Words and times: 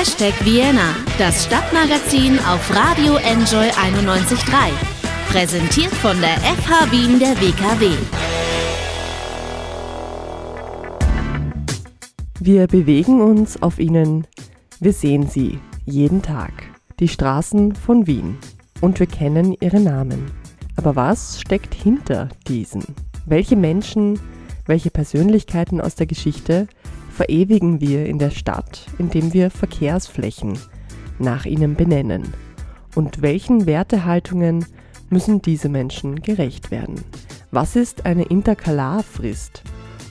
Hashtag 0.00 0.32
Vienna, 0.46 0.96
das 1.18 1.44
Stadtmagazin 1.44 2.38
auf 2.38 2.74
Radio 2.74 3.16
Enjoy 3.16 3.68
91.3. 3.68 4.70
Präsentiert 5.28 5.92
von 5.92 6.18
der 6.22 6.38
FH 6.38 6.90
Wien 6.90 7.18
der 7.18 7.38
WKW. 7.38 7.90
Wir 12.40 12.66
bewegen 12.66 13.20
uns 13.20 13.60
auf 13.60 13.78
ihnen, 13.78 14.26
wir 14.80 14.94
sehen 14.94 15.28
sie 15.28 15.58
jeden 15.84 16.22
Tag. 16.22 16.50
Die 16.98 17.08
Straßen 17.08 17.74
von 17.74 18.06
Wien. 18.06 18.38
Und 18.80 19.00
wir 19.00 19.06
kennen 19.06 19.54
ihre 19.60 19.80
Namen. 19.80 20.30
Aber 20.76 20.96
was 20.96 21.42
steckt 21.42 21.74
hinter 21.74 22.30
diesen? 22.48 22.86
Welche 23.26 23.54
Menschen, 23.54 24.18
welche 24.64 24.90
Persönlichkeiten 24.90 25.78
aus 25.78 25.94
der 25.94 26.06
Geschichte 26.06 26.68
verewigen 27.20 27.82
wir 27.82 28.06
in 28.06 28.18
der 28.18 28.30
Stadt, 28.30 28.86
indem 28.96 29.34
wir 29.34 29.50
Verkehrsflächen 29.50 30.58
nach 31.18 31.44
ihnen 31.44 31.74
benennen? 31.74 32.32
Und 32.94 33.20
welchen 33.20 33.66
Wertehaltungen 33.66 34.64
müssen 35.10 35.42
diese 35.42 35.68
Menschen 35.68 36.22
gerecht 36.22 36.70
werden? 36.70 36.94
Was 37.50 37.76
ist 37.76 38.06
eine 38.06 38.22
Interkalarfrist? 38.22 39.62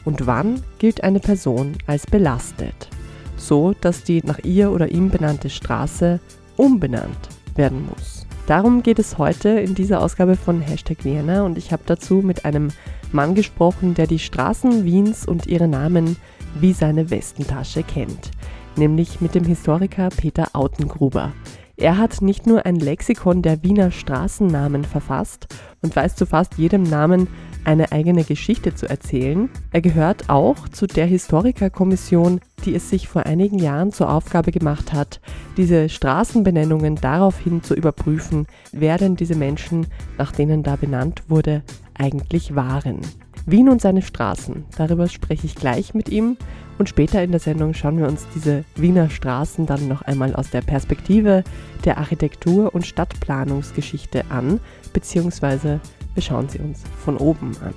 Und 0.06 0.28
wann 0.28 0.62
gilt 0.78 1.04
eine 1.04 1.20
Person 1.20 1.80
als 1.88 2.06
belastet? 2.06 2.90
So, 3.38 3.74
dass 3.82 4.04
die 4.04 4.22
nach 4.24 4.44
ihr 4.44 4.70
oder 4.70 4.92
ihm 4.92 5.10
benannte 5.10 5.50
Straße 5.50 6.20
umbenannt 6.58 7.30
werden 7.56 7.88
muss. 7.88 8.28
Darum 8.46 8.84
geht 8.84 9.00
es 9.00 9.18
heute 9.18 9.50
in 9.50 9.74
dieser 9.74 10.02
Ausgabe 10.02 10.36
von 10.36 10.62
Hashtag 10.62 11.04
Vienna 11.04 11.42
und 11.42 11.58
ich 11.58 11.72
habe 11.72 11.82
dazu 11.88 12.18
mit 12.18 12.46
einem 12.46 12.68
Mann 13.12 13.34
gesprochen, 13.34 13.96
der 13.96 14.06
die 14.06 14.20
Straßen 14.20 14.86
Wiens 14.86 15.28
und 15.28 15.48
ihre 15.48 15.68
Namen 15.68 16.18
wie 16.60 16.74
seine 16.74 17.10
Westentasche 17.10 17.84
kennt, 17.84 18.32
nämlich 18.76 19.22
mit 19.22 19.36
dem 19.36 19.46
Historiker 19.46 20.10
Peter 20.10 20.50
Autengruber. 20.54 21.32
Er 21.80 21.98
hat 21.98 22.22
nicht 22.22 22.46
nur 22.46 22.66
ein 22.66 22.76
Lexikon 22.76 23.42
der 23.42 23.64
Wiener 23.64 23.90
Straßennamen 23.90 24.84
verfasst 24.84 25.48
und 25.82 25.96
weiß 25.96 26.16
zu 26.18 26.26
fast 26.26 26.58
jedem 26.58 26.84
Namen 26.84 27.30
eine 27.64 27.94
eigene 27.94 28.26
Geschichte 28.26 28.76
zu 28.76 28.90
erzählen. 28.90 29.50
Er 29.72 29.80
gehört 29.80 30.30
auch 30.30 30.68
zu 30.68 30.88
der 30.88 31.06
Historikerkommission, 31.06 32.42
die 32.66 32.76
es 32.76 32.90
sich 32.90 33.08
vor 33.08 33.26
einigen 33.26 33.60
Jahren 33.60 33.94
zur 33.94 34.12
Aufgabe 34.12 34.52
gemacht 34.52 34.92
hat, 34.92 35.22
diese 35.56 35.88
Straßenbenennungen 35.88 36.96
daraufhin 36.96 37.64
zu 37.64 37.76
überprüfen, 37.76 38.48
wer 38.74 38.98
denn 38.98 39.16
diese 39.16 39.36
Menschen, 39.36 39.88
nach 40.18 40.34
denen 40.34 40.64
da 40.64 40.76
benannt 40.76 41.24
wurde, 41.30 41.64
eigentlich 41.94 42.56
waren. 42.56 43.00
Wien 43.46 43.70
und 43.70 43.82
seine 43.82 44.02
Straßen, 44.02 44.66
darüber 44.78 45.08
spreche 45.08 45.46
ich 45.46 45.56
gleich 45.56 45.94
mit 45.94 46.10
ihm 46.10 46.38
und 46.78 46.90
später 46.90 47.24
in 47.24 47.32
der 47.32 47.40
Sendung 47.40 47.74
schauen 47.74 47.98
wir 47.98 48.08
uns 48.08 48.26
diese 48.36 48.64
Wiener 48.76 49.10
Straßen 49.10 49.66
dann 49.66 49.88
noch 49.88 50.02
einmal 50.02 50.36
aus 50.36 50.50
der 50.50 50.62
Perspektive 50.62 51.44
der 51.86 51.98
Architektur- 51.98 52.74
und 52.74 52.86
Stadtplanungsgeschichte 52.86 54.26
an, 54.30 54.60
beziehungsweise 54.94 55.80
wir 56.14 56.24
schauen 56.24 56.50
sie 56.50 56.60
uns 56.60 56.84
von 57.04 57.18
oben 57.18 57.56
an. 57.64 57.74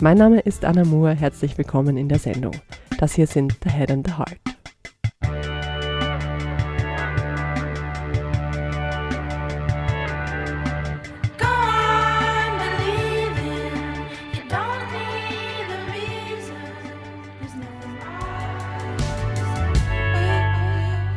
Mein 0.00 0.18
Name 0.18 0.40
ist 0.40 0.64
Anna 0.64 0.84
Moore, 0.84 1.14
herzlich 1.14 1.56
willkommen 1.58 1.96
in 1.96 2.08
der 2.08 2.18
Sendung. 2.18 2.54
Das 2.98 3.14
hier 3.14 3.26
sind 3.26 3.56
The 3.62 3.70
Head 3.70 3.90
and 3.90 4.06
the 4.06 4.14
Heart. 4.14 4.51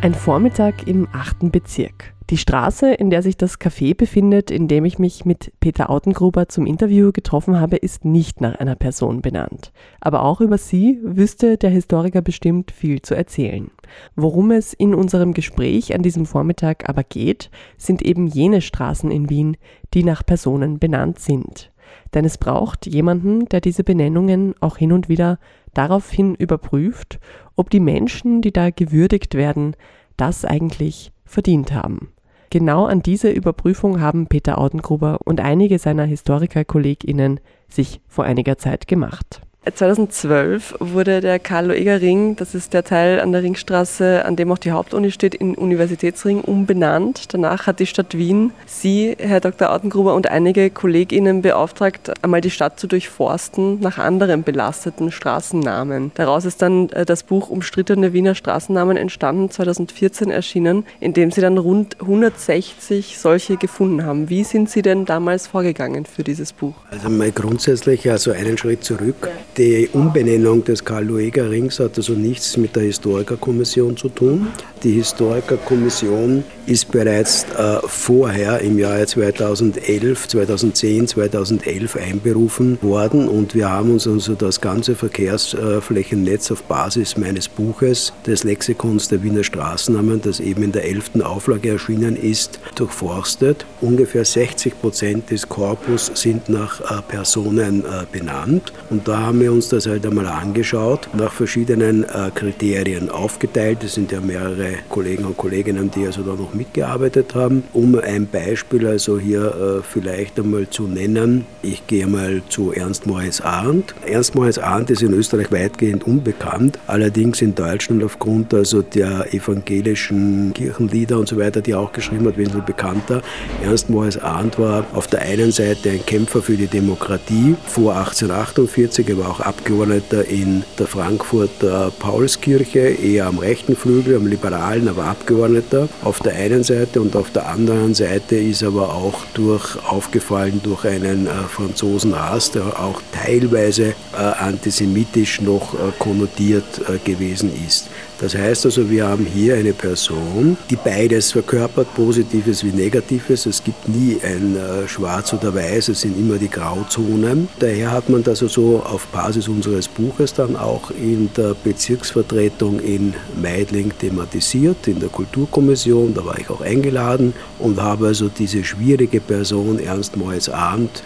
Ein 0.06 0.14
Vormittag 0.14 0.88
im 0.88 1.08
8. 1.14 1.52
Bezirk. 1.52 2.14
Die 2.30 2.38
Straße, 2.38 2.94
in 2.94 3.10
der 3.10 3.24
sich 3.24 3.38
das 3.38 3.60
Café 3.60 3.98
befindet, 3.98 4.52
in 4.52 4.68
dem 4.68 4.86
ich 4.86 5.00
mich 5.00 5.26
mit 5.26 5.52
Peter 5.62 5.90
Autengruber 5.90 6.48
zum 6.48 6.68
Interview 6.68 7.12
getroffen 7.12 7.60
habe, 7.60 7.78
ist 7.78 8.06
nicht 8.06 8.40
nach 8.40 8.54
einer 8.54 8.76
Person 8.76 9.24
benannt. 9.24 9.72
Aber 10.02 10.24
auch 10.24 10.42
über 10.42 10.60
sie 10.60 11.00
wüsste 11.02 11.58
der 11.58 11.72
Historiker 11.72 12.22
bestimmt 12.22 12.70
viel 12.70 13.02
zu 13.02 13.16
erzählen. 13.16 13.72
Worum 14.16 14.52
es 14.52 14.74
in 14.74 14.94
unserem 14.94 15.34
Gespräch 15.34 15.96
an 15.96 16.04
diesem 16.04 16.28
Vormittag 16.28 16.88
aber 16.88 17.04
geht, 17.04 17.50
sind 17.76 18.04
eben 18.04 18.28
jene 18.28 18.62
Straßen 18.62 19.10
in 19.10 19.32
Wien, 19.32 19.58
die 19.96 20.04
nach 20.04 20.24
Personen 20.24 20.78
benannt 20.78 21.18
sind. 21.18 21.72
Denn 22.14 22.26
es 22.26 22.38
braucht 22.38 22.86
jemanden, 22.86 23.46
der 23.50 23.60
diese 23.60 23.84
Benennungen 23.84 24.54
auch 24.60 24.78
hin 24.78 24.92
und 24.92 25.10
wieder 25.10 25.40
daraufhin 25.76 26.34
überprüft, 26.34 27.20
ob 27.56 27.70
die 27.70 27.80
Menschen, 27.80 28.42
die 28.42 28.52
da 28.52 28.72
gewürdigt 28.72 29.36
werden, 29.36 29.76
das 30.18 30.46
eigentlich 30.46 31.12
verdient 31.26 31.74
haben. 31.74 32.10
Genau 32.50 32.86
an 32.86 33.02
diese 33.02 33.30
Überprüfung 33.30 34.00
haben 34.00 34.28
Peter 34.28 34.58
Audengruber 34.58 35.20
und 35.26 35.42
einige 35.42 35.78
seiner 35.78 36.06
Historikerkolleginnen 36.06 37.40
sich 37.68 38.02
vor 38.08 38.26
einiger 38.26 38.58
Zeit 38.58 38.88
gemacht. 38.88 39.42
2012 39.74 40.76
wurde 40.80 41.22
der 41.22 41.40
Karl-Loeger-Ring, 41.40 42.36
das 42.36 42.54
ist 42.54 42.74
der 42.74 42.84
Teil 42.84 43.20
an 43.20 43.32
der 43.32 43.42
Ringstraße, 43.42 44.24
an 44.26 44.36
dem 44.36 44.52
auch 44.52 44.58
die 44.58 44.72
Hauptuni 44.72 45.12
steht, 45.12 45.34
in 45.36 45.56
Universitätsring 45.56 46.42
umbenannt. 46.42 47.34
Danach 47.34 47.68
hat 47.68 47.80
die 47.80 47.86
Stadt 47.86 48.18
Wien 48.18 48.52
Sie, 48.66 49.16
Herr 49.18 49.40
Dr. 49.40 49.72
Autengruber 49.72 50.14
und 50.14 50.30
einige 50.30 50.70
KollegInnen 50.70 51.42
beauftragt, 51.42 52.12
einmal 52.22 52.42
die 52.42 52.52
Stadt 52.52 52.80
zu 52.80 52.88
durchforsten 52.88 53.80
nach 53.80 53.98
anderen 53.98 54.44
belasteten 54.44 55.12
Straßennamen. 55.12 56.12
Daraus 56.16 56.46
ist 56.46 56.62
dann 56.62 56.90
äh, 56.90 57.06
das 57.06 57.24
Buch 57.24 57.50
Umstrittene 57.50 58.14
Wiener 58.14 58.36
Straßennamen 58.36 58.98
entstanden, 58.98 59.50
2014 59.50 60.30
erschienen, 60.30 60.86
in 61.00 61.14
dem 61.14 61.32
Sie 61.32 61.42
dann 61.42 61.58
rund 61.58 62.02
160 62.02 63.18
solche 63.18 63.58
gefunden 63.58 64.06
haben. 64.06 64.30
Wie 64.30 64.44
sind 64.44 64.70
Sie 64.70 64.82
denn 64.82 65.06
damals 65.06 65.48
vorgegangen 65.48 66.06
für 66.06 66.24
dieses 66.24 66.54
Buch? 66.54 66.76
Also 66.92 67.10
mal 67.10 67.32
grundsätzlich 67.32 68.10
also 68.10 68.32
einen 68.32 68.58
Schritt 68.58 68.84
zurück. 68.84 69.16
Ja. 69.24 69.30
Die 69.58 69.88
Umbenennung 69.94 70.66
des 70.66 70.84
Karl-Lueger-Rings 70.84 71.80
hat 71.80 71.96
also 71.96 72.12
nichts 72.12 72.58
mit 72.58 72.76
der 72.76 72.84
Historikerkommission 72.84 73.96
zu 73.96 74.10
tun. 74.10 74.48
Die 74.84 74.92
Historikerkommission 74.92 76.44
ist 76.66 76.92
bereits 76.92 77.46
äh, 77.58 77.78
vorher 77.88 78.60
im 78.60 78.78
Jahr 78.78 79.06
2011, 79.06 80.28
2010, 80.28 81.08
2011 81.08 81.96
einberufen 81.96 82.78
worden 82.82 83.30
und 83.30 83.56
wir 83.56 83.70
haben 83.70 83.92
uns 83.92 84.08
also 84.08 84.34
das 84.34 84.60
ganze 84.60 84.96
Verkehrsflächennetz 84.96 86.52
auf 86.52 86.64
Basis 86.64 87.16
meines 87.16 87.48
Buches 87.48 88.12
des 88.28 88.44
Lexikons 88.44 89.08
der 89.08 89.24
Wiener 89.24 89.44
Straßennamen, 89.44 90.22
das 90.22 90.42
eben 90.42 90.64
in 90.64 90.72
der 90.74 90.84
11. 90.84 91.22
Auflage 91.24 91.70
erschienen 91.70 92.18
ist, 92.18 92.60
durchforstet. 92.76 93.66
Ungefähr 93.80 94.26
60 94.26 94.82
Prozent 94.82 95.32
des 95.32 95.48
Korpus 95.48 96.12
sind 96.14 96.50
nach 96.50 96.82
äh, 96.82 97.02
Personen 97.08 97.86
äh, 97.86 98.06
benannt 98.12 98.74
und 98.90 99.08
da 99.08 99.20
haben 99.20 99.40
wir 99.40 99.45
uns 99.52 99.70
das 99.70 99.88
halt 99.88 100.06
einmal 100.06 100.28
angeschaut, 100.28 101.10
nach 101.14 101.32
verschiedenen 101.32 102.04
äh, 102.04 102.32
Kriterien 102.34 103.10
aufgeteilt. 103.10 103.84
Es 103.84 103.96
sind 103.96 104.12
ja 104.12 104.22
mehrere 104.22 104.76
Kollegen 104.90 105.26
und 105.26 105.38
Kolleginnen, 105.38 105.92
die 105.92 106.06
also 106.06 106.22
da 106.22 106.34
noch 106.34 106.54
mitgearbeitet 106.54 107.36
haben. 107.36 107.64
Um 107.74 107.96
ein 108.00 108.28
Beispiel 108.28 108.88
also 108.88 109.20
hier 109.20 109.82
äh, 109.82 109.84
vielleicht 109.84 110.40
einmal 110.40 110.70
zu 110.70 110.84
nennen, 110.84 111.46
ich 111.62 111.88
gehe 111.88 112.08
mal 112.08 112.42
zu 112.50 112.72
Ernst 112.72 113.06
Moritz 113.06 113.42
Arndt. 113.42 113.96
Ernst 114.06 114.36
Moritz 114.36 114.58
Arndt 114.58 114.90
ist 114.92 115.02
in 115.02 115.14
Österreich 115.14 115.52
weitgehend 115.52 116.06
unbekannt, 116.06 116.80
allerdings 116.88 117.42
in 117.42 117.56
Deutschland 117.56 118.04
aufgrund 118.04 118.54
also 118.54 118.82
der 118.82 119.34
evangelischen 119.34 120.54
Kirchenlieder 120.54 121.18
und 121.18 121.28
so 121.28 121.38
weiter, 121.38 121.62
die 121.62 121.72
er 121.72 121.80
auch 121.80 121.92
geschrieben 121.92 122.28
hat, 122.28 122.38
wesentlich 122.38 122.66
bekannter. 122.66 123.22
Ernst 123.64 123.90
Moritz 123.90 124.18
Arndt 124.18 124.60
war 124.60 124.86
auf 124.94 125.08
der 125.08 125.22
einen 125.22 125.52
Seite 125.52 125.90
ein 125.90 126.06
Kämpfer 126.06 126.42
für 126.42 126.56
die 126.56 126.68
Demokratie 126.68 127.56
vor 127.66 127.96
1848, 127.96 129.10
er 129.10 129.18
war 129.18 129.35
auch 129.36 129.40
Abgeordneter 129.40 130.26
in 130.26 130.64
der 130.80 130.88
Frankfurter 130.88 131.92
Paulskirche, 132.00 132.80
eher 132.80 133.28
am 133.28 133.40
rechten 133.40 133.76
Flügel, 133.76 134.16
am 134.16 134.28
liberalen 134.28 134.88
aber 134.88 135.06
Abgeordneter 135.06 135.90
auf 136.04 136.20
der 136.20 136.36
einen 136.36 136.64
Seite 136.64 137.02
und 137.02 137.16
auf 137.16 137.32
der 137.32 137.48
anderen 137.48 137.94
Seite 137.94 138.36
ist 138.36 138.64
aber 138.64 138.94
auch 138.94 139.26
durch, 139.34 139.78
aufgefallen 139.86 140.62
durch 140.64 140.86
einen 140.86 141.28
äh, 141.28 141.32
Franzosenarzt, 141.50 142.56
der 142.56 142.80
auch 142.80 143.02
teilweise 143.12 143.88
äh, 144.14 144.18
antisemitisch 144.18 145.42
noch 145.42 145.74
äh, 145.74 145.92
konnotiert 146.00 146.82
äh, 146.88 146.98
gewesen 147.00 147.52
ist. 147.68 147.88
Das 148.20 148.34
heißt 148.34 148.66
also, 148.66 148.90
wir 148.90 149.08
haben 149.08 149.26
hier 149.26 149.56
eine 149.56 149.74
Person, 149.74 150.56
die 150.70 150.78
beides 150.78 151.34
verkörpert, 151.34 151.94
Positives 151.96 152.64
wie 152.64 152.72
Negatives. 152.72 153.46
Es 153.46 153.62
gibt 153.62 153.90
nie 153.90 154.18
ein 154.24 154.56
äh, 154.56 154.88
Schwarz 154.88 155.34
oder 155.34 155.54
Weiß, 155.54 155.90
es 155.90 156.02
sind 156.02 156.18
immer 156.18 156.38
die 156.38 156.50
Grauzonen. 156.50 157.50
Daher 157.60 157.92
hat 157.92 158.10
man 158.10 158.24
das 158.24 158.42
also 158.42 158.82
auf 158.86 159.08
Basis 159.08 159.50
unseres 159.50 159.90
Buches 159.90 160.34
dann 160.34 160.56
auch 160.56 160.92
in 160.92 161.30
der 161.36 161.56
Bezirksvertretung 161.62 162.80
in 162.80 163.14
Meidling 163.42 163.92
thematisiert, 164.00 164.88
in 164.88 165.00
der 165.00 165.10
Kulturkommission. 165.10 166.14
Da 166.14 166.26
war 166.26 166.40
ich 166.40 166.50
auch 166.50 166.62
eingeladen 166.62 167.34
und 167.60 167.82
habe 167.82 168.08
also 168.08 168.30
diese 168.30 168.64
schwierige 168.64 169.20
Person 169.20 169.78
Ernst 169.78 170.16
Moritz 170.16 170.48
Arndt 170.48 171.04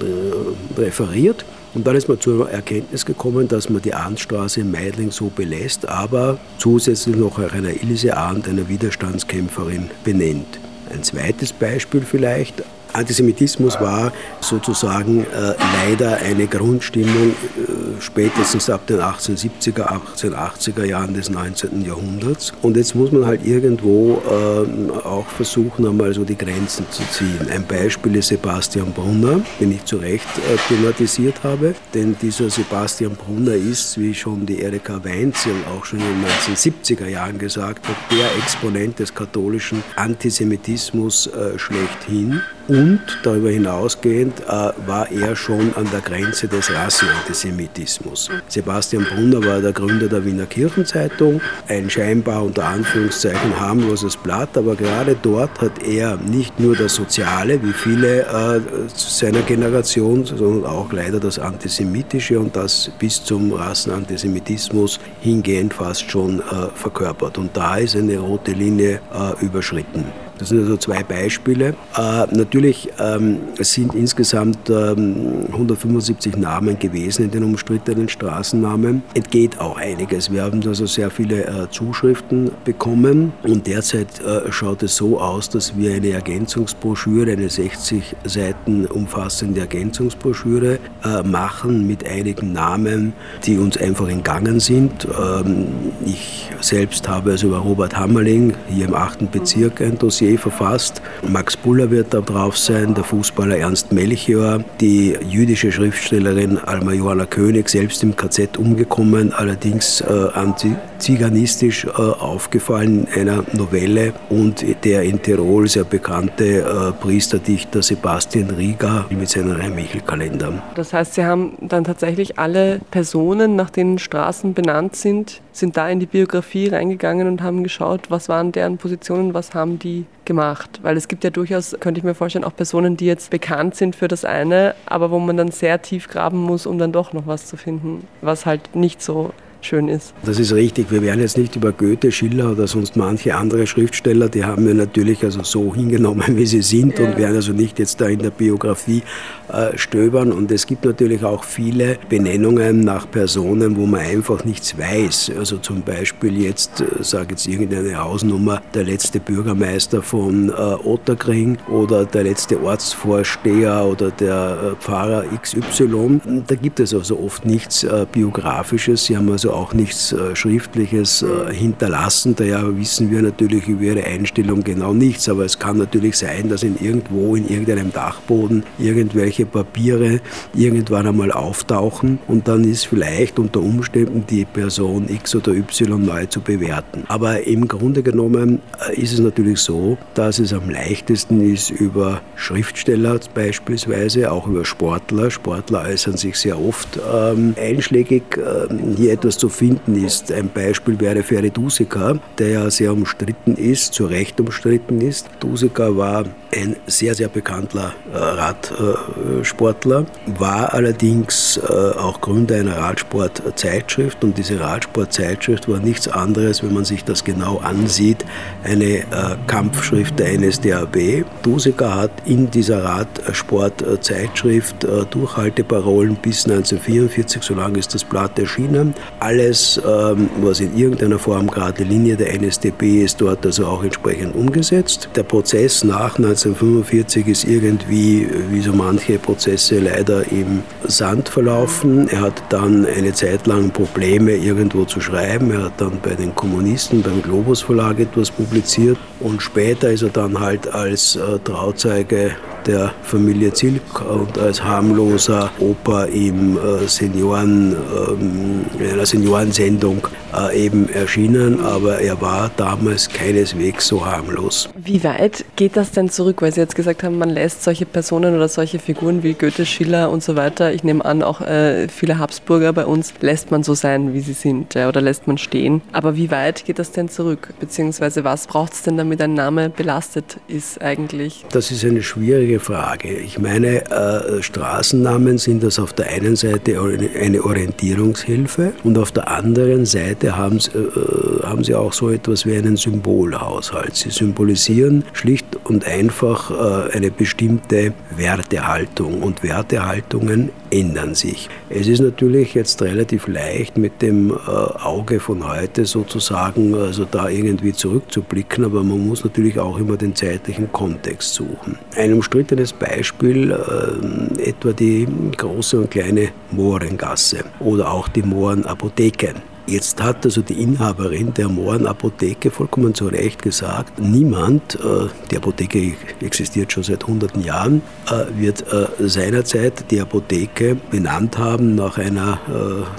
äh, 0.00 0.80
referiert 0.80 1.44
Und 1.74 1.86
dann 1.86 1.96
ist 1.96 2.08
man 2.08 2.20
zur 2.20 2.48
Erkenntnis 2.48 3.04
gekommen, 3.04 3.48
dass 3.48 3.68
man 3.68 3.82
die 3.82 3.94
Arndtstraße 3.94 4.60
in 4.60 4.70
Meidling 4.70 5.10
so 5.10 5.26
belässt, 5.34 5.88
aber 5.88 6.38
zusätzlich 6.58 7.16
noch 7.16 7.38
einer 7.38 7.82
Ilse 7.82 8.16
Arndt, 8.16 8.48
einer 8.48 8.68
Widerstandskämpferin, 8.68 9.90
benennt. 10.04 10.60
Ein 10.92 11.02
zweites 11.02 11.52
Beispiel 11.52 12.02
vielleicht, 12.02 12.62
Antisemitismus 12.94 13.80
war 13.80 14.12
sozusagen 14.40 15.24
äh, 15.24 15.54
leider 15.86 16.16
eine 16.18 16.46
Grundstimmung 16.46 17.30
äh, 17.30 18.00
spätestens 18.00 18.70
ab 18.70 18.86
den 18.86 19.00
1870er, 19.00 20.00
1880er 20.16 20.84
Jahren 20.84 21.14
des 21.14 21.30
19. 21.30 21.84
Jahrhunderts. 21.84 22.52
Und 22.62 22.76
jetzt 22.76 22.94
muss 22.94 23.10
man 23.12 23.26
halt 23.26 23.44
irgendwo 23.44 24.22
äh, 24.24 25.06
auch 25.06 25.26
versuchen, 25.26 25.86
einmal 25.86 26.14
so 26.14 26.24
die 26.24 26.36
Grenzen 26.36 26.86
zu 26.90 27.02
ziehen. 27.10 27.48
Ein 27.50 27.66
Beispiel 27.66 28.16
ist 28.16 28.28
Sebastian 28.28 28.92
Brunner, 28.92 29.40
den 29.60 29.72
ich 29.72 29.84
zu 29.84 29.96
Recht 29.96 30.26
äh, 30.38 30.56
thematisiert 30.68 31.42
habe. 31.42 31.74
Denn 31.92 32.16
dieser 32.20 32.48
Sebastian 32.50 33.16
Brunner 33.16 33.54
ist, 33.54 33.98
wie 33.98 34.14
schon 34.14 34.46
die 34.46 34.60
Erika 34.60 35.04
Weinzel 35.04 35.54
auch 35.76 35.84
schon 35.84 36.00
in 36.00 36.06
den 36.06 36.56
1970er 36.56 37.08
Jahren 37.08 37.38
gesagt 37.38 37.88
hat, 37.88 37.96
der 38.10 38.26
Exponent 38.38 38.98
des 38.98 39.14
katholischen 39.14 39.82
Antisemitismus 39.96 41.26
äh, 41.28 41.58
schlechthin. 41.58 42.40
Und 42.66 43.00
darüber 43.22 43.50
hinausgehend 43.50 44.40
äh, 44.40 44.72
war 44.86 45.10
er 45.10 45.36
schon 45.36 45.74
an 45.76 45.86
der 45.92 46.00
Grenze 46.00 46.48
des 46.48 46.72
Rassenantisemitismus. 46.72 48.30
Sebastian 48.48 49.04
Brunner 49.04 49.44
war 49.44 49.60
der 49.60 49.72
Gründer 49.72 50.08
der 50.08 50.24
Wiener 50.24 50.46
Kirchenzeitung, 50.46 51.42
ein 51.68 51.90
scheinbar 51.90 52.42
unter 52.42 52.64
Anführungszeichen 52.64 53.60
harmloses 53.60 54.16
Blatt, 54.16 54.56
aber 54.56 54.76
gerade 54.76 55.14
dort 55.20 55.60
hat 55.60 55.82
er 55.86 56.16
nicht 56.16 56.58
nur 56.58 56.74
das 56.74 56.94
Soziale, 56.94 57.62
wie 57.62 57.72
viele 57.72 58.22
äh, 58.22 58.60
seiner 58.94 59.42
Generation, 59.42 60.24
sondern 60.24 60.64
auch 60.64 60.90
leider 60.90 61.20
das 61.20 61.38
Antisemitische 61.38 62.40
und 62.40 62.56
das 62.56 62.90
bis 62.98 63.22
zum 63.22 63.52
Rassenantisemitismus 63.52 65.00
hingehend 65.20 65.74
fast 65.74 66.10
schon 66.10 66.40
äh, 66.40 66.68
verkörpert. 66.74 67.36
Und 67.36 67.54
da 67.54 67.76
ist 67.76 67.94
eine 67.94 68.18
rote 68.18 68.52
Linie 68.52 69.00
äh, 69.12 69.44
überschritten. 69.44 70.04
Das 70.38 70.48
sind 70.48 70.60
also 70.60 70.76
zwei 70.76 71.02
Beispiele. 71.02 71.74
Äh, 71.96 72.26
natürlich 72.34 72.88
ähm, 72.98 73.38
sind 73.58 73.94
insgesamt 73.94 74.68
ähm, 74.68 75.46
175 75.52 76.36
Namen 76.36 76.78
gewesen 76.78 77.26
in 77.26 77.30
den 77.30 77.44
umstrittenen 77.44 78.08
Straßennamen. 78.08 79.02
Entgeht 79.14 79.60
auch 79.60 79.76
einiges. 79.76 80.32
Wir 80.32 80.42
haben 80.42 80.62
also 80.66 80.86
sehr 80.86 81.10
viele 81.10 81.44
äh, 81.44 81.70
Zuschriften 81.70 82.50
bekommen 82.64 83.32
und 83.42 83.66
derzeit 83.66 84.20
äh, 84.20 84.50
schaut 84.50 84.82
es 84.82 84.96
so 84.96 85.20
aus, 85.20 85.48
dass 85.48 85.76
wir 85.76 85.94
eine 85.94 86.10
Ergänzungsbroschüre, 86.10 87.32
eine 87.32 87.48
60 87.48 88.16
Seiten 88.24 88.86
umfassende 88.86 89.60
Ergänzungsbroschüre 89.60 90.78
äh, 91.04 91.22
machen 91.22 91.86
mit 91.86 92.06
einigen 92.06 92.52
Namen, 92.52 93.12
die 93.44 93.58
uns 93.58 93.76
einfach 93.76 94.08
entgangen 94.08 94.58
sind. 94.60 95.06
Ähm, 95.18 95.66
ich 96.04 96.50
selbst 96.60 97.08
habe 97.08 97.32
also 97.32 97.48
über 97.48 97.58
Robert 97.58 97.96
Hammerling 97.96 98.54
hier 98.68 98.86
im 98.86 98.94
8. 98.94 99.30
Bezirk 99.30 99.80
ein 99.80 99.98
Dossier 99.98 100.23
Dossier 100.24 100.38
verfasst. 100.38 101.02
Max 101.28 101.56
Buller 101.56 101.90
wird 101.90 102.14
da 102.14 102.20
drauf 102.20 102.56
sein, 102.56 102.94
der 102.94 103.04
Fußballer 103.04 103.58
Ernst 103.58 103.92
Melchior, 103.92 104.64
die 104.80 105.16
jüdische 105.28 105.70
Schriftstellerin 105.70 106.58
Alma 106.58 106.92
Johanna 106.92 107.26
König, 107.26 107.68
selbst 107.68 108.02
im 108.02 108.16
KZ 108.16 108.56
umgekommen, 108.56 109.32
allerdings 109.32 110.00
äh, 110.00 110.28
antiziganistisch 110.34 111.84
äh, 111.84 111.90
aufgefallen 111.90 113.06
in 113.14 113.28
einer 113.28 113.44
Novelle 113.52 114.14
und 114.30 114.64
der 114.84 115.02
in 115.02 115.20
Tirol 115.20 115.68
sehr 115.68 115.84
bekannte 115.84 116.60
äh, 116.60 116.92
Priesterdichter 117.02 117.82
Sebastian 117.82 118.50
Rieger 118.50 119.06
mit 119.10 119.28
seinen 119.28 119.52
Rhein-Michel-Kalendern. 119.52 120.62
Das 120.74 120.92
heißt, 120.92 121.14
Sie 121.14 121.24
haben 121.24 121.52
dann 121.60 121.84
tatsächlich 121.84 122.38
alle 122.38 122.80
Personen, 122.90 123.56
nach 123.56 123.70
denen 123.70 123.98
Straßen 123.98 124.54
benannt 124.54 124.96
sind, 124.96 125.42
sind 125.52 125.76
da 125.76 125.88
in 125.88 126.00
die 126.00 126.06
Biografie 126.06 126.68
reingegangen 126.68 127.28
und 127.28 127.42
haben 127.42 127.62
geschaut, 127.62 128.10
was 128.10 128.28
waren 128.28 128.52
deren 128.52 128.78
Positionen, 128.78 129.34
was 129.34 129.54
haben 129.54 129.78
die 129.78 130.06
gemacht. 130.26 130.80
Weil 130.82 130.96
es 130.96 131.08
gibt 131.08 131.24
ja 131.24 131.30
durchaus, 131.30 131.76
könnte 131.80 131.98
ich 131.98 132.04
mir 132.04 132.14
vorstellen, 132.14 132.44
auch 132.44 132.56
Personen, 132.56 132.96
die 132.96 133.06
jetzt 133.06 133.30
bekannt 133.30 133.74
sind 133.74 133.96
für 133.96 134.08
das 134.08 134.24
eine, 134.24 134.74
aber 134.86 135.10
wo 135.10 135.18
man 135.18 135.36
dann 135.36 135.50
sehr 135.50 135.82
tief 135.82 136.08
graben 136.08 136.38
muss, 136.38 136.66
um 136.66 136.78
dann 136.78 136.92
doch 136.92 137.12
noch 137.12 137.26
was 137.26 137.46
zu 137.46 137.56
finden, 137.56 138.06
was 138.20 138.46
halt 138.46 138.74
nicht 138.74 139.02
so 139.02 139.32
schön 139.64 139.88
ist. 139.88 140.14
Das 140.24 140.38
ist 140.38 140.52
richtig. 140.52 140.90
Wir 140.90 141.02
werden 141.02 141.20
jetzt 141.20 141.38
nicht 141.38 141.56
über 141.56 141.72
Goethe, 141.72 142.12
Schiller 142.12 142.52
oder 142.52 142.66
sonst 142.66 142.96
manche 142.96 143.34
andere 143.34 143.66
Schriftsteller, 143.66 144.28
die 144.28 144.44
haben 144.44 144.66
wir 144.66 144.74
natürlich 144.74 145.24
also 145.24 145.42
so 145.42 145.74
hingenommen, 145.74 146.36
wie 146.36 146.46
sie 146.46 146.62
sind 146.62 146.98
ja. 146.98 147.06
und 147.06 147.16
werden 147.16 147.36
also 147.36 147.52
nicht 147.52 147.78
jetzt 147.78 148.00
da 148.00 148.06
in 148.06 148.20
der 148.20 148.30
Biografie 148.30 149.02
äh, 149.48 149.76
stöbern. 149.76 150.32
Und 150.32 150.50
es 150.50 150.66
gibt 150.66 150.84
natürlich 150.84 151.24
auch 151.24 151.44
viele 151.44 151.98
Benennungen 152.08 152.80
nach 152.80 153.10
Personen, 153.10 153.76
wo 153.76 153.86
man 153.86 154.00
einfach 154.00 154.44
nichts 154.44 154.76
weiß. 154.78 155.32
Also 155.38 155.58
zum 155.58 155.82
Beispiel 155.82 156.40
jetzt, 156.40 156.80
äh, 156.80 157.02
sage 157.02 157.28
jetzt 157.30 157.46
irgendeine 157.46 157.96
Hausnummer, 158.02 158.62
der 158.74 158.84
letzte 158.84 159.20
Bürgermeister 159.20 160.02
von 160.02 160.48
äh, 160.48 160.52
Otterkring 160.52 161.58
oder 161.70 162.04
der 162.04 162.24
letzte 162.24 162.62
Ortsvorsteher 162.62 163.84
oder 163.84 164.10
der 164.10 164.72
äh, 164.72 164.82
Pfarrer 164.82 165.24
XY. 165.40 166.20
Da 166.46 166.54
gibt 166.54 166.80
es 166.80 166.94
also 166.94 167.18
oft 167.18 167.44
nichts 167.44 167.84
äh, 167.84 168.06
Biografisches. 168.10 169.04
Sie 169.04 169.16
haben 169.16 169.30
also 169.30 169.53
auch 169.54 169.72
nichts 169.72 170.12
äh, 170.12 170.34
Schriftliches 170.34 171.22
äh, 171.22 171.52
hinterlassen. 171.52 172.34
Daher 172.36 172.76
wissen 172.76 173.10
wir 173.10 173.22
natürlich 173.22 173.68
über 173.68 173.82
ihre 173.82 174.04
Einstellung 174.04 174.62
genau 174.62 174.92
nichts. 174.92 175.28
Aber 175.28 175.44
es 175.44 175.58
kann 175.58 175.78
natürlich 175.78 176.16
sein, 176.16 176.48
dass 176.48 176.62
in 176.62 176.76
irgendwo 176.80 177.36
in 177.36 177.48
irgendeinem 177.48 177.92
Dachboden 177.92 178.64
irgendwelche 178.78 179.46
Papiere 179.46 180.20
irgendwann 180.54 181.06
einmal 181.06 181.32
auftauchen 181.32 182.18
und 182.26 182.48
dann 182.48 182.64
ist 182.64 182.86
vielleicht 182.86 183.38
unter 183.38 183.60
Umständen 183.60 184.24
die 184.28 184.44
Person 184.44 185.08
X 185.08 185.34
oder 185.34 185.52
Y 185.52 186.04
neu 186.04 186.26
zu 186.26 186.40
bewerten. 186.40 187.04
Aber 187.08 187.46
im 187.46 187.68
Grunde 187.68 188.02
genommen 188.02 188.60
äh, 188.88 189.00
ist 189.00 189.12
es 189.12 189.20
natürlich 189.20 189.60
so, 189.60 189.96
dass 190.14 190.38
es 190.38 190.52
am 190.52 190.68
leichtesten 190.68 191.52
ist 191.52 191.70
über 191.70 192.20
Schriftsteller 192.36 193.20
beispielsweise, 193.34 194.30
auch 194.32 194.46
über 194.46 194.64
Sportler. 194.64 195.30
Sportler 195.30 195.84
äußern 195.88 196.16
sich 196.16 196.36
sehr 196.36 196.60
oft 196.60 196.98
ähm, 197.12 197.54
einschlägig. 197.60 198.22
Ähm, 198.36 198.94
hier 198.96 199.12
etwas 199.12 199.38
zu 199.38 199.43
finden 199.48 200.04
ist. 200.04 200.32
Ein 200.32 200.48
Beispiel 200.48 200.98
wäre 201.00 201.22
Ferit 201.22 201.58
Usika, 201.58 202.18
der 202.38 202.48
ja 202.48 202.70
sehr 202.70 202.92
umstritten 202.92 203.56
ist, 203.56 203.94
zu 203.94 204.06
Recht 204.06 204.40
umstritten 204.40 205.00
ist. 205.00 205.28
Usika 205.44 205.96
war 205.96 206.24
ein 206.54 206.76
sehr, 206.86 207.14
sehr 207.14 207.28
bekannter 207.28 207.94
äh, 208.12 208.16
Radsportler, 208.16 210.06
war 210.38 210.72
allerdings 210.72 211.56
äh, 211.56 211.72
auch 211.72 212.20
Gründer 212.20 212.56
einer 212.56 212.76
Radsportzeitschrift 212.76 214.22
und 214.24 214.38
diese 214.38 214.60
Radsportzeitschrift 214.60 215.68
war 215.68 215.78
nichts 215.78 216.08
anderes, 216.08 216.62
wenn 216.62 216.72
man 216.72 216.84
sich 216.84 217.04
das 217.04 217.24
genau 217.24 217.58
ansieht, 217.58 218.24
eine 218.62 218.84
äh, 218.84 219.04
Kampfschrift 219.46 220.18
der 220.18 220.38
NSDAP. 220.38 221.24
Duseka 221.42 221.94
hat 221.94 222.10
in 222.24 222.50
dieser 222.50 222.84
Radsportzeitschrift 222.84 224.86
Durchhalteparolen 225.10 226.16
bis 226.16 226.44
1944, 226.44 227.42
so 227.42 227.54
lange 227.54 227.78
ist 227.78 227.94
das 227.94 228.04
Blatt 228.04 228.38
erschienen. 228.38 228.94
Alles, 229.34 229.80
ähm, 229.84 230.30
was 230.42 230.60
in 230.60 230.78
irgendeiner 230.78 231.18
Form 231.18 231.50
gerade 231.50 231.82
Linie 231.82 232.14
der 232.14 232.32
NSDP 232.34 233.02
ist, 233.02 233.20
dort 233.20 233.44
also 233.44 233.66
auch 233.66 233.82
entsprechend 233.82 234.36
umgesetzt. 234.36 235.08
Der 235.16 235.24
Prozess 235.24 235.82
nach 235.82 236.20
19 236.20 236.54
1945 236.54 237.26
ist 237.26 237.44
irgendwie, 237.44 238.28
wie 238.50 238.60
so 238.60 238.72
manche 238.72 239.18
Prozesse, 239.18 239.80
leider 239.80 240.30
im 240.30 240.62
Sand 240.84 241.28
verlaufen. 241.28 242.06
Er 242.06 242.20
hat 242.20 242.44
dann 242.50 242.86
eine 242.86 243.12
Zeit 243.12 243.48
lang 243.48 243.70
Probleme, 243.70 244.36
irgendwo 244.36 244.84
zu 244.84 245.00
schreiben. 245.00 245.50
Er 245.50 245.64
hat 245.64 245.80
dann 245.80 245.98
bei 246.00 246.14
den 246.14 246.32
Kommunisten, 246.36 247.02
beim 247.02 247.20
Globus 247.20 247.62
Verlag 247.62 247.98
etwas 247.98 248.30
publiziert 248.30 248.98
und 249.18 249.42
später 249.42 249.90
ist 249.90 250.02
er 250.02 250.10
dann 250.10 250.38
halt 250.38 250.72
als 250.72 251.16
äh, 251.16 251.40
Trauzeuge 251.40 252.36
der 252.66 252.92
Familie 253.02 253.52
Zilk 253.52 254.00
und 254.08 254.38
als 254.38 254.62
harmloser 254.62 255.50
Opa 255.58 256.04
im 256.04 256.56
äh, 256.56 256.86
Senioren, 256.86 257.72
ähm, 257.72 258.64
in 258.78 258.90
einer 258.90 259.06
Seniorensendung 259.06 260.06
äh, 260.36 260.64
eben 260.64 260.88
erschienen, 260.88 261.60
aber 261.60 262.00
er 262.00 262.20
war 262.20 262.50
damals 262.56 263.08
keineswegs 263.08 263.86
so 263.86 264.04
harmlos. 264.04 264.68
Wie 264.76 265.02
weit 265.04 265.44
geht 265.56 265.76
das 265.76 265.90
denn 265.92 266.10
zurück? 266.10 266.42
Weil 266.42 266.52
Sie 266.52 266.60
jetzt 266.60 266.74
gesagt 266.74 267.02
haben, 267.02 267.18
man 267.18 267.30
lässt 267.30 267.62
solche 267.62 267.86
Personen 267.86 268.34
oder 268.34 268.48
solche 268.48 268.78
Figuren 268.78 269.22
wie 269.22 269.34
Goethe, 269.34 269.66
Schiller 269.66 270.10
und 270.10 270.22
so 270.22 270.36
weiter, 270.36 270.72
ich 270.72 270.84
nehme 270.84 271.04
an, 271.04 271.22
auch 271.22 271.40
äh, 271.40 271.88
viele 271.88 272.18
Habsburger 272.18 272.72
bei 272.72 272.86
uns, 272.86 273.14
lässt 273.20 273.50
man 273.50 273.62
so 273.62 273.74
sein, 273.74 274.14
wie 274.14 274.20
sie 274.20 274.32
sind 274.32 274.74
ja, 274.74 274.88
oder 274.88 275.00
lässt 275.00 275.26
man 275.26 275.38
stehen. 275.38 275.82
Aber 275.92 276.16
wie 276.16 276.30
weit 276.30 276.64
geht 276.64 276.78
das 276.78 276.92
denn 276.92 277.08
zurück? 277.08 277.48
Beziehungsweise 277.60 278.24
was 278.24 278.46
braucht 278.46 278.72
es 278.72 278.82
denn, 278.82 278.96
damit 278.96 279.20
ein 279.20 279.34
Name 279.34 279.70
belastet 279.70 280.38
ist 280.48 280.80
eigentlich? 280.82 281.44
Das 281.52 281.70
ist 281.70 281.84
eine 281.84 282.02
schwierige 282.02 282.60
Frage. 282.60 283.12
Ich 283.12 283.38
meine, 283.38 283.90
äh, 283.90 284.42
Straßennamen 284.42 285.38
sind 285.38 285.62
das 285.62 285.78
auf 285.78 285.92
der 285.92 286.08
einen 286.08 286.36
Seite 286.36 286.80
eine 287.20 287.42
Orientierungshilfe 287.42 288.72
und 288.82 288.98
auf 288.98 289.12
der 289.12 289.28
anderen 289.28 289.86
Seite 289.86 290.23
haben 290.32 290.60
sie, 290.60 290.70
äh, 290.70 291.42
haben 291.44 291.64
sie 291.64 291.74
auch 291.74 291.92
so 291.92 292.10
etwas 292.10 292.46
wie 292.46 292.56
einen 292.56 292.76
Symbolhaushalt. 292.76 293.94
Sie 293.96 294.10
symbolisieren 294.10 295.04
schlicht 295.12 295.46
und 295.64 295.86
einfach 295.86 296.50
äh, 296.50 296.92
eine 296.96 297.10
bestimmte 297.10 297.92
Wertehaltung 298.16 299.22
und 299.22 299.42
Wertehaltungen 299.42 300.50
ändern 300.70 301.14
sich. 301.14 301.48
Es 301.70 301.86
ist 301.86 302.00
natürlich 302.00 302.54
jetzt 302.54 302.82
relativ 302.82 303.28
leicht 303.28 303.78
mit 303.78 304.02
dem 304.02 304.30
äh, 304.30 304.34
Auge 304.34 305.20
von 305.20 305.46
heute 305.46 305.84
sozusagen, 305.84 306.74
also 306.74 307.04
da 307.04 307.28
irgendwie 307.28 307.72
zurückzublicken, 307.72 308.64
aber 308.64 308.82
man 308.82 309.06
muss 309.06 309.24
natürlich 309.24 309.58
auch 309.58 309.78
immer 309.78 309.96
den 309.96 310.14
zeitlichen 310.14 310.72
Kontext 310.72 311.34
suchen. 311.34 311.78
Ein 311.96 312.14
umstrittenes 312.14 312.72
Beispiel, 312.72 313.52
äh, 313.52 314.42
etwa 314.42 314.72
die 314.72 315.06
große 315.36 315.78
und 315.78 315.90
kleine 315.90 316.28
Mohrengasse 316.50 317.44
oder 317.60 317.90
auch 317.90 318.08
die 318.08 318.22
Mohrenapotheke. 318.22 319.34
Jetzt 319.66 320.02
hat 320.02 320.26
also 320.26 320.42
die 320.42 320.60
Inhaberin 320.60 321.32
der 321.32 321.48
Mohrenapotheke 321.48 322.50
vollkommen 322.50 322.94
zu 322.94 323.06
Recht 323.06 323.40
gesagt, 323.40 323.98
niemand, 323.98 324.74
äh, 324.74 325.08
die 325.30 325.38
Apotheke 325.38 325.94
existiert 326.20 326.70
schon 326.70 326.82
seit 326.82 327.06
hunderten 327.06 327.42
Jahren, 327.42 327.80
äh, 328.10 328.26
wird 328.38 328.70
äh, 328.70 328.86
seinerzeit 328.98 329.90
die 329.90 330.00
Apotheke 330.00 330.76
benannt 330.90 331.38
haben 331.38 331.74
nach 331.74 331.96
einer 331.98 332.38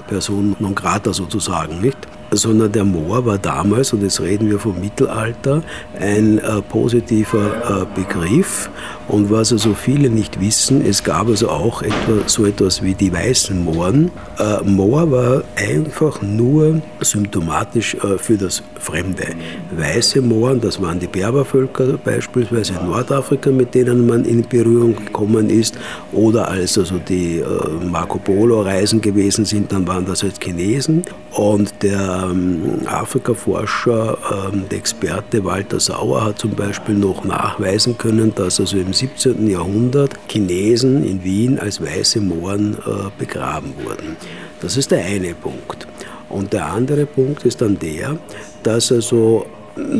Person 0.08 0.56
non 0.58 0.74
grata 0.74 1.12
sozusagen, 1.12 1.80
nicht? 1.80 1.96
Sondern 2.30 2.72
der 2.72 2.84
Moor 2.84 3.24
war 3.24 3.38
damals, 3.38 3.92
und 3.92 4.02
jetzt 4.02 4.20
reden 4.20 4.48
wir 4.50 4.58
vom 4.58 4.80
Mittelalter, 4.80 5.62
ein 5.98 6.38
äh, 6.38 6.62
positiver 6.62 7.86
äh, 7.96 8.00
Begriff. 8.00 8.70
Und 9.08 9.30
was 9.30 9.52
also 9.52 9.74
viele 9.74 10.10
nicht 10.10 10.40
wissen, 10.40 10.84
es 10.84 11.04
gab 11.04 11.28
also 11.28 11.48
auch 11.48 11.82
etwa, 11.82 12.26
so 12.26 12.44
etwas 12.44 12.82
wie 12.82 12.94
die 12.94 13.12
weißen 13.12 13.64
Mooren. 13.64 14.10
Äh, 14.38 14.62
Moor 14.64 15.10
war 15.10 15.44
einfach 15.54 16.20
nur 16.22 16.82
symptomatisch 17.00 17.94
äh, 17.94 18.18
für 18.18 18.36
das 18.36 18.62
Fremde. 18.80 19.28
Weiße 19.76 20.20
Mooren, 20.20 20.60
das 20.60 20.82
waren 20.82 20.98
die 20.98 21.06
Berbervölker 21.06 21.98
beispielsweise 22.04 22.74
in 22.74 22.86
Nordafrika, 22.86 23.50
mit 23.50 23.74
denen 23.74 24.06
man 24.06 24.24
in 24.24 24.42
Berührung 24.42 24.96
gekommen 24.96 25.50
ist, 25.50 25.78
oder 26.12 26.48
als 26.48 26.76
also 26.76 26.98
die 26.98 27.38
äh, 27.38 27.44
Marco 27.88 28.18
Polo-Reisen 28.18 29.00
gewesen 29.00 29.44
sind, 29.44 29.70
dann 29.70 29.86
waren 29.86 30.04
das 30.04 30.22
halt 30.22 30.42
Chinesen. 30.42 31.02
Und 31.32 31.82
der 31.82 32.15
ähm, 32.24 32.86
Afrika-Forscher, 32.86 34.18
ähm, 34.52 34.64
der 34.70 34.78
Experte 34.78 35.44
Walter 35.44 35.80
Sauer 35.80 36.24
hat 36.24 36.38
zum 36.38 36.52
Beispiel 36.52 36.94
noch 36.94 37.24
nachweisen 37.24 37.98
können, 37.98 38.34
dass 38.34 38.60
also 38.60 38.78
im 38.78 38.92
17. 38.92 39.48
Jahrhundert 39.48 40.14
Chinesen 40.28 41.04
in 41.04 41.22
Wien 41.24 41.58
als 41.58 41.80
weiße 41.80 42.20
Mohren 42.20 42.74
äh, 42.74 43.10
begraben 43.18 43.74
wurden. 43.84 44.16
Das 44.60 44.76
ist 44.76 44.90
der 44.90 45.04
eine 45.04 45.34
Punkt. 45.34 45.86
Und 46.28 46.52
der 46.52 46.66
andere 46.66 47.06
Punkt 47.06 47.44
ist 47.44 47.60
dann 47.60 47.78
der, 47.78 48.18
dass 48.62 48.90
also 48.90 49.46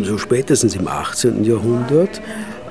so 0.03 0.19
spätestens 0.19 0.75
im 0.75 0.89
18. 0.89 1.45
Jahrhundert 1.45 2.21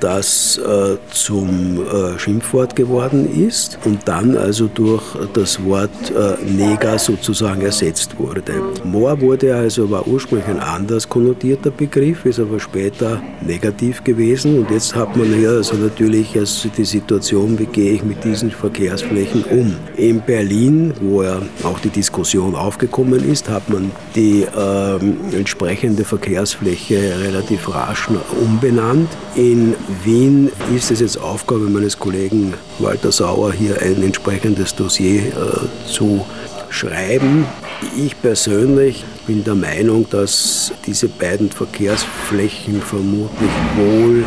das 0.06 0.60
äh, 0.60 0.98
zum 1.10 1.80
äh, 1.82 2.20
Schimpfwort 2.20 2.76
geworden 2.76 3.28
ist 3.48 3.80
und 3.86 4.08
dann 4.08 4.38
also 4.38 4.68
durch 4.68 5.02
das 5.34 5.64
Wort 5.66 5.90
äh, 6.12 6.36
Neger 6.46 7.00
sozusagen 7.00 7.62
ersetzt 7.62 8.20
wurde. 8.20 8.44
Moor 8.84 9.20
wurde 9.20 9.56
also, 9.56 9.90
war 9.90 10.08
ursprünglich 10.08 10.48
ein 10.48 10.60
anders 10.60 11.10
konnotierter 11.10 11.72
Begriff, 11.72 12.24
ist 12.26 12.40
aber 12.40 12.60
später 12.60 13.20
negativ 13.42 14.04
gewesen 14.04 14.60
und 14.60 14.70
jetzt 14.70 14.94
hat 14.96 15.18
man 15.18 15.34
hier 15.34 15.50
also 15.50 15.76
natürlich 15.76 16.38
also 16.38 16.70
die 16.70 16.86
Situation, 16.86 17.58
wie 17.58 17.66
gehe 17.66 17.94
ich 17.94 18.04
mit 18.04 18.24
diesen 18.24 18.52
Verkehrsflächen 18.52 19.44
um. 19.46 19.76
In 19.98 20.22
Berlin, 20.22 20.94
wo 21.02 21.24
ja 21.24 21.42
auch 21.64 21.80
die 21.80 21.90
Diskussion 21.90 22.54
aufgekommen 22.54 23.28
ist, 23.28 23.50
hat 23.50 23.68
man 23.70 23.90
die 24.16 24.46
ähm, 24.56 25.18
entsprechende 25.32 26.04
Verkehrsfläche 26.04 27.20
relativ 27.24 27.74
rasch 27.74 28.08
umbenannt. 28.40 29.10
In 29.36 29.74
Wien 30.04 30.52
ist 30.76 30.92
es 30.92 31.00
jetzt 31.00 31.18
Aufgabe 31.18 31.62
meines 31.62 31.98
Kollegen 31.98 32.54
Walter 32.80 33.12
Sauer, 33.12 33.54
hier 33.54 33.82
ein 33.82 34.04
entsprechendes 34.04 34.76
Dossier 34.76 35.22
äh, 35.28 35.90
zu 35.92 36.26
schreiben. 36.70 37.46
Ich 37.96 38.20
persönlich 38.22 39.04
bin 39.28 39.44
der 39.44 39.56
Meinung, 39.56 40.08
dass 40.10 40.72
diese 40.86 41.08
beiden 41.08 41.52
Verkehrsflächen 41.52 42.82
vermutlich 42.82 43.52
wohl 43.76 44.24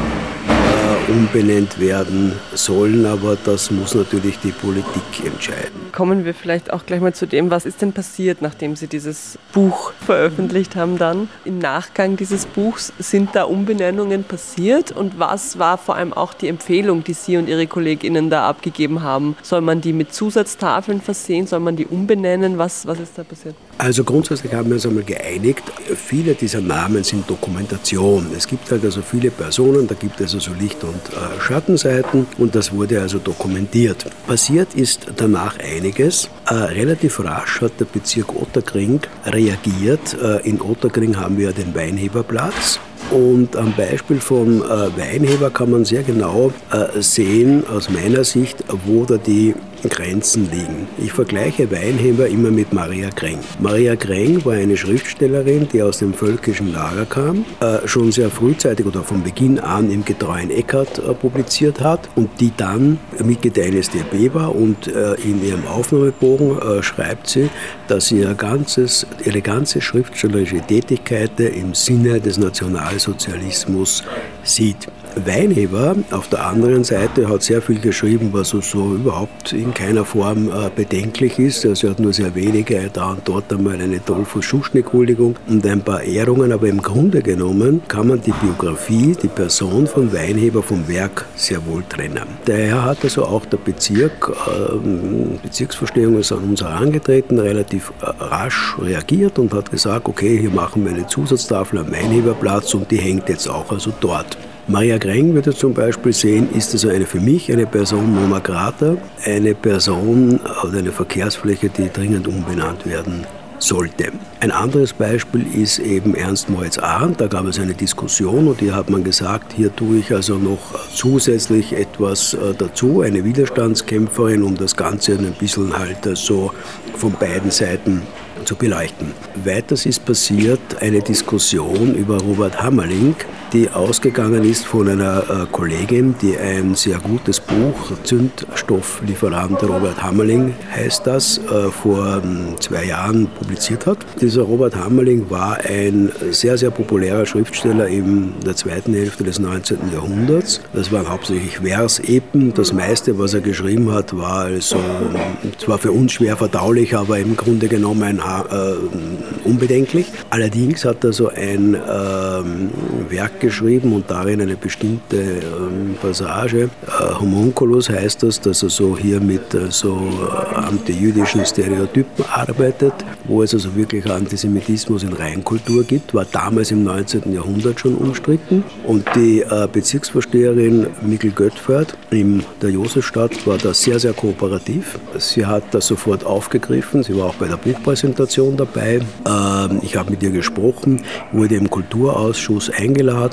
umbenannt 1.09 1.81
werden 1.81 2.33
sollen, 2.55 3.07
aber 3.07 3.37
das 3.45 3.71
muss 3.71 3.95
natürlich 3.95 4.39
die 4.41 4.53
Politik 4.53 5.25
entscheiden. 5.25 5.93
Kommen 5.93 6.25
wir 6.25 6.35
vielleicht 6.35 6.73
auch 6.73 6.87
gleich 6.87 7.01
mal 7.01 7.15
zu 7.15 7.27
dem, 7.27 7.51
was 7.51 7.67
ist 7.67 7.83
denn 7.83 7.93
passiert, 7.93 8.43
nachdem 8.43 8.77
Sie 8.77 8.87
dieses 8.87 9.39
Buch 9.53 9.93
veröffentlicht 10.05 10.77
haben 10.77 10.99
dann? 10.99 11.29
Im 11.45 11.59
Nachgang 11.59 12.17
dieses 12.17 12.47
Buchs 12.47 12.93
sind 12.99 13.35
da 13.35 13.45
Umbenennungen 13.45 14.25
passiert 14.25 14.93
und 14.93 15.19
was 15.19 15.59
war 15.59 15.79
vor 15.79 15.97
allem 15.97 16.13
auch 16.13 16.35
die 16.35 16.49
Empfehlung, 16.49 17.05
die 17.05 17.15
Sie 17.15 17.37
und 17.37 17.49
Ihre 17.49 17.67
Kolleginnen 17.67 18.31
da 18.31 18.49
abgegeben 18.49 19.03
haben? 19.03 19.37
Soll 19.43 19.61
man 19.61 19.81
die 19.81 19.93
mit 19.93 20.13
Zusatztafeln 20.13 21.01
versehen? 21.01 21.47
Soll 21.47 21.61
man 21.61 21.77
die 21.77 21.87
umbenennen? 21.87 22.59
Was, 22.59 22.87
was 22.87 23.01
ist 23.01 23.17
da 23.17 23.25
passiert? 23.25 23.55
Also 23.79 24.03
grundsätzlich 24.03 24.53
haben 24.53 24.71
wir 24.71 24.75
uns 24.75 24.87
einmal 24.87 25.05
geeinigt, 25.05 25.63
viele 25.95 26.35
dieser 26.35 26.61
Namen 26.61 27.05
sind 27.05 27.31
Dokumentation. 27.31 28.27
Es 28.37 28.49
gibt 28.49 28.69
halt 28.73 28.85
also 28.85 29.03
viele 29.03 29.31
Personen, 29.31 29.87
da 29.87 29.95
gibt 29.95 30.21
es 30.21 30.35
also 30.35 30.51
Licht- 30.59 30.83
und 30.83 30.95
äh, 30.95 31.41
Schattenseiten 31.41 32.27
und 32.39 32.57
das 32.57 32.73
wurde 32.73 33.01
also 33.01 33.19
dokumentiert. 33.19 34.05
Passiert 34.27 34.75
ist 34.75 35.07
danach 35.17 35.61
einiges. 35.61 36.29
Äh, 36.49 36.55
relativ 36.55 37.21
rasch 37.21 37.61
hat 37.61 37.79
der 37.79 37.85
Bezirk 37.85 38.35
Otterkring 38.35 39.01
reagiert. 39.25 40.17
Äh, 40.21 40.49
in 40.49 40.61
Otterkring 40.61 41.17
haben 41.17 41.39
wir 41.39 41.53
den 41.53 41.73
Weinheberplatz 41.73 42.81
und 43.11 43.57
am 43.57 43.73
Beispiel 43.75 44.21
von 44.21 44.61
äh, 44.61 44.67
Weinheber 44.99 45.51
kann 45.51 45.71
man 45.71 45.85
sehr 45.85 46.03
genau 46.03 46.53
äh, 46.71 47.01
sehen, 47.01 47.65
aus 47.67 47.89
meiner 47.89 48.25
Sicht, 48.25 48.65
wo 48.87 49.05
da 49.05 49.17
die 49.17 49.55
Grenzen 49.89 50.51
liegen. 50.51 50.89
Ich 50.99 51.13
vergleiche 51.13 51.71
Weinheber 51.71 52.27
immer 52.29 52.51
mit 52.51 52.73
Maria 52.73 53.11
Kreng. 53.11 53.39
Maria 53.61 53.97
Kreng 53.97 54.45
war 54.45 54.55
eine 54.55 54.77
Schriftstellerin, 54.77 55.69
die 55.73 55.83
aus 55.83 55.99
dem 55.99 56.15
völkischen 56.15 56.73
Lager 56.73 57.07
kam, 57.07 57.45
äh, 57.61 57.87
schon 57.87 58.11
sehr 58.13 58.31
frühzeitig 58.31 58.87
oder 58.87 59.03
von 59.03 59.23
Beginn 59.23 59.59
an 59.59 59.91
im 59.91 60.05
getreuen 60.05 60.51
Eckart 60.51 60.99
äh, 60.99 61.15
publiziert 61.15 61.81
hat 61.81 62.09
und 62.17 62.29
die 62.41 62.53
dann 62.57 62.99
Mitglied 63.25 63.57
der 63.57 63.71
NSDAP 63.73 64.35
war 64.35 64.55
und 64.55 64.89
äh, 64.89 65.15
in 65.15 65.45
ihrem 65.45 65.67
Aufnahmebogen 65.67 66.59
äh, 66.59 66.83
schreibt 66.83 67.29
sie, 67.29 67.49
dass 67.87 68.07
sie 68.07 68.21
ihr 68.21 68.35
ganzes, 68.35 69.07
ihre 69.25 69.43
ganze 69.43 69.81
schriftstellerische 69.81 70.61
Tätigkeit 70.61 71.39
im 71.39 71.75
Sinne 71.75 72.21
des 72.21 72.39
Nationalsozialismus 72.39 74.03
sieht. 74.43 74.89
Weinheber 75.17 75.97
auf 76.11 76.29
der 76.29 76.47
anderen 76.47 76.85
Seite 76.85 77.29
hat 77.29 77.43
sehr 77.43 77.63
viel 77.63 77.81
geschrieben, 77.81 78.31
was 78.33 78.51
so, 78.51 78.95
überhaupt 78.95 79.53
in 79.53 79.75
keiner 79.75 80.05
Form 80.05 80.49
äh, 80.49 80.71
bedenklich 80.75 81.39
ist. 81.39 81.67
Also 81.67 81.87
er 81.87 81.91
hat 81.91 82.01
nur 82.01 82.13
sehr 82.13 82.35
wenige, 82.35 82.91
da 82.93 83.13
und 83.13 83.27
dort 83.27 83.53
einmal 83.53 83.81
eine 83.81 83.99
Dolphus 83.99 84.45
Schuschnigk-Huldigung 84.45 85.37
und 85.49 85.67
ein 85.67 85.81
paar 85.81 86.03
Ehrungen, 86.03 86.53
aber 86.53 86.69
im 86.69 86.83
Grunde 86.83 87.23
genommen 87.23 87.83
kann 87.89 88.09
man 88.09 88.21
die 88.21 88.33
Biografie, 88.33 89.17
die 89.21 89.29
Person 89.29 89.87
von 89.87 90.13
Weinheber 90.13 90.63
vom 90.63 90.87
Werk 90.89 91.27
sehr 91.37 91.65
wohl 91.67 91.83
trennen. 91.89 92.27
Daher 92.45 92.85
hat 92.85 93.05
also 93.05 93.25
auch 93.25 93.45
der 93.47 93.59
Bezirk, 93.59 94.33
äh, 94.47 95.39
Bezirksverstehung 95.43 96.19
ist 96.19 96.33
an 96.33 96.45
uns 96.45 96.63
herangetreten, 96.63 97.39
relativ 97.39 97.93
äh, 98.01 98.07
rasch 98.23 98.77
reagiert 98.81 99.39
und 99.39 99.53
hat 99.53 99.71
gesagt, 99.71 100.09
okay, 100.09 100.39
hier 100.39 100.51
machen 100.51 100.85
wir 100.85 100.93
eine 100.93 101.07
Zusatztafel 101.07 101.81
am 101.81 101.93
Weinheberplatz 101.93 102.75
und 102.75 102.91
die 102.91 102.99
hängt 102.99 103.29
jetzt 103.29 103.49
auch 103.49 103.71
also 103.71 103.93
dort. 104.01 104.37
Maria 104.71 104.99
Greng 104.99 105.33
würde 105.33 105.55
zum 105.55 105.73
Beispiel 105.73 106.13
sehen, 106.13 106.49
ist 106.55 106.75
also 106.75 106.91
eine 106.91 107.07
für 107.07 107.21
mich 107.21 107.51
eine 107.51 107.65
Person 107.65 108.15
non 108.15 108.31
grata, 108.43 108.99
eine 109.25 109.55
Person 109.55 110.39
oder 110.63 110.79
eine 110.79 110.93
Verkehrsfläche, 110.93 111.71
die 111.71 111.89
dringend 111.91 112.29
umbenannt 112.29 112.85
werden 112.85 113.27
sollte. 113.59 114.13
Ein 114.41 114.51
anderes 114.51 114.93
Beispiel 114.93 115.47
ist 115.55 115.79
eben 115.79 116.15
Ernst 116.15 116.51
Moritz 116.51 116.77
Arndt. 116.77 117.19
Da 117.19 117.29
gab 117.29 117.47
es 117.47 117.59
eine 117.59 117.73
Diskussion 117.73 118.47
und 118.47 118.61
hier 118.61 118.75
hat 118.75 118.91
man 118.91 119.03
gesagt, 119.03 119.55
hier 119.55 119.75
tue 119.75 120.01
ich 120.01 120.13
also 120.13 120.37
noch 120.37 120.61
zusätzlich 120.95 121.73
etwas 121.73 122.35
äh, 122.35 122.53
dazu, 122.57 123.01
eine 123.01 123.25
Widerstandskämpferin, 123.25 124.43
um 124.43 124.55
das 124.55 124.77
Ganze 124.77 125.13
ein 125.13 125.35
bisschen 125.39 125.77
halt 125.79 126.07
so 126.13 126.53
von 126.95 127.13
beiden 127.13 127.51
Seiten 127.51 128.03
zu 128.45 128.55
beleuchten. 128.55 129.13
Weiters 129.45 129.87
ist 129.87 130.05
passiert 130.05 130.61
eine 130.81 131.01
Diskussion 131.01 131.95
über 131.95 132.19
Robert 132.19 132.63
Hammerling, 132.63 133.17
die 133.53 133.71
ausgegangen 133.71 134.45
ist 134.45 134.67
von 134.67 134.89
einer 134.89 135.19
äh, 135.19 135.47
Kollegin, 135.51 136.15
die 136.21 136.37
ein 136.37 136.75
sehr 136.75 136.99
gutes 136.99 137.41
Buch, 137.41 137.93
Zündstofflieferant 138.05 139.63
Robert 139.63 140.03
Hammerling 140.03 140.55
heißt 140.75 141.07
das, 141.07 141.39
äh, 141.39 141.71
vor 141.71 142.21
ähm, 142.23 142.55
zwei 142.61 142.85
Jahren 142.85 143.27
publiziert 143.29 143.87
hat. 143.87 143.99
Dieser 144.21 144.43
Robert 144.43 144.77
Hammerling 144.77 145.31
war 145.31 145.59
ein 145.59 146.11
sehr, 146.31 146.59
sehr 146.59 146.71
populärer 146.71 147.25
Schriftsteller 147.25 147.89
in 147.89 148.35
der 148.45 148.55
zweiten 148.57 148.93
Hälfte 148.93 149.25
des 149.25 149.39
19. 149.39 149.79
Jahrhunderts. 149.93 150.61
Das 150.75 150.93
waren 150.93 151.09
hauptsächlich 151.09 151.59
Versepen. 151.59 152.53
Das 152.55 152.73
meiste, 152.73 153.19
was 153.19 153.35
er 153.35 153.41
geschrieben 153.41 153.93
hat, 153.93 154.17
war 154.17 154.45
also 154.45 154.77
ähm, 154.77 155.53
zwar 155.59 155.79
für 155.79 155.93
uns 155.93 156.13
schwer 156.13 156.37
verdaulich, 156.37 156.95
aber 156.97 157.19
im 157.19 157.37
Grunde 157.37 157.69
genommen 157.69 158.21
äh, 158.21 159.49
unbedenklich. 159.49 160.07
Allerdings 160.31 160.85
hat 160.85 161.05
er 161.05 161.13
so 161.13 161.29
ein 161.29 161.75
ähm, 161.75 162.71
Werk 163.09 163.38
geschrieben 163.41 163.93
und 163.93 164.11
darin 164.11 164.41
eine 164.41 164.57
bestimmte 164.57 165.17
ähm, 165.17 165.97
Passage. 166.01 166.71
Äh, 166.87 167.15
Homunculus 167.21 167.89
heißt 167.89 168.23
das, 168.23 168.41
dass 168.41 168.63
er 168.63 168.71
so 168.71 168.97
hier 168.97 169.21
mit 169.21 169.55
äh, 169.55 169.71
so 169.71 169.97
äh, 169.97 170.55
antijüdischen 170.55 171.45
Stereotypen 171.45 172.25
arbeitet, 172.33 172.93
wo 173.25 173.43
es 173.43 173.55
also 173.55 173.75
wirklich 173.77 174.11
Antisemitismus 174.11 175.03
in 175.03 175.13
Reinkultur 175.13 175.85
gibt, 175.85 176.15
war 176.15 176.25
damals 176.25 176.71
im 176.71 176.85
19. 176.85 177.33
Jahrhundert 177.33 177.81
schon 177.81 177.95
umstritten. 177.95 178.65
Und 178.85 179.07
die 179.15 179.41
äh, 179.41 179.69
Bezirksvorsteherin 179.71 180.87
Mikkel 181.03 181.31
Göttfert 181.31 181.97
in 182.11 182.45
der 182.63 182.71
Josefstadt 182.71 183.47
war 183.47 183.59
da 183.59 183.75
sehr, 183.75 183.99
sehr 183.99 184.13
kooperativ. 184.13 184.99
Sie 185.19 185.47
hat 185.47 185.63
das 185.73 185.87
sofort 185.87 186.25
aufgegriffen, 186.25 187.03
sie 187.03 187.17
war 187.17 187.27
auch 187.27 187.35
bei 187.35 187.47
der 187.47 187.57
Buchpräsentation 187.57 188.57
dabei. 188.57 189.01
Ähm, 189.27 189.81
ich 189.83 189.97
habe 189.97 190.11
mit 190.11 190.23
ihr 190.23 190.31
gesprochen, 190.31 191.03
wurde 191.33 191.57
im 191.57 191.71
Kulturausschuss 191.71 192.71
eingeladen 192.71 193.28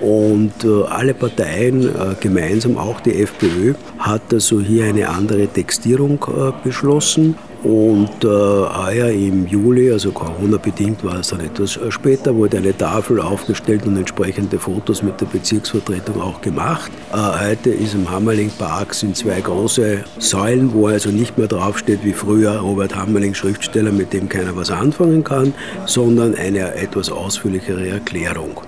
und 0.00 0.52
äh, 0.64 0.84
alle 0.88 1.14
Parteien, 1.14 1.84
äh, 1.84 2.14
gemeinsam 2.20 2.76
auch 2.76 3.00
die 3.00 3.22
FPÖ, 3.22 3.74
hat 3.98 4.32
also 4.32 4.60
hier 4.60 4.84
eine 4.84 5.08
andere 5.08 5.46
Textierung 5.46 6.24
äh, 6.28 6.52
beschlossen. 6.62 7.36
Und 7.62 8.22
äh, 8.22 9.26
im 9.26 9.46
Juli, 9.46 9.90
also 9.90 10.12
Corona-bedingt 10.12 11.02
war 11.02 11.18
es 11.20 11.28
dann 11.28 11.40
etwas 11.40 11.80
später, 11.88 12.34
wurde 12.36 12.58
eine 12.58 12.76
Tafel 12.76 13.20
aufgestellt 13.20 13.86
und 13.86 13.96
entsprechende 13.96 14.58
Fotos 14.58 15.02
mit 15.02 15.20
der 15.20 15.26
Bezirksvertretung 15.26 16.20
auch 16.20 16.40
gemacht. 16.42 16.92
Äh, 17.12 17.16
heute 17.48 17.70
ist 17.70 17.94
im 17.94 18.08
Hammerling 18.08 18.50
Park 18.56 18.94
sind 18.94 19.16
zwei 19.16 19.40
große 19.40 20.04
Säulen, 20.18 20.72
wo 20.74 20.86
also 20.86 21.10
nicht 21.10 21.38
mehr 21.38 21.48
draufsteht 21.48 22.04
wie 22.04 22.12
früher 22.12 22.58
Robert 22.58 22.94
Hammerling 22.94 23.34
Schriftsteller, 23.34 23.90
mit 23.90 24.12
dem 24.12 24.28
keiner 24.28 24.54
was 24.54 24.70
anfangen 24.70 25.24
kann, 25.24 25.52
sondern 25.86 26.34
eine 26.36 26.74
etwas 26.74 27.10
ausführlichere 27.10 27.88
Erklärung. 27.88 28.60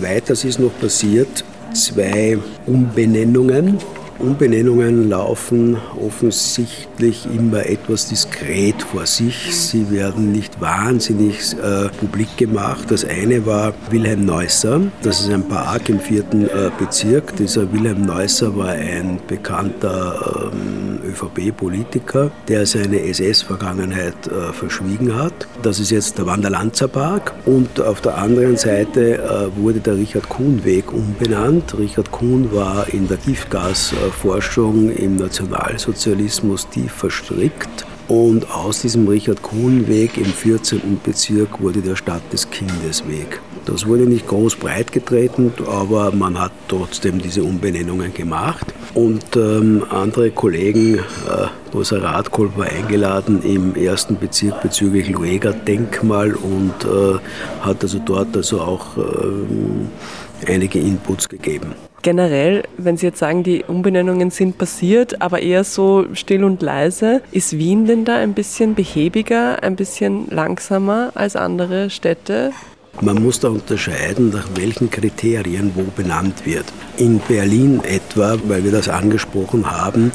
Weiters 0.00 0.44
ist 0.44 0.58
noch 0.58 0.76
passiert, 0.78 1.44
zwei 1.72 2.38
Umbenennungen 2.66 3.78
Umbenennungen 4.18 5.10
laufen 5.10 5.76
offensichtlich 6.00 7.26
immer 7.26 7.66
etwas 7.66 8.08
diskret 8.08 8.82
vor 8.82 9.04
sich. 9.04 9.54
Sie 9.54 9.90
werden 9.90 10.32
nicht 10.32 10.60
wahnsinnig 10.60 11.54
äh, 11.54 11.88
publik 12.00 12.36
gemacht. 12.36 12.90
Das 12.90 13.04
eine 13.04 13.44
war 13.44 13.74
Wilhelm 13.90 14.24
Neusser. 14.24 14.80
Das 15.02 15.20
ist 15.20 15.30
ein 15.30 15.46
Park 15.48 15.88
im 15.88 16.00
vierten 16.00 16.46
äh, 16.46 16.70
Bezirk. 16.78 17.36
Dieser 17.36 17.70
Wilhelm 17.72 18.02
Neusser 18.02 18.56
war 18.56 18.70
ein 18.70 19.20
bekannter 19.26 20.50
ähm, 20.52 20.98
ÖVP-Politiker, 21.10 22.30
der 22.48 22.64
seine 22.64 23.02
SS-Vergangenheit 23.02 24.14
äh, 24.26 24.52
verschwiegen 24.52 25.14
hat. 25.14 25.46
Das 25.62 25.78
ist 25.78 25.90
jetzt 25.90 26.16
der 26.18 26.26
Wanderlanzer 26.26 26.88
Park. 26.88 27.34
Und 27.44 27.80
auf 27.80 28.00
der 28.00 28.16
anderen 28.16 28.56
Seite 28.56 29.18
äh, 29.18 29.60
wurde 29.60 29.80
der 29.80 29.96
Richard 29.96 30.28
Kuhn-Weg 30.28 30.92
umbenannt. 30.92 31.76
Richard 31.78 32.10
Kuhn 32.10 32.52
war 32.52 32.88
in 32.92 33.08
der 33.08 33.18
Giftgas- 33.18 33.92
Forschung 34.10 34.90
im 34.90 35.16
Nationalsozialismus 35.16 36.68
tief 36.68 36.92
verstrickt. 36.92 37.86
Und 38.08 38.48
aus 38.52 38.82
diesem 38.82 39.08
Richard 39.08 39.42
Kuhn 39.42 39.88
Weg 39.88 40.16
im 40.16 40.26
14. 40.26 41.00
Bezirk 41.02 41.60
wurde 41.60 41.80
der 41.80 41.96
Stadt 41.96 42.22
des 42.32 42.48
Kindes 42.50 43.06
Weg. 43.08 43.40
Das 43.64 43.84
wurde 43.84 44.04
nicht 44.04 44.28
groß 44.28 44.54
breit 44.56 44.92
getreten, 44.92 45.52
aber 45.66 46.12
man 46.12 46.38
hat 46.38 46.52
trotzdem 46.68 47.20
diese 47.20 47.42
Umbenennungen 47.42 48.14
gemacht. 48.14 48.72
Und 48.94 49.36
ähm, 49.36 49.84
andere 49.90 50.30
Kollegen, 50.30 50.98
äh, 50.98 51.74
Rosa 51.74 51.98
Radkolb 51.98 52.56
war 52.56 52.66
eingeladen 52.66 53.42
im 53.42 53.74
ersten 53.74 54.16
Bezirk 54.16 54.62
bezüglich 54.62 55.08
Lueger-Denkmal 55.08 56.34
und 56.34 56.74
äh, 56.84 57.18
hat 57.60 57.82
also 57.82 57.98
dort 57.98 58.36
also 58.36 58.60
auch 58.60 58.96
äh, 58.96 60.52
einige 60.52 60.78
Inputs 60.78 61.28
gegeben 61.28 61.74
generell, 62.06 62.62
wenn 62.78 62.96
Sie 62.96 63.06
jetzt 63.06 63.18
sagen, 63.18 63.42
die 63.42 63.64
Umbenennungen 63.64 64.30
sind 64.30 64.58
passiert, 64.58 65.20
aber 65.20 65.42
eher 65.42 65.64
so 65.64 66.06
still 66.12 66.44
und 66.44 66.62
leise, 66.62 67.20
ist 67.32 67.58
Wien 67.58 67.84
denn 67.84 68.04
da 68.04 68.14
ein 68.14 68.32
bisschen 68.32 68.76
behäbiger, 68.76 69.60
ein 69.64 69.74
bisschen 69.74 70.28
langsamer 70.30 71.10
als 71.16 71.34
andere 71.34 71.90
Städte? 71.90 72.52
Man 73.00 73.20
muss 73.20 73.40
da 73.40 73.48
unterscheiden, 73.48 74.30
nach 74.30 74.46
welchen 74.54 74.88
Kriterien 74.88 75.72
wo 75.74 75.82
benannt 75.82 76.46
wird. 76.46 76.66
In 76.96 77.18
Berlin 77.18 77.80
etwa, 77.82 78.38
weil 78.44 78.62
wir 78.62 78.70
das 78.70 78.88
angesprochen 78.88 79.68
haben, 79.68 80.12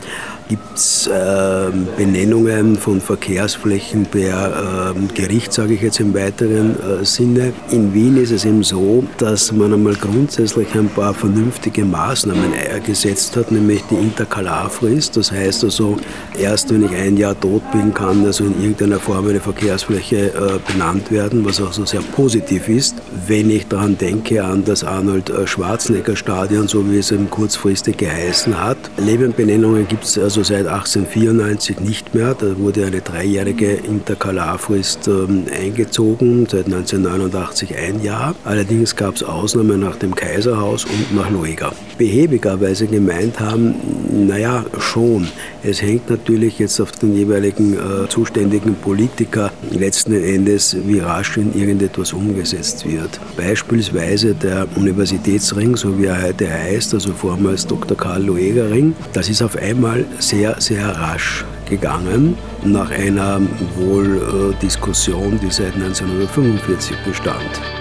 gibt 0.52 0.78
es 0.78 1.08
äh, 1.08 1.72
Benennungen 1.96 2.76
von 2.76 3.00
Verkehrsflächen 3.00 4.06
per 4.06 4.94
äh, 4.94 5.14
Gericht, 5.14 5.54
sage 5.54 5.76
ich 5.76 5.82
jetzt 5.82 6.02
im 6.02 6.14
weiteren 6.14 6.76
äh, 6.76 7.06
Sinne. 7.06 7.54
In 7.70 7.94
Wien 7.94 8.18
ist 8.18 8.32
es 8.32 8.44
eben 8.44 8.62
so, 8.62 9.02
dass 9.18 9.54
man 9.54 9.74
einmal 9.74 9.94
grundsätzlich 9.94 10.68
ein 10.76 10.90
paar 10.90 11.14
vernünftige 11.14 11.86
Maßnahmen 11.86 12.52
gesetzt 12.86 13.38
hat, 13.38 13.50
nämlich 13.50 13.82
die 13.90 13.96
Interkalarfrist. 13.96 15.16
Das 15.16 15.32
heißt 15.32 15.64
also, 15.64 15.96
erst 16.38 16.74
wenn 16.74 16.84
ich 16.84 16.92
ein 16.92 17.16
Jahr 17.16 17.40
tot 17.40 17.62
bin, 17.72 17.94
kann 17.94 18.26
also 18.26 18.44
in 18.44 18.62
irgendeiner 18.62 19.00
Form 19.00 19.30
eine 19.30 19.40
Verkehrsfläche 19.40 20.34
äh, 20.34 20.60
benannt 20.70 21.12
werden, 21.12 21.46
was 21.46 21.62
auch 21.62 21.72
so 21.72 21.86
sehr 21.86 22.02
positiv 22.02 22.68
ist. 22.68 22.96
Wenn 23.26 23.50
ich 23.50 23.68
daran 23.70 23.98
denke, 23.98 24.44
an 24.44 24.66
das 24.66 24.84
Arnold 24.84 25.30
äh, 25.30 25.48
Schwarzenegger 25.48 26.18
Stadion, 26.18 26.68
so 26.68 26.92
wie 26.92 26.98
es 26.98 27.14
eben 27.14 27.30
kurzfristig 27.30 27.96
geheißen 27.96 28.62
hat. 28.62 28.78
Lebenbenennungen 28.98 29.88
gibt 29.88 30.04
es 30.04 30.18
also 30.18 30.41
also 30.42 30.56
seit 30.56 30.66
1894 30.66 31.80
nicht 31.82 32.16
mehr. 32.16 32.34
Da 32.34 32.58
wurde 32.58 32.86
eine 32.86 33.02
dreijährige 33.02 33.74
Interkalarfrist 33.74 35.08
ähm, 35.08 35.46
eingezogen, 35.52 36.48
seit 36.50 36.66
1989 36.66 37.78
ein 37.78 38.02
Jahr. 38.02 38.34
Allerdings 38.44 38.96
gab 38.96 39.16
es 39.16 39.24
Ausnahmen 39.24 39.80
nach 39.80 39.98
dem 39.98 40.16
Kaiserhaus 40.16 40.86
und 40.86 41.16
nach 41.16 41.30
Luega. 41.30 41.72
Behäbiger, 42.00 42.58
gemeint 42.58 43.40
haben, 43.40 43.76
naja, 44.12 44.66
schon. 44.80 45.28
Es 45.64 45.80
hängt 45.82 46.10
natürlich 46.10 46.58
jetzt 46.58 46.80
auf 46.82 46.92
den 46.92 47.16
jeweiligen 47.16 47.74
äh, 47.74 48.10
zuständigen 48.10 48.74
Politiker 48.76 49.52
letzten 49.70 50.14
Endes, 50.14 50.76
wie 50.88 51.00
rasch 51.00 51.38
in 51.38 51.54
irgendetwas 51.54 52.14
umgesetzt 52.14 52.90
wird. 52.90 53.20
Beispielsweise 53.38 54.34
der 54.34 54.68
Universitätsring, 54.76 55.76
so 55.76 56.00
wie 56.00 56.06
er 56.06 56.24
heute 56.24 56.50
heißt, 56.50 56.96
also 56.96 57.14
vormals 57.14 57.68
Dr. 57.68 57.96
Karl 57.96 58.24
Lueger 58.24 58.72
Ring, 58.72 58.96
das 59.14 59.30
ist 59.30 59.44
auf 59.44 59.56
einmal 59.56 60.04
sehr, 60.22 60.60
sehr 60.62 60.88
rasch 60.88 61.46
gegangen, 61.68 62.38
nach 62.64 62.92
einer 62.92 63.42
wohl 63.76 64.54
äh, 64.54 64.62
Diskussion, 64.62 65.40
die 65.42 65.52
seit 65.52 65.74
1945 65.74 66.96
bestand. 67.06 67.81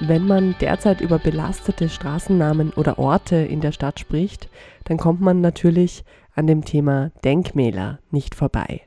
Wenn 0.00 0.26
man 0.26 0.54
derzeit 0.60 1.00
über 1.00 1.18
belastete 1.18 1.88
Straßennamen 1.88 2.74
oder 2.74 2.98
Orte 2.98 3.36
in 3.36 3.62
der 3.62 3.72
Stadt 3.72 3.98
spricht, 3.98 4.50
dann 4.84 4.98
kommt 4.98 5.22
man 5.22 5.40
natürlich 5.40 6.04
an 6.34 6.46
dem 6.46 6.66
Thema 6.66 7.12
Denkmäler 7.24 7.98
nicht 8.10 8.34
vorbei. 8.34 8.82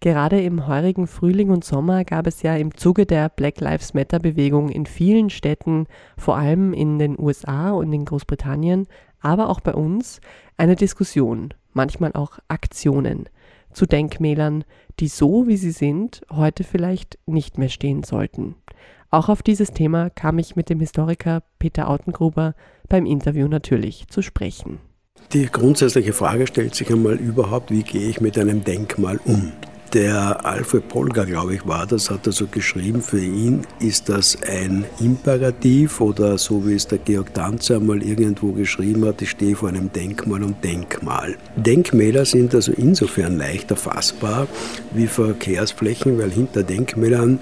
Gerade 0.00 0.40
im 0.40 0.66
heurigen 0.66 1.06
Frühling 1.06 1.50
und 1.50 1.64
Sommer 1.64 2.04
gab 2.04 2.26
es 2.26 2.40
ja 2.40 2.56
im 2.56 2.74
Zuge 2.74 3.04
der 3.04 3.28
Black 3.28 3.60
Lives 3.60 3.92
Matter 3.92 4.18
Bewegung 4.18 4.70
in 4.70 4.86
vielen 4.86 5.28
Städten, 5.28 5.86
vor 6.16 6.38
allem 6.38 6.72
in 6.72 6.98
den 6.98 7.18
USA 7.18 7.72
und 7.72 7.92
in 7.92 8.06
Großbritannien, 8.06 8.86
aber 9.20 9.50
auch 9.50 9.60
bei 9.60 9.74
uns, 9.74 10.22
eine 10.56 10.76
Diskussion, 10.76 11.52
manchmal 11.74 12.12
auch 12.14 12.38
Aktionen 12.48 13.28
zu 13.70 13.84
Denkmälern, 13.84 14.64
die 14.98 15.08
so 15.08 15.46
wie 15.46 15.58
sie 15.58 15.72
sind, 15.72 16.22
heute 16.30 16.64
vielleicht 16.64 17.18
nicht 17.26 17.58
mehr 17.58 17.68
stehen 17.68 18.02
sollten. 18.02 18.54
Auch 19.14 19.28
auf 19.28 19.44
dieses 19.44 19.70
Thema 19.70 20.10
kam 20.10 20.40
ich 20.40 20.56
mit 20.56 20.68
dem 20.68 20.80
Historiker 20.80 21.44
Peter 21.60 21.88
Autengruber 21.88 22.56
beim 22.88 23.06
Interview 23.06 23.46
natürlich 23.46 24.08
zu 24.08 24.22
sprechen. 24.22 24.80
Die 25.32 25.46
grundsätzliche 25.46 26.12
Frage 26.12 26.48
stellt 26.48 26.74
sich 26.74 26.90
einmal 26.90 27.14
überhaupt, 27.14 27.70
wie 27.70 27.84
gehe 27.84 28.08
ich 28.08 28.20
mit 28.20 28.36
einem 28.36 28.64
Denkmal 28.64 29.20
um? 29.24 29.52
Der 29.92 30.44
Alfred 30.44 30.88
Polger, 30.88 31.24
glaube 31.24 31.54
ich, 31.54 31.64
war 31.64 31.86
das, 31.86 32.10
hat 32.10 32.26
also 32.26 32.48
geschrieben, 32.48 33.00
für 33.00 33.20
ihn 33.20 33.64
ist 33.78 34.08
das 34.08 34.36
ein 34.42 34.84
Imperativ 34.98 36.00
oder 36.00 36.36
so 36.36 36.66
wie 36.66 36.74
es 36.74 36.88
der 36.88 36.98
Georg 36.98 37.32
Danzer 37.34 37.76
einmal 37.76 38.02
irgendwo 38.02 38.50
geschrieben 38.50 39.04
hat, 39.04 39.22
ich 39.22 39.30
stehe 39.30 39.54
vor 39.54 39.68
einem 39.68 39.92
Denkmal 39.92 40.42
und 40.42 40.64
Denkmal. 40.64 41.36
Denkmäler 41.54 42.24
sind 42.24 42.52
also 42.56 42.72
insofern 42.72 43.38
leichter 43.38 43.76
fassbar 43.76 44.48
wie 44.92 45.06
Verkehrsflächen, 45.06 46.18
weil 46.18 46.32
hinter 46.32 46.64
Denkmälern 46.64 47.38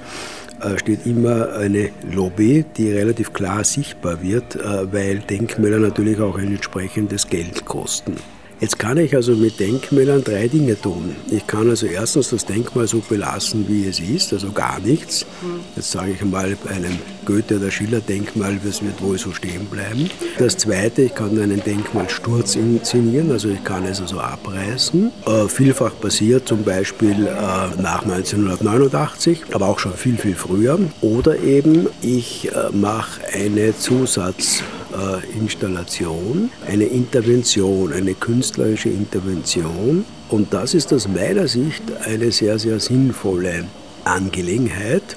steht 0.79 1.07
immer 1.07 1.55
eine 1.55 1.91
Lobby, 2.11 2.65
die 2.77 2.91
relativ 2.91 3.33
klar 3.33 3.65
sichtbar 3.65 4.23
wird, 4.23 4.57
äh, 4.57 4.93
weil 4.93 5.19
Denkmäler 5.19 5.79
natürlich 5.79 6.21
auch 6.21 6.39
ein 6.39 6.49
entsprechendes 6.49 7.29
Geld 7.29 7.65
kosten. 7.65 8.17
Jetzt 8.63 8.79
kann 8.79 8.97
ich 8.97 9.13
also 9.17 9.33
mit 9.35 9.59
Denkmälern 9.59 10.23
drei 10.23 10.47
Dinge 10.47 10.81
tun. 10.81 11.17
Ich 11.33 11.45
kann 11.49 11.69
also 11.69 11.87
erstens 11.87 12.31
das 12.31 12.47
Denkmal 12.47 12.87
so 12.87 13.01
belassen, 13.01 13.65
wie 13.67 13.89
es 13.89 13.99
ist, 13.99 14.33
also 14.33 14.53
gar 14.53 14.79
nichts. 14.79 15.27
Jetzt 15.75 15.91
sage 15.91 16.13
ich 16.13 16.25
mal, 16.25 16.57
bei 16.63 16.71
einem 16.77 16.97
Goethe- 17.25 17.57
oder 17.57 17.73
Schiller-Denkmal, 17.73 18.61
das 18.65 18.81
wird 18.81 19.03
wohl 19.03 19.19
so 19.19 19.33
stehen 19.33 19.67
bleiben. 19.67 20.09
Das 20.39 20.57
zweite, 20.59 21.03
ich 21.03 21.15
kann 21.17 21.37
einen 21.43 21.61
Denkmalsturz 21.61 22.55
inszenieren, 22.55 23.33
also 23.33 23.49
ich 23.49 23.65
kann 23.65 23.85
es 23.85 24.01
also 24.01 24.21
abreißen. 24.21 25.11
Äh, 25.27 25.49
vielfach 25.49 26.01
passiert 26.01 26.47
zum 26.47 26.63
Beispiel 26.63 27.27
äh, 27.27 27.83
nach 27.83 28.03
1989, 28.05 29.41
aber 29.51 29.67
auch 29.67 29.81
schon 29.81 29.95
viel, 29.95 30.17
viel 30.17 30.37
früher. 30.37 30.79
Oder 31.01 31.37
eben, 31.41 31.89
ich 32.01 32.53
äh, 32.53 32.71
mache 32.71 33.23
eine 33.35 33.77
Zusatz- 33.77 34.63
äh, 34.93 35.39
Installation, 35.39 36.51
eine 36.67 36.85
Intervention, 36.85 37.93
eine 37.93 38.15
künstlerische 38.15 38.89
Intervention. 38.89 40.05
Und 40.29 40.53
das 40.53 40.75
ist 40.75 40.93
aus 40.93 41.09
meiner 41.09 41.49
Sicht 41.49 41.83
eine 42.05 42.33
sehr, 42.33 42.59
sehr 42.59 42.81
sinnvolle 42.81 43.65
Angelegenheit. 44.05 45.17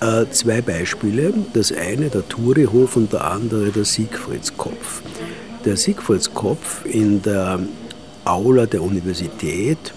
Äh, 0.00 0.26
zwei 0.30 0.60
Beispiele. 0.60 1.34
Das 1.52 1.72
eine 1.72 2.08
der 2.08 2.28
Turihof 2.28 2.96
und 2.96 3.12
der 3.12 3.24
andere 3.24 3.70
der 3.70 3.84
Siegfriedskopf. 3.84 5.02
Der 5.64 5.76
Siegfriedskopf 5.76 6.84
in 6.84 7.20
der 7.22 7.60
Aula 8.24 8.66
der 8.66 8.82
Universität 8.82 9.92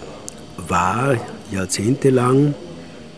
war 0.67 1.17
jahrzehntelang 1.51 2.55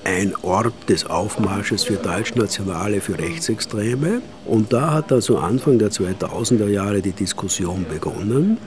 ein 0.03 0.33
Ort 0.41 0.73
des 0.89 1.09
Aufmarsches 1.09 1.83
für 1.83 1.95
Deutschnationale, 1.95 3.01
für 3.01 3.17
Rechtsextreme. 3.17 4.21
Und 4.45 4.73
da 4.73 4.93
hat 4.93 5.11
also 5.11 5.37
Anfang 5.37 5.79
der 5.79 5.89
2000er 5.89 6.67
Jahre 6.67 7.01
die 7.01 7.11
Diskussion 7.11 7.85
begonnen. 7.89 8.57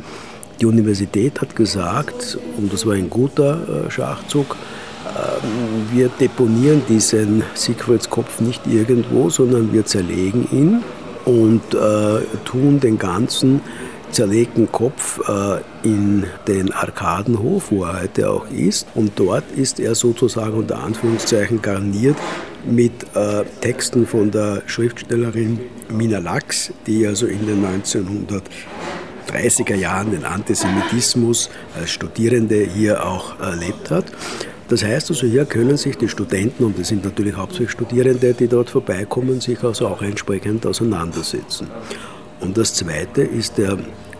Die 0.60 0.66
Universität 0.66 1.40
hat 1.40 1.54
gesagt, 1.54 2.38
und 2.56 2.72
das 2.72 2.86
war 2.86 2.94
ein 2.94 3.10
guter 3.10 3.86
äh, 3.86 3.90
Schachzug, 3.90 4.56
ähm, 5.06 5.86
wir 5.92 6.08
deponieren 6.08 6.82
diesen 6.88 7.42
Siegfriedskopf 7.54 8.40
nicht 8.40 8.66
irgendwo, 8.66 9.28
sondern 9.28 9.72
wir 9.72 9.84
zerlegen 9.84 10.48
ihn 10.50 10.82
und 11.26 11.74
äh, 11.74 12.20
tun 12.44 12.80
den 12.80 12.98
ganzen 12.98 13.60
zerlegten 14.10 14.70
Kopf 14.70 15.20
äh, 15.28 15.60
in 15.82 16.24
den 16.46 16.72
Arkadenhof, 16.72 17.70
wo 17.70 17.84
er 17.84 18.02
heute 18.02 18.30
auch 18.30 18.48
ist. 18.50 18.86
Und 18.94 19.12
dort 19.16 19.50
ist 19.52 19.80
er 19.80 19.94
sozusagen 19.94 20.54
unter 20.54 20.78
Anführungszeichen 20.78 21.62
garniert 21.62 22.16
mit 22.64 22.92
äh, 23.14 23.44
Texten 23.60 24.06
von 24.06 24.30
der 24.30 24.62
Schriftstellerin 24.66 25.60
Mina 25.88 26.18
Lachs, 26.18 26.72
die 26.86 27.06
also 27.06 27.26
in 27.26 27.46
den 27.46 27.64
1930er 29.28 29.74
Jahren 29.74 30.10
den 30.10 30.24
Antisemitismus 30.24 31.50
als 31.78 31.90
Studierende 31.90 32.56
hier 32.56 33.06
auch 33.06 33.38
erlebt 33.40 33.90
hat. 33.90 34.06
Das 34.68 34.82
heißt 34.82 35.10
also, 35.10 35.28
hier 35.28 35.44
können 35.44 35.76
sich 35.76 35.96
die 35.96 36.08
Studenten, 36.08 36.64
und 36.64 36.76
es 36.78 36.88
sind 36.88 37.04
natürlich 37.04 37.36
hauptsächlich 37.36 37.70
Studierende, 37.70 38.34
die 38.34 38.48
dort 38.48 38.68
vorbeikommen, 38.68 39.40
sich 39.40 39.62
also 39.62 39.86
auch 39.86 40.02
entsprechend 40.02 40.66
auseinandersetzen. 40.66 41.68
Und 42.40 42.56
das 42.56 42.74
Zweite 42.74 43.22
ist 43.22 43.58
der 43.58 43.78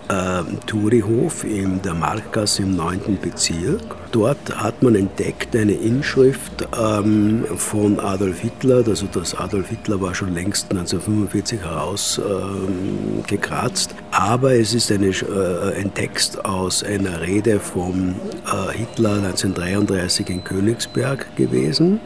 äh, 0.09 0.43
Turihof 0.67 1.45
in 1.45 1.81
der 1.83 1.95
Markgasse 1.95 2.63
im 2.63 2.77
9. 2.77 3.19
Bezirk. 3.21 3.83
Dort 4.13 4.57
hat 4.57 4.81
man 4.83 4.95
entdeckt 4.95 5.57
eine 5.57 5.73
Inschrift 5.73 6.67
ähm, 6.81 7.45
von 7.57 7.99
Adolf 8.01 8.41
Hitler. 8.41 8.85
Also 8.87 9.07
das 9.13 9.35
Adolf 9.35 9.69
Hitler 9.69 10.01
war 10.01 10.15
schon 10.15 10.33
längst 10.33 10.71
1945 10.71 11.61
herausgekratzt. 11.61 13.91
Ähm, 13.91 13.97
Aber 14.13 14.55
es 14.55 14.73
ist 14.75 14.93
eine, 14.93 15.09
äh, 15.09 15.81
ein 15.81 15.93
Text 15.95 16.45
aus 16.45 16.85
einer 16.85 17.21
Rede 17.21 17.59
von 17.59 18.15
äh, 18.47 18.77
Hitler 18.77 19.15
1933 19.15 20.31
in 20.31 20.45
Königsberg 20.45 21.35
gewesen. 21.37 21.99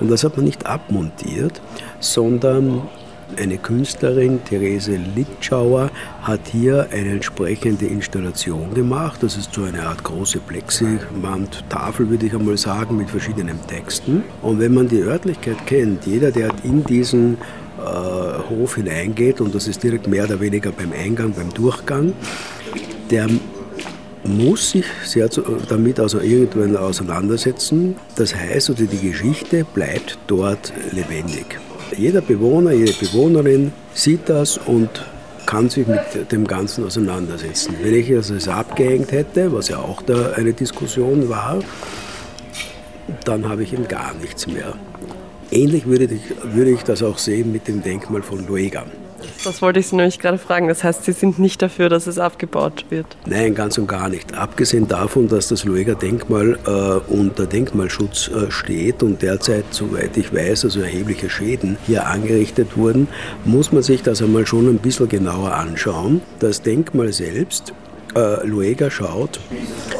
Und 0.00 0.10
das 0.10 0.24
hat 0.24 0.36
man 0.36 0.46
nicht 0.46 0.64
abmontiert, 0.66 1.60
sondern 2.00 2.82
eine 3.38 3.58
Künstlerin, 3.58 4.44
Therese 4.44 4.98
Litschauer, 5.14 5.90
hat 6.22 6.40
hier 6.50 6.88
eine 6.92 7.10
entsprechende 7.10 7.86
Installation 7.86 8.74
gemacht. 8.74 9.22
Das 9.22 9.36
ist 9.36 9.52
so 9.52 9.64
eine 9.64 9.86
Art 9.86 10.02
große 10.04 10.38
Plexigwand-Tafel, 10.40 12.08
würde 12.10 12.26
ich 12.26 12.34
einmal 12.34 12.56
sagen, 12.56 12.96
mit 12.96 13.10
verschiedenen 13.10 13.58
Texten. 13.66 14.22
Und 14.42 14.60
wenn 14.60 14.74
man 14.74 14.88
die 14.88 15.00
Örtlichkeit 15.00 15.66
kennt, 15.66 16.06
jeder, 16.06 16.30
der 16.30 16.50
in 16.64 16.84
diesen 16.84 17.38
äh, 17.78 18.50
Hof 18.50 18.76
hineingeht, 18.76 19.40
und 19.40 19.54
das 19.54 19.68
ist 19.68 19.82
direkt 19.82 20.06
mehr 20.06 20.24
oder 20.24 20.40
weniger 20.40 20.72
beim 20.72 20.92
Eingang, 20.92 21.32
beim 21.32 21.52
Durchgang, 21.52 22.12
der 23.10 23.28
muss 24.24 24.70
sich 24.70 24.86
sehr 25.04 25.28
damit 25.68 25.98
also 25.98 26.20
irgendwann 26.20 26.76
auseinandersetzen. 26.76 27.96
Das 28.16 28.34
heißt, 28.34 28.70
also 28.70 28.84
die 28.84 29.10
Geschichte 29.10 29.64
bleibt 29.64 30.18
dort 30.26 30.72
lebendig. 30.92 31.58
Jeder 31.96 32.20
Bewohner, 32.20 32.72
jede 32.72 32.92
Bewohnerin 32.92 33.72
sieht 33.94 34.28
das 34.28 34.58
und 34.58 34.88
kann 35.46 35.68
sich 35.68 35.86
mit 35.86 36.32
dem 36.32 36.46
Ganzen 36.46 36.84
auseinandersetzen. 36.84 37.74
Wenn 37.82 37.94
ich 37.94 38.14
also 38.14 38.34
es 38.34 38.48
abgehängt 38.48 39.12
hätte, 39.12 39.52
was 39.52 39.68
ja 39.68 39.78
auch 39.78 40.02
da 40.02 40.32
eine 40.32 40.52
Diskussion 40.52 41.28
war, 41.28 41.60
dann 43.24 43.48
habe 43.48 43.62
ich 43.62 43.72
eben 43.72 43.88
gar 43.88 44.14
nichts 44.14 44.46
mehr. 44.46 44.74
Ähnlich 45.50 45.86
würde 45.86 46.04
ich, 46.04 46.22
würde 46.54 46.70
ich 46.70 46.82
das 46.82 47.02
auch 47.02 47.18
sehen 47.18 47.52
mit 47.52 47.68
dem 47.68 47.82
Denkmal 47.82 48.22
von 48.22 48.46
Luega. 48.46 48.86
Das 49.44 49.62
wollte 49.62 49.80
ich 49.80 49.88
Sie 49.88 49.96
nämlich 49.96 50.18
gerade 50.18 50.38
fragen. 50.38 50.68
Das 50.68 50.84
heißt, 50.84 51.04
Sie 51.04 51.12
sind 51.12 51.38
nicht 51.38 51.62
dafür, 51.62 51.88
dass 51.88 52.06
es 52.06 52.18
abgebaut 52.18 52.86
wird? 52.90 53.06
Nein, 53.26 53.54
ganz 53.54 53.78
und 53.78 53.86
gar 53.86 54.08
nicht. 54.08 54.34
Abgesehen 54.34 54.88
davon, 54.88 55.28
dass 55.28 55.48
das 55.48 55.64
Lueger 55.64 55.94
Denkmal 55.94 56.58
äh, 56.66 57.12
unter 57.12 57.46
Denkmalschutz 57.46 58.28
äh, 58.28 58.50
steht 58.50 59.02
und 59.02 59.22
derzeit, 59.22 59.64
soweit 59.70 60.16
ich 60.16 60.32
weiß, 60.32 60.64
also 60.64 60.80
erhebliche 60.80 61.30
Schäden 61.30 61.76
hier 61.86 62.06
angerichtet 62.06 62.76
wurden, 62.76 63.08
muss 63.44 63.72
man 63.72 63.82
sich 63.82 64.02
das 64.02 64.22
einmal 64.22 64.46
schon 64.46 64.68
ein 64.68 64.78
bisschen 64.78 65.08
genauer 65.08 65.52
anschauen. 65.52 66.22
Das 66.38 66.62
Denkmal 66.62 67.12
selbst 67.12 67.72
äh, 68.14 68.46
Luega 68.46 68.90
schaut 68.90 69.40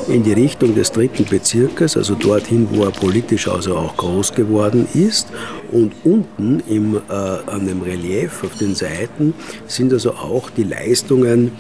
in 0.08 0.22
die 0.22 0.32
Richtung 0.32 0.74
des 0.74 0.90
dritten 0.92 1.24
Bezirkes, 1.24 1.96
also 1.96 2.14
dorthin, 2.14 2.68
wo 2.70 2.84
er 2.84 2.90
politisch 2.90 3.48
also 3.48 3.76
auch 3.76 3.96
groß 3.96 4.34
geworden 4.34 4.88
ist. 4.94 5.28
Und 5.70 5.92
unten 6.04 6.60
im, 6.68 6.96
äh, 6.96 7.12
an 7.12 7.66
dem 7.66 7.82
Relief 7.82 8.44
auf 8.44 8.56
den 8.58 8.74
Seiten 8.74 9.34
sind 9.66 9.92
also 9.92 10.12
auch 10.12 10.50
die 10.50 10.64
Leistungen 10.64 11.52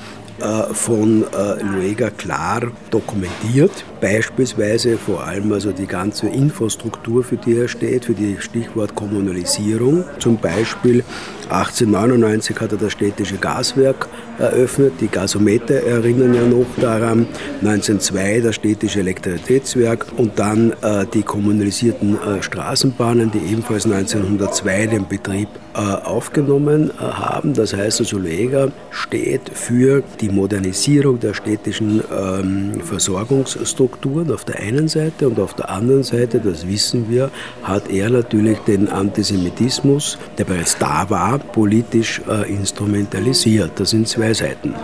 äh, 0.42 0.74
von 0.74 1.24
äh, 1.32 1.62
Luega 1.62 2.10
klar 2.10 2.62
dokumentiert. 2.90 3.84
Beispielsweise 4.00 4.98
vor 4.98 5.22
allem 5.22 5.52
also 5.52 5.70
die 5.70 5.86
ganze 5.86 6.26
Infrastruktur, 6.26 7.22
für 7.22 7.36
die 7.36 7.56
er 7.56 7.68
steht, 7.68 8.06
für 8.06 8.14
die 8.14 8.36
Stichwort 8.40 8.94
Kommunalisierung. 8.94 10.04
Zum 10.18 10.38
Beispiel 10.38 11.04
1899 11.48 12.58
hat 12.58 12.72
er 12.72 12.78
das 12.78 12.92
städtische 12.92 13.36
Gaswerk 13.36 14.08
eröffnet. 14.42 14.94
Die 15.00 15.08
Gasometer 15.08 15.74
erinnern 15.74 16.34
ja 16.34 16.42
noch 16.42 16.66
daran. 16.80 17.26
1902 17.60 18.40
das 18.40 18.56
städtische 18.56 19.00
Elektrizitätswerk 19.00 20.06
und 20.16 20.38
dann 20.38 20.72
äh, 20.82 21.06
die 21.12 21.22
kommunalisierten 21.22 22.16
äh, 22.16 22.42
Straßenbahnen, 22.42 23.30
die 23.30 23.52
ebenfalls 23.52 23.86
1902 23.86 24.86
den 24.86 25.08
Betrieb 25.08 25.48
äh, 25.74 25.78
aufgenommen 25.78 26.90
äh, 26.90 27.02
haben. 27.02 27.54
Das 27.54 27.74
heißt 27.74 28.00
also, 28.00 28.18
Lega 28.18 28.68
steht 28.90 29.50
für 29.54 30.02
die 30.20 30.28
Modernisierung 30.28 31.18
der 31.18 31.32
städtischen 31.32 32.02
ähm, 32.14 32.74
Versorgungsstrukturen 32.84 34.30
auf 34.32 34.44
der 34.44 34.60
einen 34.60 34.88
Seite 34.88 35.28
und 35.28 35.40
auf 35.40 35.54
der 35.54 35.70
anderen 35.70 36.02
Seite, 36.02 36.40
das 36.40 36.66
wissen 36.68 37.06
wir, 37.08 37.30
hat 37.62 37.90
er 37.90 38.10
natürlich 38.10 38.58
den 38.60 38.88
Antisemitismus, 38.88 40.18
der 40.36 40.44
bereits 40.44 40.76
da 40.76 41.08
war, 41.08 41.38
politisch 41.38 42.20
äh, 42.28 42.52
instrumentalisiert. 42.52 43.72
Das 43.76 43.90
sind 43.90 44.06
zwei 44.08 44.31
Seiten. 44.34 44.74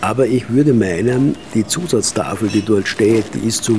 Aber 0.00 0.26
ich 0.26 0.48
würde 0.50 0.72
meinen, 0.72 1.36
die 1.54 1.66
Zusatztafel, 1.66 2.48
die 2.48 2.62
dort 2.62 2.86
steht, 2.86 3.24
die 3.34 3.48
ist 3.48 3.64
zu 3.64 3.78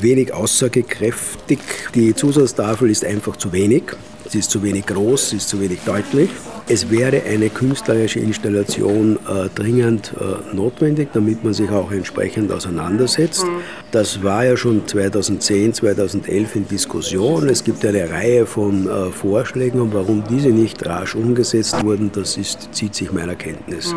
wenig 0.00 0.32
aussagekräftig. 0.32 1.58
Die 1.94 2.14
Zusatztafel 2.14 2.90
ist 2.90 3.04
einfach 3.04 3.36
zu 3.36 3.52
wenig. 3.52 3.84
Sie 4.28 4.38
ist 4.38 4.50
zu 4.50 4.62
wenig 4.62 4.86
groß, 4.86 5.30
sie 5.30 5.36
ist 5.36 5.48
zu 5.48 5.60
wenig 5.60 5.80
deutlich. 5.84 6.30
Es 6.66 6.90
wäre 6.90 7.22
eine 7.24 7.50
künstlerische 7.50 8.20
Installation 8.20 9.18
äh, 9.28 9.50
dringend 9.54 10.14
äh, 10.18 10.56
notwendig, 10.56 11.10
damit 11.12 11.44
man 11.44 11.52
sich 11.52 11.70
auch 11.70 11.92
entsprechend 11.92 12.50
auseinandersetzt. 12.50 13.44
Das 13.90 14.22
war 14.22 14.46
ja 14.46 14.56
schon 14.56 14.86
2010, 14.86 15.74
2011 15.74 16.56
in 16.56 16.68
Diskussion. 16.68 17.50
Es 17.50 17.64
gibt 17.64 17.84
eine 17.84 18.08
Reihe 18.10 18.46
von 18.46 18.88
äh, 18.88 19.10
Vorschlägen 19.10 19.80
und 19.80 19.92
warum 19.92 20.24
diese 20.28 20.48
nicht 20.48 20.84
rasch 20.86 21.14
umgesetzt 21.14 21.84
wurden, 21.84 22.10
das 22.10 22.38
ist, 22.38 22.70
zieht 22.72 22.94
sich 22.94 23.12
meiner 23.12 23.34
Kenntnis. 23.34 23.94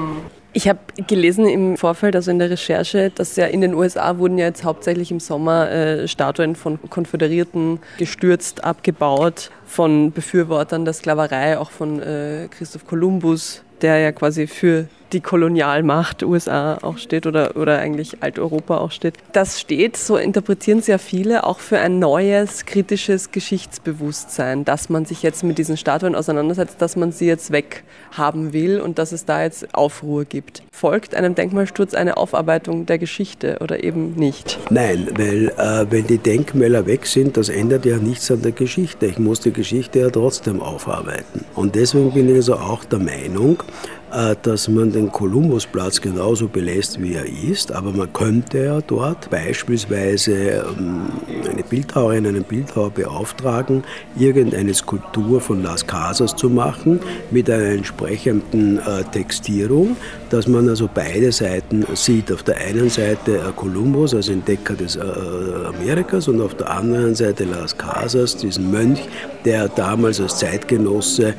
Ich 0.58 0.67
habe 0.67 0.80
gelesen 1.06 1.46
im 1.46 1.78
Vorfeld, 1.78 2.15
also 2.15 2.32
in 2.32 2.39
der 2.39 2.50
Recherche, 2.50 3.12
dass 3.13 3.36
ja 3.36 3.46
in 3.46 3.62
den 3.62 3.76
USA 3.76 4.17
wurden 4.17 4.39
ja 4.39 4.48
jetzt 4.48 4.63
hauptsächlich 4.63 5.12
im 5.12 5.20
Sommer 5.20 5.70
äh, 5.70 6.08
Statuen 6.08 6.56
von 6.56 6.80
Konföderierten 6.89 7.80
gestürzt, 8.00 8.63
abgebaut, 8.63 9.52
von 9.67 10.12
Befürwortern 10.12 10.84
der 10.84 10.96
Sklaverei, 10.96 11.60
auch 11.60 11.70
von 11.70 12.02
äh, 12.02 12.48
Christoph 12.50 12.88
Kolumbus 12.88 13.62
der 13.82 14.00
ja 14.00 14.12
quasi 14.12 14.48
für 14.48 14.88
die 15.13 15.22
Kolonialmacht 15.22 16.24
USA 16.24 16.78
auch 16.82 16.98
steht 16.98 17.26
oder, 17.26 17.56
oder 17.56 17.80
eigentlich 17.80 18.22
Alteuropa 18.22 18.78
auch 18.78 18.92
steht. 18.92 19.16
Das 19.32 19.60
steht, 19.60 19.98
so 19.98 20.18
interpretieren 20.18 20.82
sehr 20.82 21.00
viele, 21.00 21.46
auch 21.46 21.60
für 21.60 21.80
ein 21.80 22.00
neues 22.00 22.66
kritisches 22.66 23.32
Geschichtsbewusstsein, 23.32 24.66
dass 24.66 24.90
man 24.90 25.06
sich 25.06 25.24
jetzt 25.24 25.44
mit 25.44 25.58
diesen 25.58 25.78
Statuen 25.78 26.16
auseinandersetzt, 26.16 26.82
dass 26.82 26.96
man 26.96 27.12
sie 27.12 27.26
jetzt 27.26 27.52
weghaben 27.52 28.54
will 28.54 28.82
und 28.82 29.00
dass 29.00 29.12
es 29.12 29.26
da 29.26 29.44
jetzt 29.44 29.74
Aufruhr 29.74 30.26
gibt. 30.26 30.63
Folgt 30.72 31.16
einem 31.16 31.36
Denkmalsturz 31.36 31.94
eine 31.94 32.18
Aufarbeitung 32.18 32.86
der 32.86 32.98
Geschichte 32.98 33.58
oder 33.62 33.84
eben 33.84 34.13
nicht? 34.16 34.60
Nein, 34.70 35.08
weil 35.16 35.50
äh, 35.58 35.86
wenn 35.90 36.08
die 36.08 36.18
Denkmäler 36.18 36.86
weg 36.86 37.06
sind, 37.06 37.38
das 37.38 37.50
ändert 37.50 37.86
ja 37.86 37.98
nichts 37.98 38.30
an 38.30 38.42
der 38.42 38.52
Geschichte. 38.52 39.06
Ich 39.06 39.20
muss 39.20 39.40
die 39.40 39.54
Geschichte 39.54 40.00
ja 40.00 40.10
trotzdem 40.10 40.62
aufarbeiten. 40.62 41.46
Und 41.56 41.76
deswegen 41.76 42.12
bin 42.12 42.30
ich 42.30 42.36
also 42.36 42.56
auch 42.56 42.84
der 42.84 43.00
Meinung, 43.00 43.63
dass 44.42 44.70
man 44.70 44.94
den 44.94 45.12
Kolumbusplatz 45.12 46.00
genauso 46.00 46.48
belässt, 46.48 47.02
wie 47.02 47.16
er 47.16 47.26
ist, 47.26 47.74
aber 47.74 47.92
man 47.92 48.12
könnte 48.14 48.64
ja 48.64 48.82
dort 48.82 49.30
beispielsweise 49.30 50.34
ähm, 50.80 51.08
eine 51.50 51.62
Bildhauerin, 51.64 52.26
einen 52.26 52.44
Bildhauer 52.44 52.90
beauftragen, 52.92 53.84
irgendeine 54.18 54.74
Skulptur 54.74 55.42
von 55.42 55.62
Las 55.62 55.86
Casas 55.86 56.36
zu 56.36 56.50
machen 56.50 57.02
mit 57.32 57.50
einer 57.50 57.66
entsprechenden 57.66 58.80
äh, 58.80 59.04
Textierung, 59.12 59.98
dass 60.30 60.48
man 60.48 60.70
also 60.70 60.90
beide 60.92 61.34
Seiten 61.34 61.86
sieht. 61.94 62.32
Auf 62.32 62.44
der 62.44 62.58
einen 62.58 62.90
Seite 62.90 63.54
Kolumbus 63.58 64.14
als 64.16 64.30
Entdecker 64.30 64.76
des 64.76 64.96
äh, 64.96 65.02
Amerikas 65.02 66.30
und 66.30 66.42
auf 66.42 66.56
der 66.56 66.72
anderen 66.72 67.14
Seite 67.14 67.44
Las 67.44 67.78
Casas, 67.78 68.38
diesen 68.38 68.72
Mönch, 68.72 69.00
der 69.44 69.68
damals 69.68 70.22
als 70.22 70.38
Zeitgenosse 70.38 71.34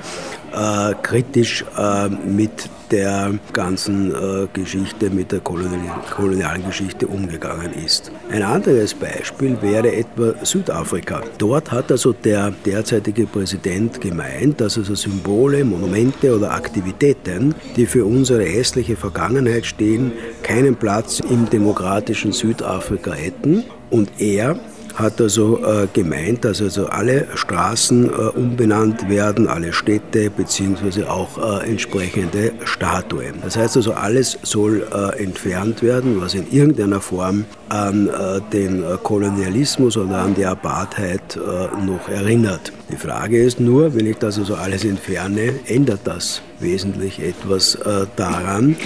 äh, 0.53 0.95
kritisch 1.03 1.65
äh, 1.77 2.09
mit 2.09 2.69
der 2.91 3.35
ganzen 3.53 4.15
äh, 4.15 4.47
Geschichte, 4.53 5.11
mit 5.11 5.33
der 5.33 5.41
kolonialen 5.41 6.65
Geschichte 6.65 7.07
umgegangen 7.07 7.73
ist. 7.73 8.11
Ein 8.31 8.43
anderes 8.43 8.95
Beispiel 8.95 9.61
wäre 9.61 9.93
etwa 9.93 10.35
Südafrika. 10.45 11.21
Dort 11.39 11.71
hat 11.71 11.93
also 11.93 12.13
der 12.13 12.53
derzeitige 12.65 13.27
Präsident 13.27 14.01
gemeint, 14.01 14.61
dass 14.61 14.79
also 14.79 14.95
Symbole, 14.95 15.65
Monumente 15.65 16.35
oder 16.35 16.53
Aktivitäten, 16.53 17.55
die 17.77 17.87
für 17.87 18.05
unsere 18.05 18.45
hässliche 18.45 18.97
Vergangenheit 18.97 19.67
stehen, 19.67 20.13
keinen 20.43 20.77
Platz 20.77 21.21
im 21.21 21.49
demokratischen 21.51 22.33
Südafrika 22.33 23.13
hätten. 23.13 23.65
Und 23.91 24.11
er 24.19 24.59
hat 24.99 25.21
also 25.21 25.61
gemeint, 25.93 26.45
dass 26.45 26.61
also 26.61 26.87
alle 26.87 27.27
Straßen 27.35 28.07
äh, 28.07 28.11
umbenannt 28.11 29.09
werden, 29.09 29.47
alle 29.47 29.73
Städte 29.73 30.31
beziehungsweise 30.31 31.09
auch 31.11 31.63
äh, 31.63 31.71
entsprechende 31.71 32.53
Statuen. 32.65 33.35
Das 33.43 33.57
heißt 33.57 33.77
also, 33.77 33.93
alles 33.93 34.39
soll 34.43 34.87
entfernt 35.19 35.83
werden, 35.83 36.21
was 36.21 36.35
in 36.35 36.51
irgendeiner 36.51 37.01
Form 37.01 37.45
an 37.69 38.11
den 38.53 38.83
Kolonialismus 39.03 39.97
oder 39.97 40.19
an 40.19 40.35
die 40.35 40.45
Apartheid 40.45 41.39
noch 41.87 42.09
erinnert. 42.09 42.73
Die 42.91 42.97
Frage 42.97 43.43
ist 43.43 43.61
nur, 43.61 43.95
wenn 43.95 44.07
ich 44.07 44.17
das 44.17 44.39
also 44.39 44.55
alles 44.55 44.85
entferne, 44.85 45.55
ändert 45.67 46.01
das 46.05 46.41
wesentlich 46.61 47.21
etwas 47.21 47.79
daran, 48.17 48.77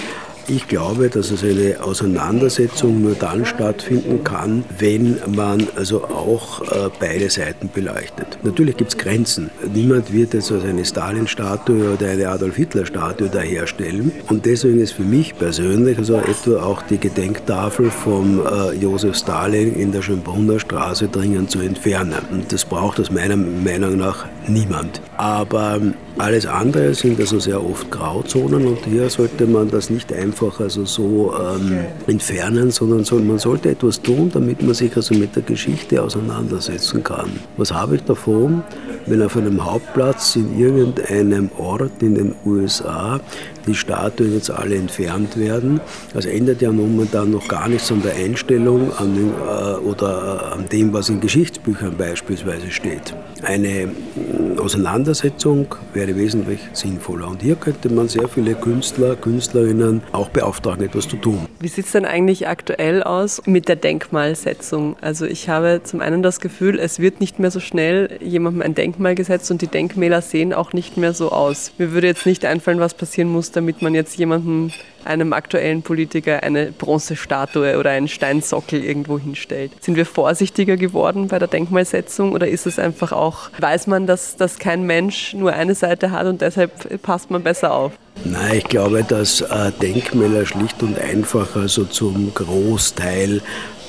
ich 0.47 0.67
glaube, 0.67 1.09
dass 1.09 1.31
es 1.31 1.43
eine 1.43 1.81
Auseinandersetzung 1.81 3.01
nur 3.01 3.15
dann 3.15 3.45
stattfinden 3.45 4.23
kann, 4.23 4.63
wenn 4.77 5.17
man 5.27 5.67
also 5.75 6.03
auch 6.03 6.61
äh, 6.61 6.89
beide 6.99 7.29
Seiten 7.29 7.69
beleuchtet. 7.73 8.39
Natürlich 8.43 8.77
gibt 8.77 8.91
es 8.91 8.97
Grenzen. 8.97 9.49
Niemand 9.73 10.11
wird 10.11 10.33
jetzt 10.33 10.51
also 10.51 10.67
eine 10.67 10.85
Stalin-Statue 10.85 11.93
oder 11.93 12.07
eine 12.09 12.29
Adolf-Hitler-Statue 12.29 13.29
daherstellen. 13.29 14.11
Und 14.29 14.45
deswegen 14.45 14.79
ist 14.79 14.93
für 14.93 15.03
mich 15.03 15.37
persönlich 15.37 15.97
also 15.97 16.17
etwa 16.17 16.63
auch 16.63 16.81
die 16.83 16.97
Gedenktafel 16.97 17.89
vom 17.89 18.41
äh, 18.45 18.73
Josef 18.73 19.15
Stalin 19.15 19.75
in 19.75 19.91
der 19.91 20.01
Schönbrunner 20.01 20.59
Straße 20.59 21.07
dringend 21.07 21.51
zu 21.51 21.59
entfernen. 21.59 22.15
Und 22.31 22.51
das 22.51 22.65
braucht 22.65 22.99
aus 22.99 23.11
meiner 23.11 23.37
Meinung 23.37 23.97
nach 23.97 24.25
niemand. 24.47 25.01
Aber 25.17 25.79
alles 26.17 26.45
andere 26.45 26.93
sind 26.93 27.19
also 27.19 27.39
sehr 27.39 27.63
oft 27.63 27.89
Grauzonen 27.89 28.67
und 28.67 28.85
hier 28.85 29.09
sollte 29.09 29.47
man 29.47 29.69
das 29.71 29.89
nicht 29.89 30.13
einfach 30.13 30.59
also 30.59 30.85
so 30.85 31.33
ähm, 31.33 31.79
entfernen, 32.07 32.69
sondern 32.71 33.03
soll, 33.03 33.21
man 33.21 33.39
sollte 33.39 33.69
etwas 33.69 34.01
tun, 34.01 34.29
damit 34.31 34.61
man 34.61 34.75
sich 34.75 34.95
also 34.95 35.15
mit 35.15 35.35
der 35.35 35.43
Geschichte 35.43 36.01
auseinandersetzen 36.01 37.03
kann. 37.03 37.31
Was 37.57 37.73
habe 37.73 37.95
ich 37.95 38.03
davon, 38.03 38.63
wenn 39.07 39.21
auf 39.23 39.35
einem 39.35 39.65
Hauptplatz 39.65 40.35
in 40.35 40.59
irgendeinem 40.59 41.49
Ort 41.57 42.01
in 42.01 42.15
den 42.15 42.35
USA 42.45 43.19
die 43.65 43.75
Statuen 43.75 44.33
jetzt 44.33 44.51
alle 44.51 44.75
entfernt 44.75 45.37
werden. 45.37 45.79
Das 46.13 46.25
ändert 46.25 46.61
ja 46.61 46.71
momentan 46.71 47.31
noch 47.31 47.47
gar 47.47 47.67
nichts 47.67 47.91
an 47.91 48.01
der 48.01 48.15
Einstellung 48.15 48.91
an 48.97 49.15
den, 49.15 49.29
äh, 49.29 49.75
oder 49.87 50.51
äh, 50.51 50.53
an 50.55 50.69
dem, 50.69 50.93
was 50.93 51.09
in 51.09 51.19
Geschichtsbüchern 51.19 51.95
beispielsweise 51.97 52.71
steht. 52.71 53.15
Eine 53.41 53.87
mm, 53.87 54.59
Auseinandersetzung 54.59 55.75
wäre 55.93 56.15
wesentlich 56.15 56.59
sinnvoller. 56.73 57.27
Und 57.27 57.41
hier 57.41 57.55
könnte 57.55 57.89
man 57.89 58.07
sehr 58.07 58.27
viele 58.27 58.55
Künstler, 58.55 59.15
Künstlerinnen 59.15 60.01
auch 60.11 60.29
beauftragen, 60.29 60.85
etwas 60.85 61.07
zu 61.07 61.17
tun. 61.17 61.47
Wie 61.59 61.67
sieht 61.67 61.85
es 61.85 61.91
denn 61.91 62.05
eigentlich 62.05 62.47
aktuell 62.47 63.03
aus 63.03 63.41
mit 63.45 63.67
der 63.67 63.75
Denkmalsetzung? 63.75 64.95
Also 65.01 65.25
ich 65.25 65.49
habe 65.49 65.81
zum 65.83 66.01
einen 66.01 66.23
das 66.23 66.39
Gefühl, 66.39 66.79
es 66.79 66.99
wird 66.99 67.19
nicht 67.19 67.39
mehr 67.39 67.51
so 67.51 67.59
schnell 67.59 68.19
jemandem 68.21 68.61
ein 68.61 68.75
Denkmal 68.75 69.15
gesetzt 69.15 69.49
und 69.51 69.61
die 69.61 69.67
Denkmäler 69.67 70.21
sehen 70.21 70.53
auch 70.53 70.73
nicht 70.73 70.97
mehr 70.97 71.13
so 71.13 71.31
aus. 71.31 71.71
Mir 71.77 71.91
würde 71.93 72.07
jetzt 72.07 72.25
nicht 72.25 72.45
einfallen, 72.45 72.79
was 72.79 72.93
passieren 72.93 73.29
muss, 73.29 73.51
damit 73.55 73.81
man 73.81 73.93
jetzt 73.95 74.17
jemandem, 74.17 74.71
einem 75.05 75.33
aktuellen 75.33 75.81
Politiker, 75.81 76.43
eine 76.43 76.71
Bronzestatue 76.71 77.77
oder 77.77 77.91
einen 77.91 78.07
Steinsockel 78.07 78.83
irgendwo 78.83 79.19
hinstellt. 79.19 79.71
Sind 79.81 79.95
wir 79.95 80.05
vorsichtiger 80.05 80.77
geworden 80.77 81.27
bei 81.27 81.39
der 81.39 81.47
Denkmalsetzung 81.47 82.31
oder 82.31 82.47
ist 82.47 82.65
es 82.65 82.79
einfach 82.79 83.11
auch, 83.11 83.49
weiß 83.59 83.87
man, 83.87 84.07
dass, 84.07 84.37
dass 84.37 84.59
kein 84.59 84.83
Mensch 84.83 85.33
nur 85.33 85.53
eine 85.53 85.75
Seite 85.75 86.11
hat 86.11 86.25
und 86.27 86.41
deshalb 86.41 87.01
passt 87.01 87.31
man 87.31 87.43
besser 87.43 87.73
auf? 87.73 87.93
Nein, 88.23 88.59
ich 88.59 88.65
glaube, 88.65 89.03
dass 89.03 89.41
äh, 89.41 89.71
Denkmäler 89.81 90.45
schlicht 90.45 90.81
und 90.83 90.99
einfach 90.99 91.55
also 91.55 91.83
zum 91.85 92.33
Großteil 92.33 93.41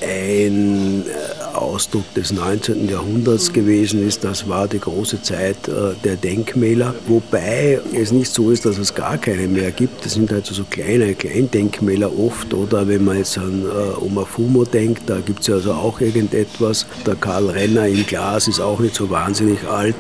ein 0.03 1.05
äh, 1.07 1.34
Ausdruck 1.55 2.13
des 2.15 2.33
19. 2.33 2.89
Jahrhunderts 2.89 3.53
gewesen 3.53 4.07
ist. 4.07 4.25
Das 4.25 4.49
war 4.49 4.69
die 4.69 4.81
große 4.81 5.23
Zeit 5.23 5.69
äh, 5.69 5.95
der 6.05 6.17
Denkmäler, 6.17 6.95
wobei 7.07 7.81
es 7.95 8.13
nicht 8.13 8.33
so 8.33 8.51
ist, 8.51 8.65
dass 8.65 8.79
es 8.79 8.95
gar 8.95 9.19
keine 9.19 9.49
mehr 9.49 9.71
gibt. 9.71 10.05
Das 10.05 10.15
sind 10.15 10.31
halt 10.31 10.47
so 10.47 10.65
kleine 10.69 11.15
Kleindenkmäler 11.15 12.17
oft 12.19 12.53
oder 12.55 12.89
wenn 12.89 13.05
man 13.05 13.19
jetzt 13.19 13.39
an 13.39 13.65
äh, 13.65 14.05
Oma 14.05 14.25
Fumo 14.25 14.65
denkt, 14.65 15.03
da 15.07 15.21
gibt 15.21 15.41
es 15.41 15.47
ja 15.49 15.55
also 15.55 15.73
auch 15.73 16.01
irgendetwas. 16.01 16.87
Der 17.07 17.15
Karl 17.15 17.51
Renner 17.51 17.87
im 17.87 18.05
Glas 18.07 18.49
ist 18.49 18.61
auch 18.61 18.81
nicht 18.81 18.95
so 18.95 19.11
wahnsinnig 19.11 19.59
alt, 19.69 19.95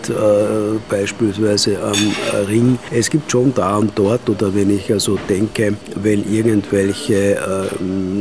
beispielsweise 0.88 1.78
am 1.82 2.46
Ring. 2.48 2.78
Es 2.90 3.10
gibt 3.10 3.30
schon 3.30 3.52
da 3.54 3.76
und 3.76 3.92
dort 3.94 4.28
oder 4.28 4.54
wenn 4.54 4.74
ich 4.74 4.92
also 4.92 5.18
denke, 5.28 5.74
wenn 5.94 6.30
irgendwelche 6.30 7.38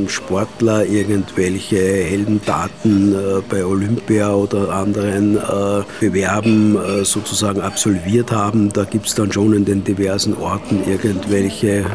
Sportler 0.08 0.86
irgendwelche 0.86 1.78
Heldentaten 1.78 3.16
äh, 3.16 3.23
bei 3.50 3.66
Olympia 3.66 4.34
oder 4.34 4.70
anderen 4.70 5.38
äh, 5.38 5.84
Bewerben 6.00 6.78
äh, 6.78 7.06
sozusagen 7.06 7.62
absolviert 7.62 8.32
haben. 8.32 8.72
Da 8.72 8.84
gibt 8.84 9.08
es 9.08 9.16
dann 9.16 9.32
schon 9.32 9.54
in 9.54 9.66
den 9.66 9.84
diversen 9.84 10.36
Orten 10.38 10.80
irgendwelche 10.88 11.86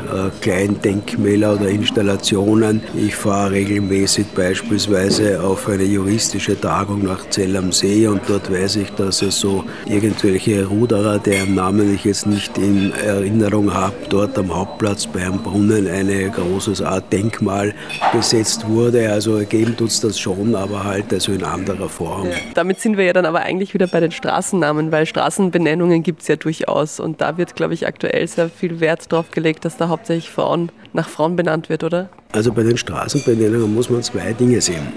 Kleindenkmäler 0.40 1.54
oder 1.54 1.68
Installationen. 1.68 2.82
Ich 2.96 3.14
fahre 3.14 3.52
regelmäßig 3.52 4.26
beispielsweise 4.34 5.42
auf 5.42 5.68
eine 5.68 5.84
juristische 5.84 6.60
Tagung 6.60 7.04
nach 7.04 7.28
Zell 7.30 7.56
am 7.56 7.72
See 7.72 8.06
und 8.06 8.22
dort 8.28 8.50
weiß 8.50 8.76
ich, 8.76 8.90
dass 8.90 9.22
es 9.22 9.38
so 9.40 9.64
irgendwelche 9.86 10.66
Ruderer, 10.66 11.18
deren 11.18 11.54
Namen 11.54 11.94
ich 11.94 12.04
jetzt 12.04 12.26
nicht 12.26 12.56
in 12.58 12.92
Erinnerung 12.92 13.72
habe, 13.72 13.94
dort 14.08 14.38
am 14.38 14.54
Hauptplatz 14.54 15.06
bei 15.06 15.20
einem 15.20 15.38
Brunnen 15.38 15.86
eine 15.88 16.30
großes 16.30 16.82
Art 16.82 17.12
Denkmal 17.12 17.74
gesetzt 18.12 18.68
wurde. 18.68 19.10
Also 19.10 19.38
geben 19.48 19.76
tut 19.76 19.90
es 19.90 20.00
das 20.00 20.18
schon, 20.18 20.54
aber 20.54 20.84
halt 20.84 21.12
also 21.18 21.32
in 21.32 21.42
anderer 21.42 21.88
Form. 21.88 22.26
Ja. 22.26 22.36
Damit 22.54 22.80
sind 22.80 22.96
wir 22.96 23.04
ja 23.04 23.12
dann 23.12 23.26
aber 23.26 23.40
eigentlich 23.40 23.74
wieder 23.74 23.88
bei 23.88 23.98
den 23.98 24.12
Straßennamen, 24.12 24.92
weil 24.92 25.04
Straßenbenennungen 25.04 26.02
gibt 26.02 26.22
es 26.22 26.28
ja 26.28 26.36
durchaus 26.36 27.00
und 27.00 27.20
da 27.20 27.36
wird, 27.36 27.56
glaube 27.56 27.74
ich, 27.74 27.86
aktuell 27.86 28.26
sehr 28.28 28.48
viel 28.48 28.78
Wert 28.78 29.10
drauf 29.10 29.30
gelegt, 29.32 29.64
dass 29.64 29.76
da 29.76 29.88
hauptsächlich 29.88 30.30
Frauen 30.30 30.70
nach 30.92 31.08
Frauen 31.08 31.36
benannt 31.36 31.68
wird, 31.68 31.84
oder? 31.84 32.08
Also 32.32 32.52
bei 32.52 32.62
den 32.62 32.76
Straßenbenennungen 32.76 33.74
muss 33.74 33.90
man 33.90 34.02
zwei 34.02 34.32
Dinge 34.32 34.60
sehen. 34.60 34.92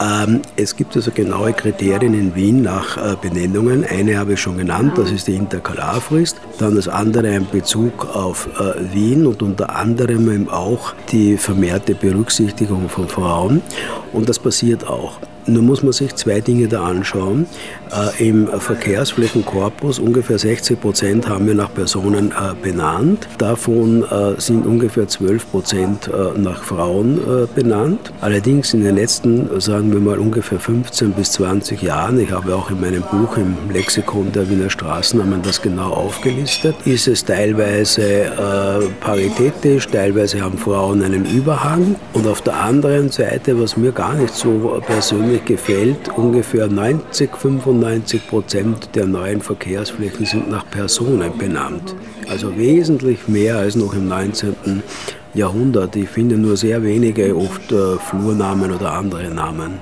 Ähm, 0.00 0.42
es 0.56 0.74
gibt 0.76 0.96
also 0.96 1.10
genaue 1.10 1.52
Kriterien 1.52 2.14
in 2.14 2.34
Wien 2.34 2.62
nach 2.62 2.96
äh, 2.96 3.16
Benennungen. 3.20 3.84
Eine 3.84 4.18
habe 4.18 4.34
ich 4.34 4.40
schon 4.40 4.58
genannt, 4.58 4.98
das 4.98 5.10
ist 5.10 5.28
die 5.28 5.36
Interkalarfrist. 5.36 6.40
Dann 6.58 6.74
das 6.74 6.88
andere 6.88 7.28
ein 7.28 7.46
Bezug 7.50 8.14
auf 8.14 8.48
äh, 8.58 8.92
Wien 8.92 9.26
und 9.26 9.42
unter 9.42 9.74
anderem 9.76 10.30
eben 10.30 10.48
auch 10.48 10.94
die 11.10 11.36
vermehrte 11.36 11.94
Berücksichtigung 11.94 12.88
von 12.88 13.08
Frauen. 13.08 13.62
Und 14.12 14.28
das 14.28 14.38
passiert 14.38 14.86
auch. 14.86 15.18
Nur 15.46 15.62
muss 15.62 15.82
man 15.82 15.92
sich 15.92 16.14
zwei 16.14 16.40
Dinge 16.40 16.68
da 16.68 16.84
anschauen. 16.84 17.46
Äh, 18.18 18.28
Im 18.28 18.46
Verkehrsflächenkorpus 18.46 19.98
ungefähr 19.98 20.38
60 20.38 20.80
Prozent 20.80 21.28
haben 21.28 21.46
wir 21.46 21.54
nach 21.54 21.72
Personen 21.74 22.30
äh, 22.30 22.54
benannt. 22.62 23.26
Davon 23.38 24.04
äh, 24.04 24.40
sind 24.40 24.66
ungefähr 24.66 25.08
12 25.08 25.50
Prozent 25.50 26.08
äh, 26.08 26.38
nach 26.38 26.62
Frauen 26.62 27.18
äh, 27.18 27.46
benannt. 27.54 28.12
Allerdings 28.20 28.72
in 28.72 28.84
den 28.84 28.96
letzten, 28.96 29.60
sagen 29.60 29.92
wir 29.92 30.00
mal, 30.00 30.18
ungefähr 30.18 30.60
15 30.60 31.12
bis 31.12 31.32
20 31.32 31.82
Jahren, 31.82 32.20
ich 32.20 32.30
habe 32.30 32.54
auch 32.54 32.70
in 32.70 32.80
meinem 32.80 33.02
Buch 33.02 33.36
im 33.36 33.56
Lexikon 33.72 34.30
der 34.32 34.48
Wiener 34.48 34.70
Straßennamen 34.70 35.42
das 35.42 35.60
genau 35.60 35.90
aufgelistet, 35.90 36.76
ist 36.84 37.08
es 37.08 37.24
teilweise 37.24 38.02
äh, 38.02 38.86
paritätisch, 39.00 39.88
teilweise 39.88 40.40
haben 40.40 40.58
Frauen 40.58 41.02
einen 41.02 41.24
Überhang. 41.24 41.96
Und 42.12 42.26
auf 42.26 42.42
der 42.42 42.54
anderen 42.56 43.10
Seite, 43.10 43.60
was 43.60 43.76
mir 43.76 43.92
gar 43.92 44.14
nicht 44.14 44.34
so 44.34 44.80
persönlich 44.86 45.31
gefällt, 45.38 46.08
ungefähr 46.16 46.68
90, 46.68 47.36
95 47.36 48.26
Prozent 48.28 48.88
der 48.94 49.06
neuen 49.06 49.40
Verkehrsflächen 49.40 50.26
sind 50.26 50.50
nach 50.50 50.68
Personen 50.70 51.36
benannt. 51.38 51.94
Also 52.28 52.56
wesentlich 52.56 53.28
mehr 53.28 53.58
als 53.58 53.76
noch 53.76 53.94
im 53.94 54.08
19. 54.08 54.82
Jahrhundert. 55.34 55.96
Ich 55.96 56.08
finde 56.08 56.36
nur 56.36 56.56
sehr 56.56 56.82
wenige 56.82 57.36
oft 57.36 57.72
äh, 57.72 57.96
Flurnamen 57.98 58.72
oder 58.72 58.92
andere 58.92 59.28
Namen. 59.30 59.80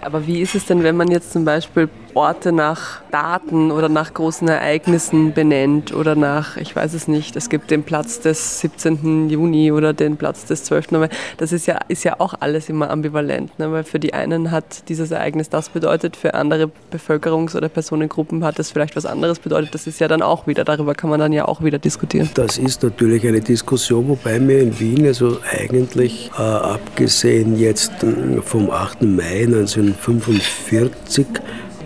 Aber 0.00 0.26
wie 0.26 0.40
ist 0.40 0.54
es 0.54 0.66
denn, 0.66 0.82
wenn 0.82 0.96
man 0.96 1.10
jetzt 1.10 1.32
zum 1.32 1.44
Beispiel 1.44 1.88
Orte 2.14 2.52
nach 2.52 3.00
Daten 3.10 3.70
oder 3.70 3.88
nach 3.88 4.14
großen 4.14 4.48
Ereignissen 4.48 5.32
benennt 5.32 5.94
oder 5.94 6.14
nach, 6.14 6.56
ich 6.56 6.74
weiß 6.74 6.94
es 6.94 7.08
nicht, 7.08 7.36
es 7.36 7.48
gibt 7.48 7.70
den 7.70 7.82
Platz 7.82 8.20
des 8.20 8.60
17. 8.60 9.30
Juni 9.30 9.72
oder 9.72 9.92
den 9.92 10.16
Platz 10.16 10.44
des 10.44 10.64
12. 10.64 10.92
November. 10.92 11.14
Das 11.36 11.52
ist 11.52 11.66
ja, 11.66 11.78
ist 11.88 12.04
ja 12.04 12.16
auch 12.18 12.34
alles 12.40 12.68
immer 12.68 12.90
ambivalent, 12.90 13.58
ne? 13.58 13.70
weil 13.72 13.84
für 13.84 13.98
die 13.98 14.14
einen 14.14 14.50
hat 14.50 14.88
dieses 14.88 15.10
Ereignis 15.10 15.48
das 15.48 15.68
bedeutet, 15.68 16.16
für 16.16 16.34
andere 16.34 16.70
Bevölkerungs- 16.92 17.56
oder 17.56 17.68
Personengruppen 17.68 18.44
hat 18.44 18.58
es 18.58 18.70
vielleicht 18.70 18.96
was 18.96 19.06
anderes 19.06 19.38
bedeutet. 19.38 19.74
Das 19.74 19.86
ist 19.86 20.00
ja 20.00 20.08
dann 20.08 20.22
auch 20.22 20.46
wieder, 20.46 20.64
darüber 20.64 20.94
kann 20.94 21.10
man 21.10 21.20
dann 21.20 21.32
ja 21.32 21.46
auch 21.46 21.62
wieder 21.62 21.78
diskutieren. 21.78 22.30
Das 22.34 22.58
ist 22.58 22.82
natürlich 22.82 23.26
eine 23.26 23.40
Diskussion, 23.40 24.08
wobei 24.08 24.38
mir 24.38 24.60
in 24.60 24.78
Wien 24.78 25.06
also 25.06 25.38
eigentlich, 25.50 26.30
äh, 26.38 26.42
abgesehen 26.42 27.58
jetzt 27.58 28.02
hm, 28.02 28.42
vom 28.42 28.70
8. 28.70 29.02
Mai 29.02 29.44
1945, 29.44 31.26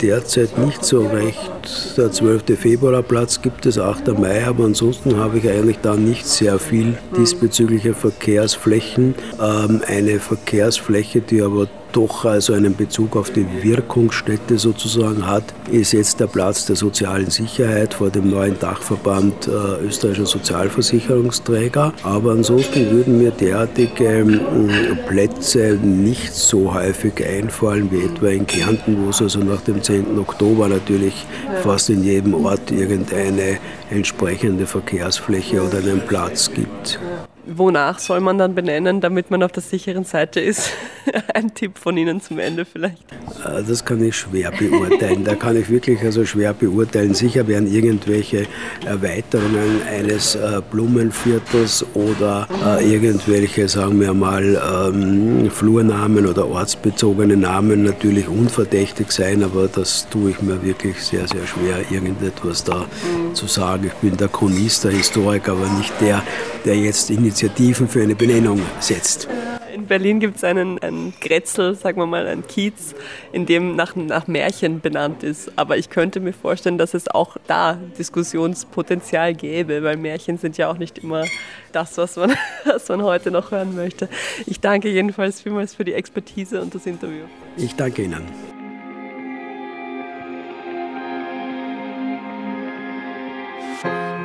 derzeit 0.02 0.58
nicht 0.58 0.84
so 0.84 1.06
recht. 1.06 1.96
Der 1.96 2.10
12. 2.10 2.58
Februarplatz 2.58 3.40
gibt 3.40 3.66
es 3.66 3.78
8. 3.78 4.18
Mai, 4.18 4.44
aber 4.44 4.64
ansonsten 4.64 5.16
habe 5.16 5.38
ich 5.38 5.48
eigentlich 5.48 5.78
da 5.80 5.94
nicht 5.94 6.26
sehr 6.26 6.58
viel 6.58 6.98
diesbezügliche 7.16 7.94
Verkehrsflächen. 7.94 9.14
Ähm, 9.40 9.82
eine 9.86 10.18
Verkehrsfläche, 10.18 11.20
die 11.20 11.40
aber 11.42 11.68
doch 11.92 12.24
also 12.24 12.52
einen 12.54 12.74
Bezug 12.74 13.16
auf 13.16 13.30
die 13.30 13.46
Wirkungsstätte 13.62 14.58
sozusagen 14.58 15.26
hat, 15.26 15.44
ist 15.70 15.92
jetzt 15.92 16.20
der 16.20 16.26
Platz 16.26 16.66
der 16.66 16.76
sozialen 16.76 17.30
Sicherheit 17.30 17.94
vor 17.94 18.10
dem 18.10 18.30
neuen 18.30 18.58
Dachverband 18.58 19.46
äh, 19.46 19.84
österreichischer 19.86 20.26
Sozialversicherungsträger. 20.26 21.92
Aber 22.02 22.32
ansonsten 22.32 22.90
würden 22.90 23.18
mir 23.18 23.30
derartige 23.30 24.20
äh, 24.20 24.94
Plätze 25.08 25.78
nicht 25.82 26.34
so 26.34 26.74
häufig 26.74 27.24
einfallen 27.24 27.90
wie 27.90 28.04
etwa 28.04 28.28
in 28.28 28.46
Kärnten, 28.46 29.04
wo 29.04 29.10
es 29.10 29.20
also 29.20 29.40
nach 29.40 29.60
dem 29.60 29.82
10. 29.82 30.18
Oktober 30.18 30.68
natürlich 30.68 31.26
fast 31.62 31.90
in 31.90 32.02
jedem 32.04 32.34
Ort 32.34 32.70
irgendeine 32.70 33.58
entsprechende 33.90 34.66
Verkehrsfläche 34.66 35.62
oder 35.62 35.78
einen 35.78 36.00
Platz 36.06 36.50
gibt. 36.52 36.98
Wonach 37.44 37.98
soll 37.98 38.20
man 38.20 38.38
dann 38.38 38.54
benennen, 38.54 39.00
damit 39.00 39.30
man 39.30 39.42
auf 39.42 39.50
der 39.50 39.62
sicheren 39.62 40.04
Seite 40.04 40.38
ist? 40.38 40.70
Ein 41.34 41.52
Tipp 41.54 41.76
von 41.76 41.96
Ihnen 41.96 42.20
zum 42.20 42.38
Ende 42.38 42.64
vielleicht. 42.64 43.10
Äh, 43.44 43.64
das 43.66 43.84
kann 43.84 44.02
ich 44.02 44.16
schwer 44.16 44.52
beurteilen. 44.52 45.24
Da 45.24 45.34
kann 45.34 45.56
ich 45.56 45.68
wirklich 45.68 46.00
also 46.02 46.24
schwer 46.24 46.54
beurteilen. 46.54 47.14
Sicher 47.14 47.48
werden 47.48 47.72
irgendwelche 47.72 48.46
Erweiterungen 48.86 49.82
eines 49.90 50.36
äh, 50.36 50.60
Blumenviertels 50.70 51.84
oder 51.94 52.46
äh, 52.64 52.92
irgendwelche, 52.92 53.68
sagen 53.68 54.00
wir 54.00 54.14
mal, 54.14 54.62
ähm, 54.94 55.50
Flurnamen 55.50 56.26
oder 56.26 56.46
ortsbezogene 56.46 57.36
Namen 57.36 57.82
natürlich 57.82 58.28
unverdächtig 58.28 59.10
sein, 59.10 59.42
aber 59.42 59.66
das 59.66 60.08
tue 60.10 60.30
ich 60.30 60.42
mir 60.42 60.62
wirklich 60.62 61.02
sehr, 61.02 61.26
sehr 61.26 61.46
schwer, 61.46 61.90
irgendetwas 61.90 62.62
da 62.62 62.86
mhm. 62.86 63.34
zu 63.34 63.48
sagen. 63.48 63.86
Ich 63.88 63.94
bin 63.94 64.16
der 64.16 64.28
Chronist, 64.28 64.84
der 64.84 64.92
Historiker, 64.92 65.52
aber 65.52 65.66
nicht 65.78 65.92
der, 66.00 66.22
der 66.64 66.76
jetzt 66.76 67.10
in 67.10 67.31
Initiativen 67.32 67.88
für 67.88 68.02
eine 68.02 68.14
Benennung 68.14 68.60
setzt. 68.78 69.26
In 69.74 69.86
Berlin 69.86 70.20
gibt 70.20 70.36
es 70.36 70.44
einen, 70.44 70.78
einen 70.80 71.14
Grätzl, 71.18 71.74
sagen 71.74 71.98
wir 71.98 72.06
mal, 72.06 72.26
einen 72.26 72.46
Kiez, 72.46 72.94
in 73.32 73.46
dem 73.46 73.74
nach, 73.74 73.96
nach 73.96 74.26
Märchen 74.26 74.80
benannt 74.80 75.22
ist. 75.22 75.50
Aber 75.56 75.78
ich 75.78 75.88
könnte 75.88 76.20
mir 76.20 76.34
vorstellen, 76.34 76.76
dass 76.76 76.92
es 76.92 77.08
auch 77.08 77.38
da 77.46 77.78
Diskussionspotenzial 77.98 79.32
gäbe, 79.32 79.82
weil 79.82 79.96
Märchen 79.96 80.36
sind 80.36 80.58
ja 80.58 80.70
auch 80.70 80.76
nicht 80.76 80.98
immer 80.98 81.24
das, 81.72 81.96
was 81.96 82.16
man, 82.16 82.34
was 82.66 82.86
man 82.90 83.02
heute 83.02 83.30
noch 83.30 83.50
hören 83.50 83.74
möchte. 83.74 84.10
Ich 84.44 84.60
danke 84.60 84.90
jedenfalls 84.90 85.40
vielmals 85.40 85.74
für 85.74 85.86
die 85.86 85.94
Expertise 85.94 86.60
und 86.60 86.74
das 86.74 86.84
Interview. 86.84 87.24
Ich 87.56 87.74
danke 87.74 88.02
Ihnen. 88.02 88.26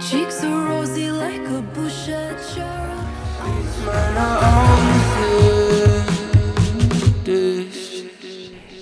Cheeks 0.01 0.43
are 0.43 0.67
rosy 0.67 1.09
like 1.09 1.47
a 1.47 1.61
bush 1.73 2.09
at 2.09 2.96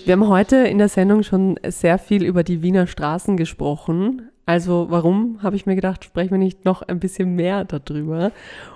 Wir 0.05 0.13
haben 0.13 0.27
heute 0.27 0.57
in 0.57 0.77
der 0.77 0.87
Sendung 0.87 1.23
schon 1.23 1.59
sehr 1.67 1.97
viel 1.97 2.23
über 2.23 2.43
die 2.43 2.61
Wiener 2.61 2.85
Straßen 2.85 3.37
gesprochen. 3.37 4.29
Also 4.45 4.85
warum, 4.91 5.39
habe 5.41 5.55
ich 5.55 5.65
mir 5.65 5.73
gedacht, 5.73 6.05
sprechen 6.05 6.29
wir 6.29 6.37
nicht 6.37 6.65
noch 6.65 6.83
ein 6.83 6.99
bisschen 6.99 7.33
mehr 7.33 7.65
darüber. 7.65 8.31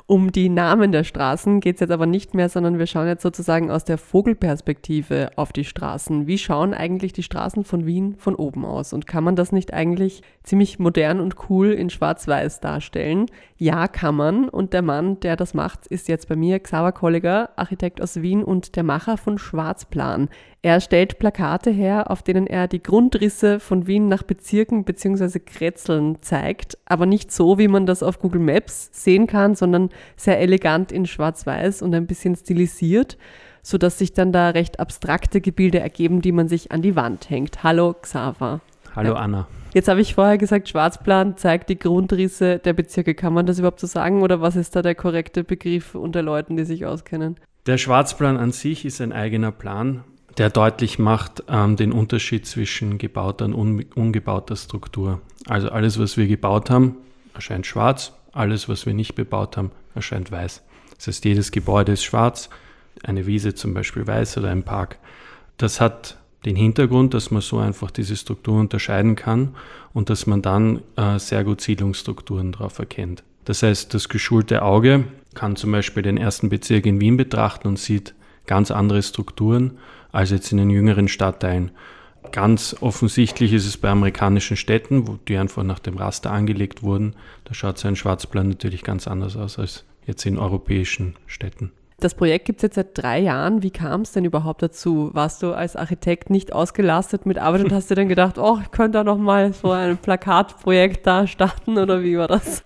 Um 0.07 0.31
die 0.31 0.49
Namen 0.49 0.91
der 0.91 1.03
Straßen 1.03 1.59
geht 1.59 1.75
es 1.75 1.81
jetzt 1.81 1.91
aber 1.91 2.07
nicht 2.07 2.33
mehr, 2.33 2.49
sondern 2.49 2.79
wir 2.79 2.87
schauen 2.87 3.05
jetzt 3.05 3.21
sozusagen 3.21 3.69
aus 3.69 3.85
der 3.85 3.99
Vogelperspektive 3.99 5.29
auf 5.35 5.53
die 5.53 5.65
Straßen. 5.65 6.25
Wie 6.25 6.39
schauen 6.39 6.73
eigentlich 6.73 7.13
die 7.13 7.21
Straßen 7.21 7.63
von 7.63 7.85
Wien 7.85 8.15
von 8.17 8.33
oben 8.33 8.65
aus? 8.65 8.93
Und 8.93 9.05
kann 9.05 9.23
man 9.23 9.35
das 9.35 9.51
nicht 9.51 9.71
eigentlich 9.71 10.23
ziemlich 10.41 10.79
modern 10.79 11.19
und 11.19 11.35
cool 11.51 11.69
in 11.69 11.91
Schwarz-Weiß 11.91 12.59
darstellen? 12.59 13.27
Ja, 13.61 13.89
kann 13.89 14.15
man. 14.15 14.47
Und 14.47 14.71
der 14.71 14.81
Mann, 14.81 15.19
der 15.19 15.35
das 15.35 15.53
macht, 15.53 15.85
ist 15.87 16.07
jetzt 16.07 16.29
bei 16.29 16.37
mir 16.37 16.59
Xaver 16.59 16.93
Kolliger, 16.93 17.49
Architekt 17.57 18.01
aus 18.01 18.21
Wien 18.21 18.41
und 18.41 18.77
der 18.77 18.83
Macher 18.83 19.17
von 19.17 19.37
Schwarzplan. 19.37 20.29
Er 20.61 20.79
stellt 20.79 21.19
Plakate 21.19 21.69
her, 21.69 22.09
auf 22.09 22.23
denen 22.23 22.47
er 22.47 22.69
die 22.69 22.81
Grundrisse 22.81 23.59
von 23.59 23.85
Wien 23.85 24.07
nach 24.07 24.23
Bezirken 24.23 24.85
bzw. 24.85 25.39
Kretzeln 25.39 26.21
zeigt, 26.21 26.77
aber 26.85 27.05
nicht 27.05 27.33
so, 27.33 27.57
wie 27.57 27.67
man 27.67 27.85
das 27.85 28.01
auf 28.01 28.19
Google 28.19 28.39
Maps 28.39 28.91
sehen 28.93 29.27
kann, 29.27 29.55
sondern 29.55 29.89
sehr 30.15 30.39
elegant 30.39 30.93
in 30.93 31.05
Schwarz-Weiß 31.05 31.81
und 31.81 31.93
ein 31.93 32.07
bisschen 32.07 32.37
stilisiert, 32.37 33.17
sodass 33.61 33.99
sich 33.99 34.13
dann 34.13 34.31
da 34.31 34.51
recht 34.51 34.79
abstrakte 34.79 35.41
Gebilde 35.41 35.81
ergeben, 35.81 36.21
die 36.21 36.31
man 36.31 36.47
sich 36.47 36.71
an 36.71 36.81
die 36.81 36.95
Wand 36.95 37.29
hängt. 37.29 37.61
Hallo 37.61 37.93
Xaver. 37.93 38.61
Hallo 38.95 39.15
Anna. 39.15 39.47
Jetzt 39.73 39.87
habe 39.87 40.01
ich 40.01 40.15
vorher 40.15 40.37
gesagt, 40.37 40.69
Schwarzplan 40.69 41.37
zeigt 41.37 41.69
die 41.69 41.77
Grundrisse 41.77 42.57
der 42.57 42.73
Bezirke. 42.73 43.13
Kann 43.13 43.33
man 43.33 43.45
das 43.45 43.59
überhaupt 43.59 43.79
so 43.79 43.87
sagen 43.87 44.23
oder 44.23 44.41
was 44.41 44.55
ist 44.55 44.75
da 44.75 44.81
der 44.81 44.95
korrekte 44.95 45.43
Begriff 45.43 45.93
unter 45.93 46.23
Leuten, 46.23 46.57
die 46.57 46.65
sich 46.65 46.85
auskennen? 46.85 47.35
Der 47.67 47.77
Schwarzplan 47.77 48.37
an 48.37 48.51
sich 48.51 48.83
ist 48.85 48.99
ein 48.99 49.13
eigener 49.13 49.51
Plan, 49.51 50.03
der 50.37 50.49
deutlich 50.49 50.97
macht 50.97 51.43
ähm, 51.49 51.75
den 51.75 51.91
Unterschied 51.91 52.47
zwischen 52.47 52.97
gebauter 52.97 53.45
und 53.45 53.53
un 53.53 53.85
ungebauter 53.93 54.55
Struktur. 54.55 55.21
Also 55.47 55.69
alles, 55.69 55.99
was 55.99 56.17
wir 56.17 56.27
gebaut 56.27 56.71
haben, 56.71 56.97
erscheint 57.35 57.67
schwarz, 57.67 58.13
alles, 58.31 58.69
was 58.69 58.85
wir 58.87 58.93
nicht 58.93 59.13
bebaut 59.13 59.55
haben, 59.55 59.71
erscheint 59.93 60.31
weiß. 60.31 60.63
Das 60.97 61.07
heißt, 61.07 61.25
jedes 61.25 61.51
Gebäude 61.51 61.91
ist 61.91 62.03
schwarz, 62.03 62.49
eine 63.03 63.27
Wiese 63.27 63.53
zum 63.53 63.73
Beispiel 63.73 64.07
weiß 64.07 64.37
oder 64.37 64.49
ein 64.49 64.63
Park. 64.63 64.97
Das 65.57 65.79
hat 65.79 66.18
den 66.45 66.55
Hintergrund, 66.55 67.13
dass 67.13 67.31
man 67.31 67.41
so 67.41 67.57
einfach 67.57 67.91
diese 67.91 68.15
Strukturen 68.15 68.61
unterscheiden 68.61 69.15
kann 69.15 69.55
und 69.93 70.09
dass 70.09 70.25
man 70.25 70.41
dann 70.41 70.81
äh, 70.95 71.19
sehr 71.19 71.43
gut 71.43 71.61
Siedlungsstrukturen 71.61 72.53
darauf 72.53 72.79
erkennt. 72.79 73.23
Das 73.45 73.63
heißt, 73.63 73.93
das 73.93 74.09
geschulte 74.09 74.61
Auge 74.61 75.05
kann 75.33 75.55
zum 75.55 75.71
Beispiel 75.71 76.03
den 76.03 76.17
ersten 76.17 76.49
Bezirk 76.49 76.85
in 76.85 77.01
Wien 77.01 77.17
betrachten 77.17 77.67
und 77.67 77.79
sieht 77.79 78.13
ganz 78.45 78.71
andere 78.71 79.01
Strukturen 79.03 79.77
als 80.11 80.31
jetzt 80.31 80.51
in 80.51 80.57
den 80.57 80.69
jüngeren 80.69 81.07
Stadtteilen. 81.07 81.71
Ganz 82.31 82.75
offensichtlich 82.81 83.53
ist 83.53 83.65
es 83.65 83.77
bei 83.77 83.89
amerikanischen 83.89 84.57
Städten, 84.57 85.07
wo 85.07 85.17
die 85.27 85.37
einfach 85.37 85.63
nach 85.63 85.79
dem 85.79 85.97
Raster 85.97 86.31
angelegt 86.31 86.83
wurden. 86.83 87.15
Da 87.45 87.53
schaut 87.53 87.77
so 87.77 87.87
ein 87.87 87.95
Schwarzplan 87.95 88.49
natürlich 88.49 88.83
ganz 88.83 89.07
anders 89.07 89.35
aus 89.35 89.57
als 89.57 89.85
jetzt 90.05 90.25
in 90.25 90.37
europäischen 90.37 91.15
Städten. 91.25 91.71
Das 91.99 92.15
Projekt 92.15 92.45
gibt 92.45 92.59
es 92.59 92.63
jetzt 92.63 92.75
seit 92.75 92.97
drei 92.97 93.19
Jahren. 93.19 93.61
Wie 93.63 93.71
kam 93.71 94.01
es 94.01 94.11
denn 94.11 94.25
überhaupt 94.25 94.61
dazu? 94.61 95.09
Warst 95.13 95.43
du 95.43 95.53
als 95.53 95.75
Architekt 95.75 96.29
nicht 96.29 96.53
ausgelastet 96.53 97.25
mit 97.25 97.37
Arbeit 97.37 97.65
und 97.65 97.71
hast 97.71 97.89
dir 97.89 97.95
dann 97.95 98.09
gedacht, 98.09 98.37
oh, 98.37 98.59
ich 98.61 98.71
könnte 98.71 98.99
da 98.99 99.03
noch 99.03 99.17
mal 99.17 99.53
so 99.53 99.71
ein 99.71 99.97
Plakatprojekt 99.97 101.05
da 101.05 101.27
starten 101.27 101.77
oder 101.77 102.01
wie 102.03 102.17
war 102.17 102.27
das? 102.27 102.63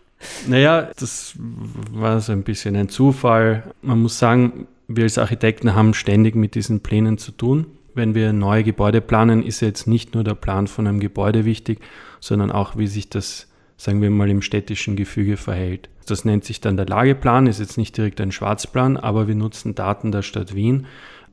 Naja, 0.48 0.90
das 0.98 1.34
war 1.38 2.22
so 2.22 2.32
ein 2.32 2.44
bisschen 2.44 2.76
ein 2.76 2.90
Zufall. 2.90 3.64
Man 3.82 4.02
muss 4.02 4.20
sagen, 4.20 4.68
wir 4.88 5.04
als 5.04 5.18
Architekten 5.18 5.76
haben 5.76 5.94
ständig 5.94 6.36
mit 6.36 6.56
diesen 6.56 6.82
Plänen 6.82 7.18
zu 7.18 7.32
tun 7.32 7.66
wenn 7.96 8.16
wir 8.16 8.34
neue 8.34 8.64
Gebäude 8.64 9.02
planen, 9.02 9.44
ist 9.44 9.62
jetzt 9.62 9.88
nicht 9.88 10.14
nur 10.14 10.24
der 10.24 10.36
Plan 10.36 10.68
von 10.68 10.88
einem 10.88 11.00
Gebäude 11.00 11.46
wichtig, 11.46 11.80
sondern 12.20 12.52
auch, 12.52 12.78
wie 12.78 12.88
sich 12.88 13.10
das, 13.10 13.48
sagen 13.78 14.02
wir 14.02 14.10
mal, 14.10 14.30
im 14.30 14.42
städtischen 14.42 14.96
Gefüge 14.96 15.38
verhält. 15.38 15.90
Das 16.06 16.26
nennt 16.26 16.44
sich 16.44 16.62
dann 16.62 16.78
der 16.78 16.86
Lageplan, 16.86 17.48
ist 17.48 17.60
jetzt 17.60 17.78
nicht 17.78 17.96
direkt 17.98 18.22
ein 18.22 18.32
Schwarzplan, 18.32 18.98
aber 18.98 19.28
wir 19.28 19.36
nutzen 19.36 19.76
Daten 19.76 20.12
der 20.12 20.22
Stadt 20.22 20.56
Wien, 20.56 20.86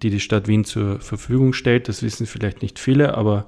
die 0.02 0.10
die 0.10 0.20
Stadt 0.20 0.48
Wien 0.48 0.64
zur 0.64 1.00
Verfügung 1.00 1.52
stellt. 1.52 1.88
Das 1.88 2.02
wissen 2.02 2.26
vielleicht 2.26 2.62
nicht 2.62 2.78
viele, 2.78 3.14
aber 3.16 3.46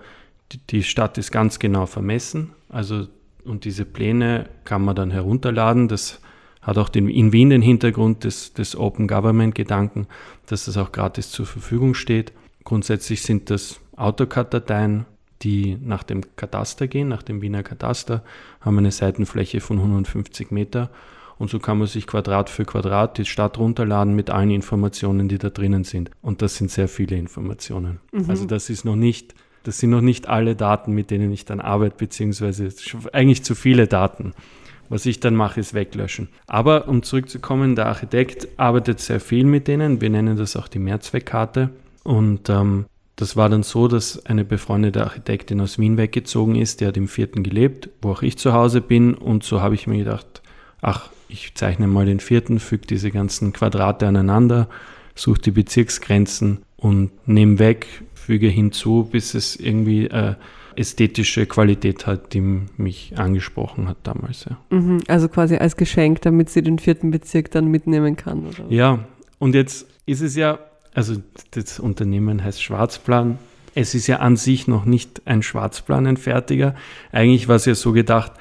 die 0.71 0.83
Stadt 0.83 1.19
ist 1.19 1.33
ganz 1.33 1.59
genau 1.59 1.87
vermessen. 1.87 2.51
Also, 2.69 3.07
und 3.45 3.65
diese 3.65 3.85
Pläne 3.85 4.49
kann 4.65 4.85
man 4.85 4.95
dann 4.95 5.11
herunterladen. 5.11 5.89
Das 5.89 6.21
hat 6.61 6.79
auch 6.79 6.89
den, 6.89 7.09
in 7.09 7.33
Wien 7.33 7.51
den 7.51 7.63
Hintergrund 7.63 8.25
des, 8.25 8.53
des 8.55 8.77
Open 8.77 9.09
Government 9.09 9.55
Gedanken, 9.55 10.07
dass 10.47 10.67
das 10.67 10.77
auch 10.77 10.93
gratis 10.93 11.31
zur 11.31 11.47
Verfügung 11.47 11.95
steht. 11.95 12.33
Grundsätzlich 12.65 13.23
sind 13.23 13.51
das 13.51 13.81
AutoCAD-Dateien, 13.97 15.07
die 15.43 15.77
nach 15.83 16.05
dem 16.05 16.23
Kataster 16.37 16.87
gehen, 16.87 17.09
nach 17.09 17.23
dem 17.23 17.43
Wiener 17.43 17.65
Kataster, 17.65 18.23
haben 18.61 18.79
eine 18.79 18.93
Seitenfläche 18.93 19.61
von 19.61 19.79
150 19.79 20.53
Meter. 20.53 20.91
Und 21.43 21.51
so 21.51 21.59
kann 21.59 21.77
man 21.77 21.89
sich 21.89 22.07
Quadrat 22.07 22.51
für 22.51 22.65
Quadrat 22.65 23.19
die 23.19 23.25
Stadt 23.25 23.59
runterladen 23.59 24.15
mit 24.15 24.31
allen 24.31 24.53
Informationen, 24.53 25.27
die 25.27 25.39
da 25.39 25.51
drinnen 25.51 25.83
sind. 25.83 26.09
Und 26.21 26.41
das 26.41 26.55
sind 26.55 26.71
sehr 26.71 26.87
viele 26.87 27.17
Informationen. 27.17 27.99
Mhm. 28.13 28.31
Also 28.31 28.47
das 28.47 28.71
ist 28.71 28.85
noch 28.85 28.95
nicht, 28.95 29.35
das 29.65 29.81
sind 29.81 29.91
noch 29.91 30.03
nicht 30.03 30.29
alle 30.29 30.55
Daten, 30.55 30.93
mit 30.93 31.11
denen 31.11 31.33
ich 31.33 31.45
dann 31.45 31.61
arbeite, 31.61 31.97
beziehungsweise 31.99 32.69
eigentlich 33.13 33.43
zu 33.43 33.57
viele 33.57 33.89
Daten. 33.89 34.35
Was 34.89 35.05
ich 35.05 35.19
dann 35.19 35.35
mache, 35.35 35.59
ist 35.59 35.75
weglöschen. 35.75 36.29
Aber 36.47 36.87
um 36.87 37.03
zurückzukommen, 37.03 37.75
der 37.75 37.87
Architekt 37.87 38.47
arbeitet 38.57 39.01
sehr 39.01 39.19
viel 39.19 39.45
mit 39.45 39.67
denen. 39.67 40.01
Wir 40.01 40.11
nennen 40.11 40.37
das 40.37 40.55
auch 40.55 40.69
die 40.69 40.79
Mehrzweckkarte. 40.79 41.71
Und 42.05 42.51
ähm, 42.51 42.85
das 43.17 43.35
war 43.35 43.49
dann 43.49 43.65
so, 43.65 43.89
dass 43.89 44.25
eine 44.27 44.45
befreundete 44.45 45.03
Architektin 45.03 45.61
aus 45.61 45.77
Wien 45.77 45.97
weggezogen 45.97 46.55
ist, 46.55 46.81
die 46.81 46.87
hat 46.87 46.97
im 46.97 47.09
vierten 47.09 47.43
gelebt, 47.43 47.89
wo 48.01 48.13
auch 48.13 48.23
ich 48.23 48.39
zu 48.39 48.53
Hause 48.53 48.81
bin. 48.81 49.15
Und 49.15 49.43
so 49.43 49.61
habe 49.61 49.75
ich 49.75 49.89
mir 49.89 49.99
gedacht, 49.99 50.39
ach, 50.83 51.11
ich 51.29 51.55
zeichne 51.55 51.87
mal 51.87 52.05
den 52.05 52.21
vierten, 52.21 52.61
füge 52.61 52.87
diese 52.87 53.11
ganzen 53.11 53.55
Quadrate 53.55 54.07
aneinander, 54.07 54.69
suche 55.15 55.41
die 55.41 55.51
Bezirksgrenzen 55.51 56.59
und 56.77 57.11
nehme 57.27 57.59
weg, 57.59 57.87
füge 58.15 58.49
hinzu, 58.49 59.09
bis 59.11 59.33
es 59.35 59.57
irgendwie 59.57 60.09
äh, 60.09 60.35
ästhetische 60.77 61.47
Qualität 61.47 62.07
hat, 62.07 62.35
die 62.35 62.41
mich 62.77 63.15
angesprochen 63.17 63.89
hat 63.89 63.97
damals. 64.03 64.45
Ja. 64.45 64.59
Mhm, 64.77 65.03
also 65.09 65.29
quasi 65.29 65.57
als 65.57 65.77
Geschenk, 65.77 66.21
damit 66.21 66.51
sie 66.51 66.63
den 66.63 66.79
vierten 66.79 67.11
Bezirk 67.11 67.51
dann 67.51 67.69
mitnehmen 67.69 68.17
kann. 68.17 68.47
Oder? 68.47 68.67
Ja, 68.69 69.07
und 69.39 69.55
jetzt 69.55 69.87
ist 70.05 70.21
es 70.21 70.37
ja 70.37 70.59
also 70.95 71.17
das 71.53 71.81
Unternehmen 71.81 72.45
heißt 72.45 72.63
Schwarzplan. 72.63 73.39
Es 73.75 73.95
ist 73.95 74.07
ja 74.07 74.19
an 74.19 74.37
sich 74.37 74.69
noch 74.69 74.85
nicht 74.85 75.23
ein 75.25 75.43
Schwarzplan, 75.43 76.07
ein 76.07 76.17
fertiger. 76.19 76.75
Eigentlich 77.11 77.49
war 77.49 77.57
es 77.57 77.65
ja 77.65 77.75
so 77.75 77.93
gedacht, 77.93 78.33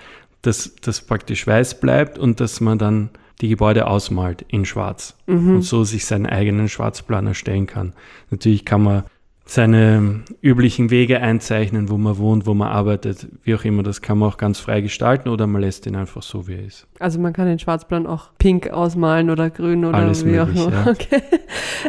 dass 0.41 0.75
das 0.81 1.01
praktisch 1.01 1.45
weiß 1.45 1.79
bleibt 1.79 2.17
und 2.17 2.39
dass 2.39 2.61
man 2.61 2.77
dann 2.77 3.09
die 3.41 3.49
Gebäude 3.49 3.87
ausmalt 3.87 4.45
in 4.47 4.65
Schwarz 4.65 5.15
mhm. 5.25 5.55
und 5.55 5.61
so 5.63 5.83
sich 5.83 6.05
seinen 6.05 6.27
eigenen 6.27 6.69
Schwarzplan 6.69 7.27
erstellen 7.27 7.67
kann. 7.67 7.93
Natürlich 8.29 8.65
kann 8.65 8.83
man 8.83 9.03
seine 9.51 10.21
üblichen 10.41 10.91
Wege 10.91 11.19
einzeichnen, 11.19 11.89
wo 11.89 11.97
man 11.97 12.17
wohnt, 12.17 12.45
wo 12.45 12.53
man 12.53 12.69
arbeitet, 12.69 13.27
wie 13.43 13.53
auch 13.53 13.65
immer. 13.65 13.83
Das 13.83 14.01
kann 14.01 14.17
man 14.17 14.29
auch 14.29 14.37
ganz 14.37 14.59
frei 14.59 14.79
gestalten 14.79 15.27
oder 15.27 15.45
man 15.45 15.61
lässt 15.61 15.85
ihn 15.87 15.95
einfach 15.97 16.21
so, 16.21 16.47
wie 16.47 16.53
er 16.53 16.65
ist. 16.65 16.87
Also 16.99 17.19
man 17.19 17.33
kann 17.33 17.47
den 17.47 17.59
Schwarzplan 17.59 18.07
auch 18.07 18.29
pink 18.37 18.69
ausmalen 18.69 19.29
oder 19.29 19.49
grün 19.49 19.83
oder 19.83 19.97
Alles 19.97 20.25
wie 20.25 20.29
möglich, 20.29 20.59
auch 20.61 20.67
immer. 20.67 20.85
Ja. 20.85 20.85
Okay. 20.91 21.21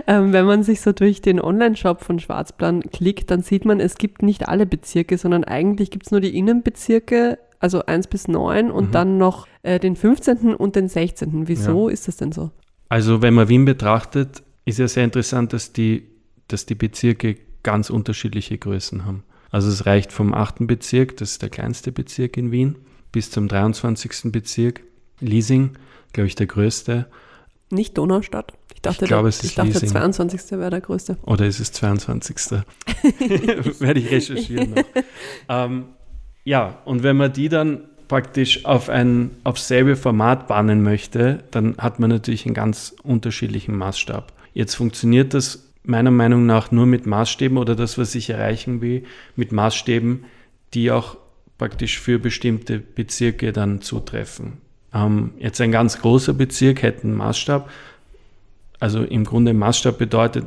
Ähm, 0.06 0.32
wenn 0.32 0.46
man 0.46 0.62
sich 0.62 0.80
so 0.80 0.92
durch 0.92 1.20
den 1.20 1.40
Online-Shop 1.40 2.02
von 2.02 2.18
Schwarzplan 2.18 2.82
klickt, 2.90 3.30
dann 3.30 3.42
sieht 3.42 3.64
man, 3.64 3.78
es 3.78 3.96
gibt 3.96 4.22
nicht 4.22 4.48
alle 4.48 4.66
Bezirke, 4.66 5.18
sondern 5.18 5.44
eigentlich 5.44 5.90
gibt 5.90 6.06
es 6.06 6.12
nur 6.12 6.20
die 6.20 6.36
Innenbezirke, 6.36 7.38
also 7.62 7.86
1 7.86 8.08
bis 8.08 8.28
9 8.28 8.70
und 8.70 8.88
mhm. 8.88 8.92
dann 8.92 9.18
noch 9.18 9.46
äh, 9.62 9.78
den 9.78 9.96
15. 9.96 10.54
und 10.54 10.76
den 10.76 10.88
16. 10.88 11.48
Wieso 11.48 11.88
ja. 11.88 11.94
ist 11.94 12.08
das 12.08 12.16
denn 12.16 12.32
so? 12.32 12.50
Also 12.88 13.22
wenn 13.22 13.34
man 13.34 13.48
Wien 13.48 13.64
betrachtet, 13.64 14.42
ist 14.64 14.78
ja 14.78 14.88
sehr 14.88 15.04
interessant, 15.04 15.52
dass 15.52 15.72
die, 15.72 16.08
dass 16.48 16.66
die 16.66 16.74
Bezirke 16.74 17.36
ganz 17.62 17.90
unterschiedliche 17.90 18.58
Größen 18.58 19.04
haben. 19.04 19.22
Also 19.50 19.68
es 19.68 19.86
reicht 19.86 20.12
vom 20.12 20.34
8. 20.34 20.66
Bezirk, 20.66 21.16
das 21.18 21.32
ist 21.32 21.42
der 21.42 21.50
kleinste 21.50 21.92
Bezirk 21.92 22.36
in 22.36 22.50
Wien, 22.50 22.76
bis 23.12 23.30
zum 23.30 23.48
23. 23.48 24.32
Bezirk. 24.32 24.82
Leasing, 25.20 25.76
glaube 26.12 26.26
ich, 26.26 26.34
der 26.34 26.46
größte. 26.46 27.06
Nicht 27.70 27.96
Donaustadt. 27.96 28.52
Ich 28.74 28.82
dachte, 28.82 29.04
ich 29.04 29.08
glaube, 29.08 29.28
es 29.28 29.36
ist 29.36 29.44
ich 29.44 29.54
dachte 29.54 29.72
Leasing. 29.72 29.90
22. 29.90 30.50
wäre 30.52 30.70
der 30.70 30.80
größte. 30.80 31.16
Oder 31.22 31.46
ist 31.46 31.60
es 31.60 31.70
22. 31.72 32.36
Werde 33.80 34.00
ich 34.00 34.10
recherchieren. 34.10 34.74
ähm, 35.48 35.84
ja, 36.44 36.78
und 36.84 37.02
wenn 37.02 37.16
man 37.16 37.32
die 37.32 37.48
dann 37.48 37.84
praktisch 38.08 38.64
auf 38.64 38.88
ein 38.88 39.30
auf 39.44 39.58
selbe 39.58 39.96
Format 39.96 40.46
bannen 40.48 40.82
möchte, 40.82 41.44
dann 41.50 41.76
hat 41.78 41.98
man 41.98 42.10
natürlich 42.10 42.44
einen 42.44 42.54
ganz 42.54 42.94
unterschiedlichen 43.02 43.76
Maßstab. 43.76 44.32
Jetzt 44.52 44.74
funktioniert 44.74 45.34
das 45.34 45.72
meiner 45.84 46.10
Meinung 46.10 46.46
nach 46.46 46.70
nur 46.70 46.86
mit 46.86 47.06
Maßstäben 47.06 47.56
oder 47.56 47.74
das, 47.74 47.98
was 47.98 48.14
ich 48.14 48.30
erreichen 48.30 48.80
will, 48.80 49.04
mit 49.34 49.52
Maßstäben, 49.52 50.24
die 50.74 50.90
auch 50.90 51.16
praktisch 51.58 51.98
für 52.00 52.18
bestimmte 52.18 52.78
Bezirke 52.78 53.52
dann 53.52 53.80
zutreffen. 53.80 54.58
Ähm, 54.92 55.32
jetzt 55.38 55.60
ein 55.60 55.72
ganz 55.72 56.00
großer 56.00 56.34
Bezirk 56.34 56.82
hätte 56.82 57.04
einen 57.04 57.14
Maßstab. 57.14 57.70
Also 58.78 59.04
im 59.04 59.24
Grunde 59.24 59.54
Maßstab 59.54 59.96
bedeutet, 59.96 60.44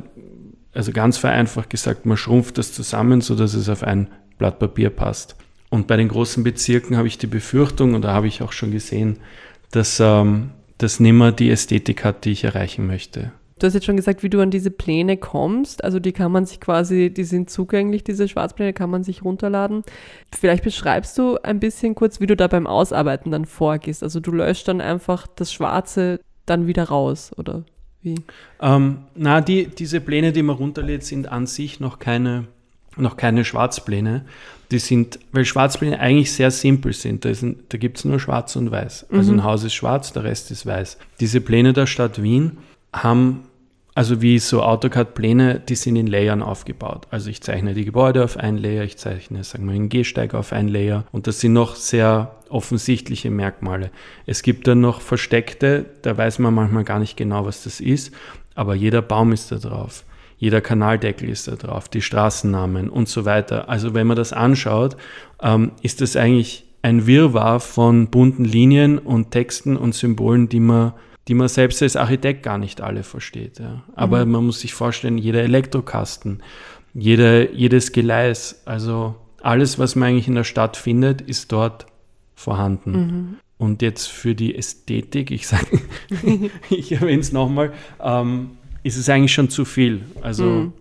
also 0.72 0.92
ganz 0.92 1.16
vereinfacht 1.16 1.70
gesagt, 1.70 2.06
man 2.06 2.16
schrumpft 2.16 2.58
das 2.58 2.72
zusammen, 2.72 3.22
sodass 3.22 3.54
es 3.54 3.68
auf 3.68 3.82
ein 3.82 4.08
Blatt 4.38 4.58
Papier 4.58 4.90
passt. 4.90 5.36
Und 5.76 5.86
bei 5.86 5.98
den 5.98 6.08
großen 6.08 6.42
Bezirken 6.42 6.96
habe 6.96 7.06
ich 7.06 7.18
die 7.18 7.26
Befürchtung, 7.26 7.92
und 7.92 8.02
da 8.02 8.14
habe 8.14 8.28
ich 8.28 8.40
auch 8.40 8.52
schon 8.52 8.70
gesehen, 8.70 9.18
dass 9.72 10.00
ähm, 10.00 10.52
das 10.78 11.00
nimmer 11.00 11.32
die 11.32 11.50
Ästhetik 11.50 12.02
hat, 12.02 12.24
die 12.24 12.30
ich 12.30 12.44
erreichen 12.44 12.86
möchte. 12.86 13.30
Du 13.58 13.66
hast 13.66 13.74
jetzt 13.74 13.84
schon 13.84 13.98
gesagt, 13.98 14.22
wie 14.22 14.30
du 14.30 14.40
an 14.40 14.50
diese 14.50 14.70
Pläne 14.70 15.18
kommst. 15.18 15.84
Also 15.84 16.00
die 16.00 16.12
kann 16.12 16.32
man 16.32 16.46
sich 16.46 16.60
quasi, 16.60 17.10
die 17.10 17.24
sind 17.24 17.50
zugänglich, 17.50 18.04
diese 18.04 18.26
Schwarzpläne 18.26 18.72
kann 18.72 18.88
man 18.88 19.04
sich 19.04 19.22
runterladen. 19.22 19.82
Vielleicht 20.34 20.64
beschreibst 20.64 21.18
du 21.18 21.36
ein 21.42 21.60
bisschen 21.60 21.94
kurz, 21.94 22.20
wie 22.20 22.26
du 22.26 22.36
da 22.36 22.48
beim 22.48 22.66
Ausarbeiten 22.66 23.30
dann 23.30 23.44
vorgehst. 23.44 24.02
Also 24.02 24.18
du 24.18 24.32
löscht 24.32 24.68
dann 24.68 24.80
einfach 24.80 25.26
das 25.26 25.52
Schwarze 25.52 26.20
dann 26.46 26.66
wieder 26.66 26.84
raus, 26.84 27.32
oder 27.36 27.64
wie? 28.00 28.14
Ähm, 28.62 29.00
na, 29.14 29.42
die, 29.42 29.66
diese 29.66 30.00
Pläne, 30.00 30.32
die 30.32 30.42
man 30.42 30.56
runterlädt, 30.56 31.04
sind 31.04 31.30
an 31.30 31.46
sich 31.46 31.80
noch 31.80 31.98
keine, 31.98 32.46
noch 32.96 33.16
keine 33.16 33.44
Schwarzpläne. 33.44 34.24
Die 34.70 34.78
sind, 34.78 35.20
weil 35.32 35.44
Schwarzpläne 35.44 36.00
eigentlich 36.00 36.32
sehr 36.32 36.50
simpel 36.50 36.92
sind. 36.92 37.24
Da, 37.24 37.30
da 37.68 37.78
gibt 37.78 37.98
es 37.98 38.04
nur 38.04 38.18
schwarz 38.18 38.56
und 38.56 38.70
weiß. 38.70 39.06
Also 39.12 39.32
mhm. 39.32 39.38
ein 39.38 39.44
Haus 39.44 39.62
ist 39.62 39.74
schwarz, 39.74 40.12
der 40.12 40.24
Rest 40.24 40.50
ist 40.50 40.66
weiß. 40.66 40.98
Diese 41.20 41.40
Pläne 41.40 41.72
der 41.72 41.86
Stadt 41.86 42.20
Wien 42.20 42.58
haben, 42.92 43.44
also 43.94 44.20
wie 44.20 44.38
so 44.38 44.62
AutoCAD-Pläne, 44.62 45.60
die 45.60 45.74
sind 45.74 45.96
in 45.96 46.06
Layern 46.06 46.42
aufgebaut. 46.42 47.06
Also 47.10 47.30
ich 47.30 47.40
zeichne 47.42 47.74
die 47.74 47.84
Gebäude 47.84 48.24
auf 48.24 48.36
ein 48.36 48.58
Layer, 48.58 48.84
ich 48.84 48.98
zeichne, 48.98 49.42
sagen 49.42 49.66
wir, 49.66 49.74
einen 49.74 49.88
Gehsteig 49.88 50.34
auf 50.34 50.52
ein 50.52 50.68
Layer 50.68 51.04
und 51.12 51.26
das 51.26 51.40
sind 51.40 51.54
noch 51.54 51.76
sehr 51.76 52.34
offensichtliche 52.50 53.30
Merkmale. 53.30 53.90
Es 54.26 54.42
gibt 54.42 54.66
dann 54.66 54.80
noch 54.80 55.00
versteckte, 55.00 55.86
da 56.02 56.16
weiß 56.16 56.40
man 56.40 56.52
manchmal 56.54 56.84
gar 56.84 56.98
nicht 56.98 57.16
genau, 57.16 57.46
was 57.46 57.64
das 57.64 57.80
ist, 57.80 58.12
aber 58.54 58.74
jeder 58.74 59.00
Baum 59.00 59.32
ist 59.32 59.50
da 59.50 59.56
drauf. 59.56 60.04
Jeder 60.38 60.60
Kanaldeckel 60.60 61.28
ist 61.28 61.48
da 61.48 61.56
drauf, 61.56 61.88
die 61.88 62.02
Straßennamen 62.02 62.90
und 62.90 63.08
so 63.08 63.24
weiter. 63.24 63.68
Also 63.68 63.94
wenn 63.94 64.06
man 64.06 64.16
das 64.16 64.32
anschaut, 64.32 64.96
ähm, 65.42 65.72
ist 65.82 66.00
das 66.00 66.16
eigentlich 66.16 66.64
ein 66.82 67.06
Wirrwarr 67.06 67.60
von 67.60 68.08
bunten 68.08 68.44
Linien 68.44 68.98
und 68.98 69.30
Texten 69.30 69.76
und 69.76 69.94
Symbolen, 69.94 70.48
die 70.48 70.60
man 70.60 70.92
die 71.28 71.34
man 71.34 71.48
selbst 71.48 71.82
als 71.82 71.96
Architekt 71.96 72.42
gar 72.42 72.58
nicht 72.58 72.80
alle 72.80 73.02
versteht. 73.02 73.58
Ja. 73.58 73.82
Aber 73.94 74.24
mhm. 74.24 74.32
man 74.32 74.46
muss 74.46 74.60
sich 74.60 74.74
vorstellen, 74.74 75.18
jeder 75.18 75.42
Elektrokasten, 75.42 76.42
jede, 76.94 77.52
jedes 77.52 77.92
Gleis, 77.92 78.62
also 78.64 79.16
alles, 79.42 79.78
was 79.78 79.96
man 79.96 80.10
eigentlich 80.10 80.28
in 80.28 80.34
der 80.34 80.44
Stadt 80.44 80.76
findet, 80.76 81.20
ist 81.20 81.52
dort 81.52 81.86
vorhanden. 82.34 82.92
Mhm. 82.92 83.36
Und 83.58 83.82
jetzt 83.82 84.06
für 84.06 84.34
die 84.34 84.54
Ästhetik, 84.54 85.30
ich 85.30 85.48
sage, 85.48 85.80
ich 86.70 86.92
erwähne 86.92 87.20
es 87.20 87.32
nochmal, 87.32 87.72
ähm, 88.00 88.50
ist 88.86 88.96
es 88.96 89.08
eigentlich 89.08 89.32
schon 89.32 89.50
zu 89.50 89.64
viel. 89.64 90.02
Also 90.22 90.44
mhm. 90.44 90.72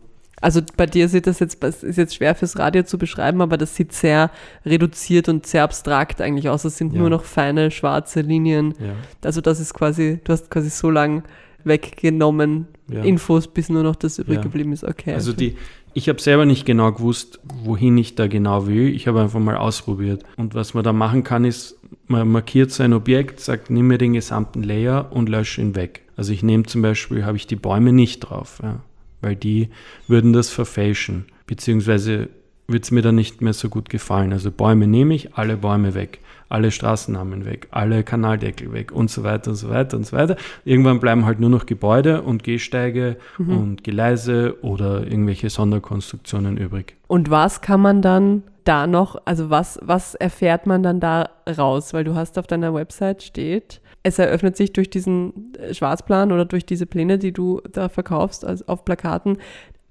Also 0.42 0.62
bei 0.78 0.86
dir 0.86 1.08
sieht 1.10 1.26
das 1.26 1.40
jetzt, 1.40 1.64
ist 1.64 1.98
jetzt 1.98 2.14
schwer 2.14 2.36
fürs 2.36 2.60
Radio 2.60 2.84
zu 2.84 3.00
beschreiben, 3.00 3.42
aber 3.42 3.58
das 3.58 3.76
sieht 3.76 3.94
sehr 3.94 4.30
reduziert 4.64 5.28
und 5.28 5.48
sehr 5.48 5.64
abstrakt 5.64 6.22
eigentlich 6.22 6.50
aus. 6.50 6.66
Es 6.66 6.78
sind 6.78 6.94
ja. 6.94 7.00
nur 7.00 7.10
noch 7.10 7.24
feine 7.24 7.72
schwarze 7.72 8.22
Linien. 8.22 8.76
Ja. 8.80 8.94
Also 9.24 9.42
das 9.42 9.60
ist 9.60 9.74
quasi, 9.74 10.20
du 10.24 10.34
hast 10.34 10.52
quasi 10.52 10.70
so 10.70 10.92
lang 10.92 11.24
weggenommen 11.64 12.68
ja. 12.92 13.02
Infos, 13.02 13.48
bis 13.48 13.70
nur 13.70 13.82
noch 13.82 13.96
das 13.96 14.20
übrig 14.20 14.42
geblieben 14.42 14.72
ist. 14.72 14.84
Okay. 14.84 15.14
Also 15.14 15.34
die, 15.34 15.56
ich 15.96 16.10
habe 16.10 16.22
selber 16.22 16.46
nicht 16.46 16.66
genau 16.66 16.92
gewusst, 16.92 17.40
wohin 17.64 17.98
ich 17.98 18.14
da 18.14 18.28
genau 18.28 18.68
will. 18.68 18.90
Ich 18.90 19.08
habe 19.08 19.22
einfach 19.22 19.40
mal 19.40 19.58
ausprobiert. 19.58 20.24
Und 20.36 20.54
was 20.54 20.76
man 20.76 20.84
da 20.84 20.94
machen 20.94 21.24
kann, 21.24 21.46
ist, 21.46 21.80
man 22.08 22.30
markiert 22.30 22.70
sein 22.70 22.94
Objekt, 22.94 23.40
sagt, 23.40 23.72
nimm 23.72 23.88
mir 23.88 23.98
den 23.98 24.14
gesamten 24.14 24.62
Layer 24.62 25.12
und 25.12 25.28
lösche 25.28 25.62
ihn 25.62 25.76
weg. 25.76 26.05
Also 26.18 26.34
ich 26.34 26.44
nehme 26.44 26.64
zum 26.64 26.82
Beispiel, 26.82 27.26
habe 27.26 27.38
ich 27.38 27.48
die 27.48 27.56
Bäume 27.56 27.94
nicht 27.94 28.20
drauf. 28.22 28.60
Ja 28.64 28.82
weil 29.26 29.36
die 29.36 29.70
würden 30.08 30.32
das 30.32 30.50
verfälschen. 30.50 31.26
beziehungsweise 31.48 32.30
wird 32.68 32.84
es 32.84 32.92
mir 32.92 33.04
dann 33.04 33.14
nicht 33.14 33.42
mehr 33.42 33.54
so 33.54 33.70
gut 33.70 33.90
gefallen. 33.90 34.34
Also 34.34 34.50
Bäume 34.50 34.88
nehme 34.88 35.14
ich, 35.14 35.36
alle 35.36 35.58
Bäume 35.58 35.94
weg, 35.94 36.20
alle 36.50 36.72
Straßennamen 36.72 37.46
weg, 37.46 37.68
alle 37.70 38.04
Kanaldeckel 38.04 38.74
weg 38.74 38.92
und 38.92 39.12
so 39.12 39.24
weiter 39.24 39.52
und 39.52 39.56
so 39.56 39.70
weiter 39.70 39.98
und 39.98 40.08
so 40.08 40.18
weiter. 40.18 40.36
Irgendwann 40.64 41.00
bleiben 41.00 41.26
halt 41.26 41.40
nur 41.40 41.52
noch 41.52 41.68
Gebäude 41.68 42.24
und 42.24 42.44
Gehsteige 42.44 43.18
mhm. 43.38 43.58
und 43.58 43.84
Gleise 43.84 44.58
oder 44.64 45.06
irgendwelche 45.06 45.52
Sonderkonstruktionen 45.52 46.58
übrig. 46.58 46.96
Und 47.06 47.30
was 47.30 47.62
kann 47.62 47.82
man 47.82 48.02
dann 48.02 48.42
da 48.64 48.88
noch, 48.88 49.22
also 49.26 49.52
was, 49.52 49.80
was 49.84 50.16
erfährt 50.16 50.66
man 50.66 50.82
dann 50.82 51.00
da 51.00 51.30
raus? 51.48 51.94
Weil 51.94 52.04
du 52.04 52.16
hast 52.16 52.40
auf 52.40 52.48
deiner 52.48 52.74
Website 52.74 53.22
steht, 53.22 53.80
es 54.06 54.20
eröffnet 54.20 54.56
sich 54.56 54.72
durch 54.72 54.92
diesen 54.92 55.54
Schwarzplan 55.72 56.32
oder 56.32 56.46
durch 56.46 56.64
diese 56.64 56.86
Pläne, 56.86 57.18
die 57.18 57.32
du 57.32 57.62
da 57.72 57.90
verkaufst, 57.90 58.46
also 58.46 58.64
auf 58.68 58.86
Plakaten, 58.86 59.40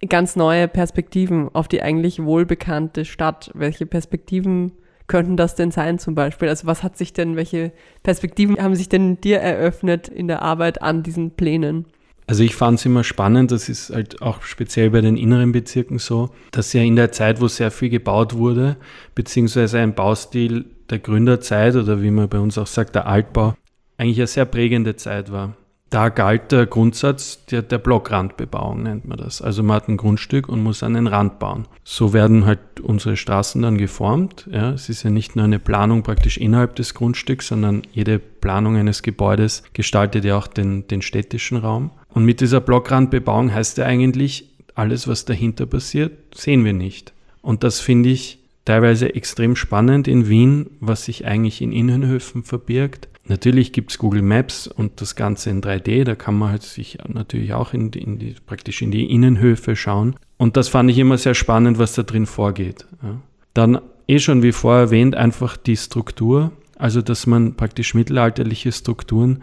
ganz 0.09 0.37
neue 0.37 0.69
Perspektiven 0.69 1.51
auf 1.53 1.67
die 1.67 1.83
eigentlich 1.83 2.23
wohlbekannte 2.23 3.05
Stadt. 3.05 3.51
Welche 3.55 3.87
Perspektiven 3.87 4.71
könnten 5.09 5.37
das 5.37 5.57
denn 5.57 5.73
sein 5.73 5.99
zum 5.99 6.15
Beispiel? 6.15 6.49
Also 6.49 6.69
was 6.69 6.85
hat 6.85 6.97
sich 6.97 7.13
denn, 7.13 7.35
welche 7.35 7.73
Perspektiven 8.05 8.57
haben 8.59 8.77
sich 8.77 8.89
denn 8.89 9.21
dir 9.21 9.41
eröffnet 9.41 10.07
in 10.07 10.29
der 10.29 10.43
Arbeit 10.43 10.81
an 10.81 11.03
diesen 11.03 11.33
Plänen? 11.33 11.87
Also 12.29 12.45
ich 12.45 12.55
fand 12.55 12.79
es 12.79 12.87
immer 12.87 13.03
spannend, 13.03 13.51
das 13.51 13.69
ist 13.69 13.91
halt 13.91 14.23
auch 14.23 14.43
speziell 14.43 14.91
bei 14.91 15.01
den 15.01 15.17
inneren 15.17 15.51
Bezirken 15.51 15.99
so, 15.99 16.31
dass 16.53 16.73
ja 16.73 16.83
in 16.83 16.95
der 16.95 17.11
Zeit, 17.11 17.41
wo 17.41 17.49
sehr 17.49 17.73
viel 17.73 17.91
gebaut 17.91 18.35
wurde, 18.35 18.77
beziehungsweise 19.17 19.81
ein 19.81 19.95
Baustil 19.95 20.67
der 20.89 21.01
Gründerzeit 21.01 21.75
oder 21.75 22.01
wie 22.01 22.13
man 22.13 22.29
bei 22.29 22.39
uns 22.39 22.57
auch 22.57 22.69
sagt, 22.69 22.95
der 22.95 23.07
Altbau, 23.07 23.55
eigentlich 23.97 24.19
eine 24.19 24.27
sehr 24.27 24.45
prägende 24.45 24.97
Zeit 24.97 25.31
war 25.31 25.55
da 25.95 26.09
galt 26.09 26.51
der 26.51 26.67
Grundsatz 26.67 27.47
der, 27.47 27.63
der 27.63 27.79
Blockrandbebauung, 27.79 28.83
nennt 28.83 29.05
man 29.05 29.17
das. 29.17 29.41
Also 29.41 29.63
man 29.63 29.77
hat 29.77 29.89
ein 29.89 29.97
Grundstück 29.97 30.49
und 30.49 30.61
muss 30.61 30.83
einen 30.83 31.07
Rand 31.07 31.39
bauen. 31.39 31.69
So 31.85 32.13
werden 32.13 32.47
halt 32.47 32.81
unsere 32.83 33.17
Straßen 33.17 33.63
dann 33.63 33.79
geformt. 33.79 34.49
Ja, 34.51 34.73
es 34.73 34.89
ist 34.89 35.05
ja 35.05 35.11
nicht 35.11 35.37
nur 35.37 35.45
eine 35.45 35.61
Planung 35.61 36.03
praktisch 36.03 36.37
innerhalb 36.37 36.75
des 36.75 36.95
Grundstücks, 36.95 37.47
sondern 37.47 37.83
jede 37.93 38.19
Planung 38.19 38.77
eines 38.77 39.05
Gebäudes 39.05 39.63
gestaltet 39.73 40.25
ja 40.25 40.37
auch 40.37 40.49
den, 40.49 40.89
den 40.89 41.01
städtischen 41.01 41.59
Raum. 41.59 41.93
Und 42.09 42.25
mit 42.25 42.41
dieser 42.41 42.61
Blockrandbebauung 42.61 43.55
heißt 43.55 43.79
ja 43.79 43.85
eigentlich, 43.87 44.51
alles, 44.75 45.07
was 45.07 45.27
dahinter 45.27 45.67
passiert, 45.67 46.11
sehen 46.35 46.65
wir 46.65 46.73
nicht. 46.73 47.13
Und 47.41 47.63
das 47.63 47.79
finde 47.79 48.09
ich 48.09 48.41
teilweise 48.65 49.15
extrem 49.15 49.55
spannend 49.55 50.09
in 50.09 50.29
Wien, 50.29 50.71
was 50.81 51.05
sich 51.05 51.25
eigentlich 51.25 51.63
in 51.63 51.71
Innenhöfen 51.71 52.43
verbirgt 52.43 53.09
Natürlich 53.27 53.73
gibt 53.73 53.91
es 53.91 53.99
Google 53.99 54.23
Maps 54.23 54.67
und 54.67 55.01
das 55.01 55.17
Ganze 55.17 55.49
in 55.51 55.63
3D, 55.63 56.05
da 56.05 56.15
kann 56.15 56.37
man 56.37 56.51
halt 56.51 56.63
sich 56.63 56.99
natürlich 57.09 57.55
auch 57.55 57.73
in 57.73 57.91
die, 57.91 58.03
in 58.03 58.19
die, 58.19 58.35
praktisch 58.47 58.83
in 58.83 58.91
die 58.91 59.11
Innenhöfe 59.11 59.77
schauen. 59.77 60.17
Und 60.37 60.57
das 60.57 60.69
fand 60.69 60.91
ich 60.91 60.99
immer 60.99 61.17
sehr 61.17 61.35
spannend, 61.35 61.79
was 61.79 61.95
da 61.95 62.03
drin 62.03 62.27
vorgeht. 62.27 62.87
Ja. 63.03 63.21
Dann 63.55 63.81
eh 64.09 64.19
schon 64.19 64.43
wie 64.43 64.53
vorher 64.53 64.83
erwähnt, 64.83 65.15
einfach 65.15 65.57
die 65.57 65.77
Struktur, 65.77 66.53
also 66.77 67.01
dass 67.01 67.27
man 67.27 67.55
praktisch 67.55 67.95
mittelalterliche 67.95 68.73
Strukturen, 68.73 69.43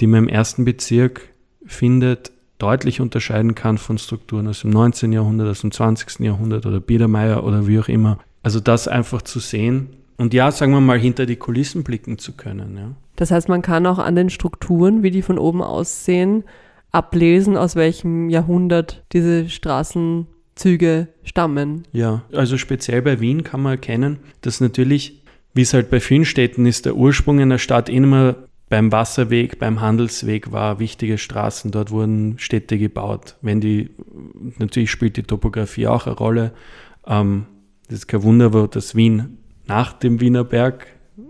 die 0.00 0.06
man 0.06 0.24
im 0.24 0.28
ersten 0.28 0.66
Bezirk 0.66 1.28
findet, 1.64 2.30
deutlich 2.58 3.00
unterscheiden 3.00 3.54
kann 3.54 3.78
von 3.78 3.96
Strukturen 3.96 4.48
aus 4.48 4.60
dem 4.60 4.70
19. 4.70 5.12
Jahrhundert, 5.12 5.48
aus 5.48 5.62
dem 5.62 5.70
20. 5.70 6.20
Jahrhundert 6.20 6.66
oder 6.66 6.80
Biedermeier 6.80 7.44
oder 7.44 7.66
wie 7.66 7.78
auch 7.78 7.88
immer. 7.88 8.18
Also 8.42 8.60
das 8.60 8.86
einfach 8.86 9.22
zu 9.22 9.38
sehen 9.40 9.88
und 10.16 10.34
ja, 10.34 10.50
sagen 10.50 10.72
wir 10.72 10.80
mal, 10.80 10.98
hinter 10.98 11.26
die 11.26 11.36
Kulissen 11.36 11.82
blicken 11.82 12.18
zu 12.18 12.32
können. 12.32 12.76
Ja. 12.76 12.90
Das 13.16 13.30
heißt, 13.30 13.48
man 13.48 13.62
kann 13.62 13.86
auch 13.86 13.98
an 13.98 14.16
den 14.16 14.30
Strukturen, 14.30 15.02
wie 15.02 15.10
die 15.10 15.22
von 15.22 15.38
oben 15.38 15.62
aussehen, 15.62 16.44
ablesen, 16.92 17.56
aus 17.56 17.76
welchem 17.76 18.28
Jahrhundert 18.30 19.04
diese 19.12 19.48
Straßenzüge 19.48 21.08
stammen. 21.24 21.84
Ja, 21.92 22.22
also 22.32 22.56
speziell 22.56 23.02
bei 23.02 23.20
Wien 23.20 23.44
kann 23.44 23.62
man 23.62 23.72
erkennen, 23.72 24.18
dass 24.42 24.60
natürlich, 24.60 25.22
wie 25.54 25.62
es 25.62 25.74
halt 25.74 25.90
bei 25.90 26.00
vielen 26.00 26.24
Städten 26.24 26.66
ist, 26.66 26.86
der 26.86 26.96
Ursprung 26.96 27.40
einer 27.40 27.58
Stadt 27.58 27.88
immer 27.88 28.36
beim 28.68 28.90
Wasserweg, 28.92 29.58
beim 29.58 29.80
Handelsweg 29.80 30.50
war, 30.50 30.78
wichtige 30.78 31.18
Straßen, 31.18 31.70
dort 31.70 31.90
wurden 31.90 32.38
Städte 32.38 32.78
gebaut. 32.78 33.36
Wenn 33.42 33.60
die, 33.60 33.90
natürlich 34.58 34.90
spielt 34.90 35.16
die 35.16 35.22
Topografie 35.22 35.86
auch 35.86 36.06
eine 36.06 36.16
Rolle. 36.16 36.52
Ähm, 37.06 37.46
das 37.88 38.00
ist 38.00 38.06
kein 38.08 38.22
Wunder, 38.22 38.50
dass 38.68 38.94
Wien 38.94 39.38
nach 39.66 39.92
dem 39.92 40.20
Wiener 40.20 40.44
Berg 40.44 40.86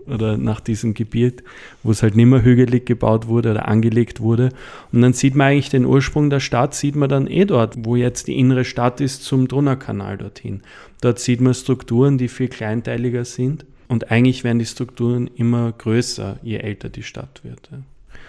oder 0.07 0.37
nach 0.37 0.59
diesem 0.59 0.93
Gebiet, 0.93 1.43
wo 1.83 1.91
es 1.91 2.01
halt 2.01 2.15
nicht 2.15 2.25
mehr 2.25 2.43
hügelig 2.43 2.85
gebaut 2.85 3.27
wurde 3.27 3.51
oder 3.51 3.67
angelegt 3.67 4.19
wurde. 4.19 4.49
Und 4.91 5.01
dann 5.01 5.13
sieht 5.13 5.35
man 5.35 5.47
eigentlich 5.47 5.69
den 5.69 5.85
Ursprung 5.85 6.29
der 6.29 6.39
Stadt, 6.39 6.73
sieht 6.73 6.95
man 6.95 7.09
dann 7.09 7.27
eh 7.27 7.45
dort, 7.45 7.85
wo 7.85 7.95
jetzt 7.95 8.27
die 8.27 8.37
innere 8.37 8.65
Stadt 8.65 9.01
ist, 9.01 9.23
zum 9.23 9.47
Donaukanal 9.47 10.17
dorthin. 10.17 10.61
Dort 11.01 11.19
sieht 11.19 11.41
man 11.41 11.53
Strukturen, 11.53 12.17
die 12.17 12.27
viel 12.27 12.47
kleinteiliger 12.47 13.25
sind. 13.25 13.65
Und 13.87 14.09
eigentlich 14.09 14.43
werden 14.43 14.59
die 14.59 14.65
Strukturen 14.65 15.29
immer 15.35 15.71
größer, 15.71 16.39
je 16.41 16.57
älter 16.57 16.89
die 16.89 17.03
Stadt 17.03 17.41
wird. 17.43 17.69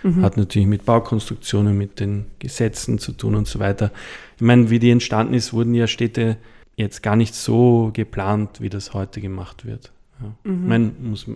Mhm. 0.02 0.22
Hat 0.22 0.36
natürlich 0.36 0.68
mit 0.68 0.84
Baukonstruktionen, 0.84 1.76
mit 1.76 2.00
den 2.00 2.26
Gesetzen 2.38 2.98
zu 2.98 3.12
tun 3.12 3.34
und 3.34 3.48
so 3.48 3.59
weiter. 3.59 3.90
Ich 4.36 4.42
meine, 4.42 4.68
wie 4.68 4.78
die 4.78 4.90
entstanden 4.90 5.32
ist, 5.32 5.54
wurden 5.54 5.74
ja 5.74 5.86
Städte 5.86 6.36
jetzt 6.76 7.02
gar 7.02 7.16
nicht 7.16 7.34
so 7.34 7.90
geplant, 7.94 8.61
wie 8.61 8.68
das 8.68 8.92
heute 8.92 9.22
gemacht 9.22 9.64
wird. 9.64 9.92
Ja. 10.20 10.50
Mhm. 10.50 10.62
Ich 10.62 10.68
meine, 10.68 10.92
muss 11.00 11.26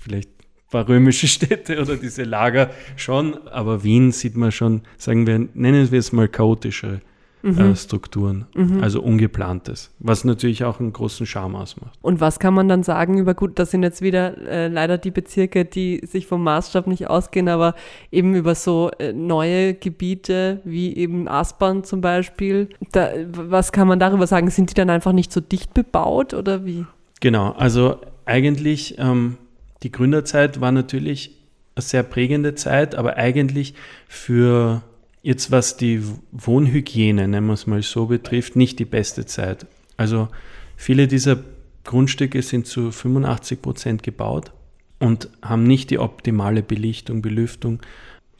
vielleicht 0.00 0.30
ein 0.30 0.70
paar 0.70 0.88
römische 0.88 1.28
Städte 1.28 1.80
oder 1.80 1.96
diese 1.96 2.24
Lager 2.24 2.70
schon, 2.96 3.46
aber 3.48 3.84
Wien 3.84 4.12
sieht 4.12 4.36
man 4.36 4.52
schon, 4.52 4.82
sagen 4.96 5.26
wir, 5.26 5.48
nennen 5.54 5.90
wir 5.90 5.98
es 5.98 6.12
mal 6.12 6.28
chaotische 6.28 7.00
mhm. 7.46 7.58
äh, 7.58 7.76
Strukturen, 7.76 8.46
mhm. 8.54 8.82
also 8.82 9.00
ungeplantes, 9.02 9.90
was 9.98 10.24
natürlich 10.24 10.64
auch 10.64 10.80
einen 10.80 10.92
großen 10.92 11.26
Charme 11.26 11.56
ausmacht. 11.56 11.98
Und 12.02 12.20
was 12.20 12.38
kann 12.38 12.54
man 12.54 12.68
dann 12.68 12.82
sagen 12.82 13.18
über, 13.18 13.34
gut, 13.34 13.58
das 13.58 13.70
sind 13.70 13.82
jetzt 13.82 14.02
wieder 14.02 14.36
äh, 14.46 14.68
leider 14.68 14.98
die 14.98 15.10
Bezirke, 15.10 15.64
die 15.64 16.00
sich 16.04 16.26
vom 16.26 16.42
Maßstab 16.42 16.86
nicht 16.86 17.08
ausgehen, 17.08 17.48
aber 17.48 17.74
eben 18.10 18.34
über 18.34 18.54
so 18.54 18.90
äh, 18.98 19.12
neue 19.12 19.74
Gebiete 19.74 20.60
wie 20.64 20.94
eben 20.96 21.28
Aspern 21.28 21.84
zum 21.84 22.00
Beispiel, 22.00 22.68
da, 22.92 23.10
was 23.30 23.72
kann 23.72 23.88
man 23.88 23.98
darüber 23.98 24.26
sagen? 24.26 24.50
Sind 24.50 24.70
die 24.70 24.74
dann 24.74 24.90
einfach 24.90 25.12
nicht 25.12 25.32
so 25.32 25.40
dicht 25.40 25.74
bebaut 25.74 26.34
oder 26.34 26.64
wie? 26.64 26.86
Genau, 27.20 27.52
also 27.52 27.96
eigentlich, 28.26 28.96
ähm, 28.98 29.38
die 29.82 29.92
Gründerzeit 29.92 30.60
war 30.60 30.72
natürlich 30.72 31.30
eine 31.74 31.82
sehr 31.82 32.02
prägende 32.02 32.54
Zeit, 32.54 32.94
aber 32.94 33.16
eigentlich 33.16 33.74
für 34.08 34.82
jetzt, 35.22 35.50
was 35.50 35.76
die 35.76 36.02
Wohnhygiene, 36.32 37.28
nennen 37.28 37.46
wir 37.46 37.54
es 37.54 37.66
mal 37.66 37.82
so, 37.82 38.06
betrifft, 38.06 38.56
nicht 38.56 38.78
die 38.78 38.84
beste 38.84 39.26
Zeit. 39.26 39.66
Also 39.96 40.28
viele 40.76 41.08
dieser 41.08 41.38
Grundstücke 41.84 42.42
sind 42.42 42.66
zu 42.66 42.90
85 42.90 43.62
Prozent 43.62 44.02
gebaut 44.02 44.52
und 44.98 45.28
haben 45.42 45.64
nicht 45.64 45.90
die 45.90 45.98
optimale 45.98 46.62
Belichtung, 46.62 47.22
Belüftung. 47.22 47.80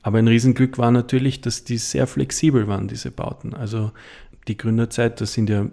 Aber 0.03 0.19
ein 0.19 0.29
Riesenglück 0.29 0.79
war 0.79 0.91
natürlich, 0.91 1.41
dass 1.41 1.65
die 1.65 1.79
sehr 1.79 2.07
flexibel 2.07 2.69
waren, 2.69 2.89
diese 2.89 3.11
Bauten. 3.11 3.55
Also 3.55 3.93
die 4.49 4.57
Gründerzeit, 4.57 5.21
das 5.21 5.33
sind 5.33 5.51
ja 5.51 5.67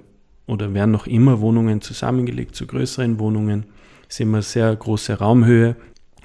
oder 0.46 0.74
werden 0.74 0.92
noch 0.92 1.08
immer 1.08 1.40
Wohnungen 1.40 1.82
zusammengelegt 1.82 2.56
zu 2.56 2.68
größeren 2.68 3.18
Wohnungen 3.20 3.66
ist 4.14 4.20
immer 4.20 4.44
sehr 4.44 4.76
große 4.76 5.18
Raumhöhe, 5.18 5.76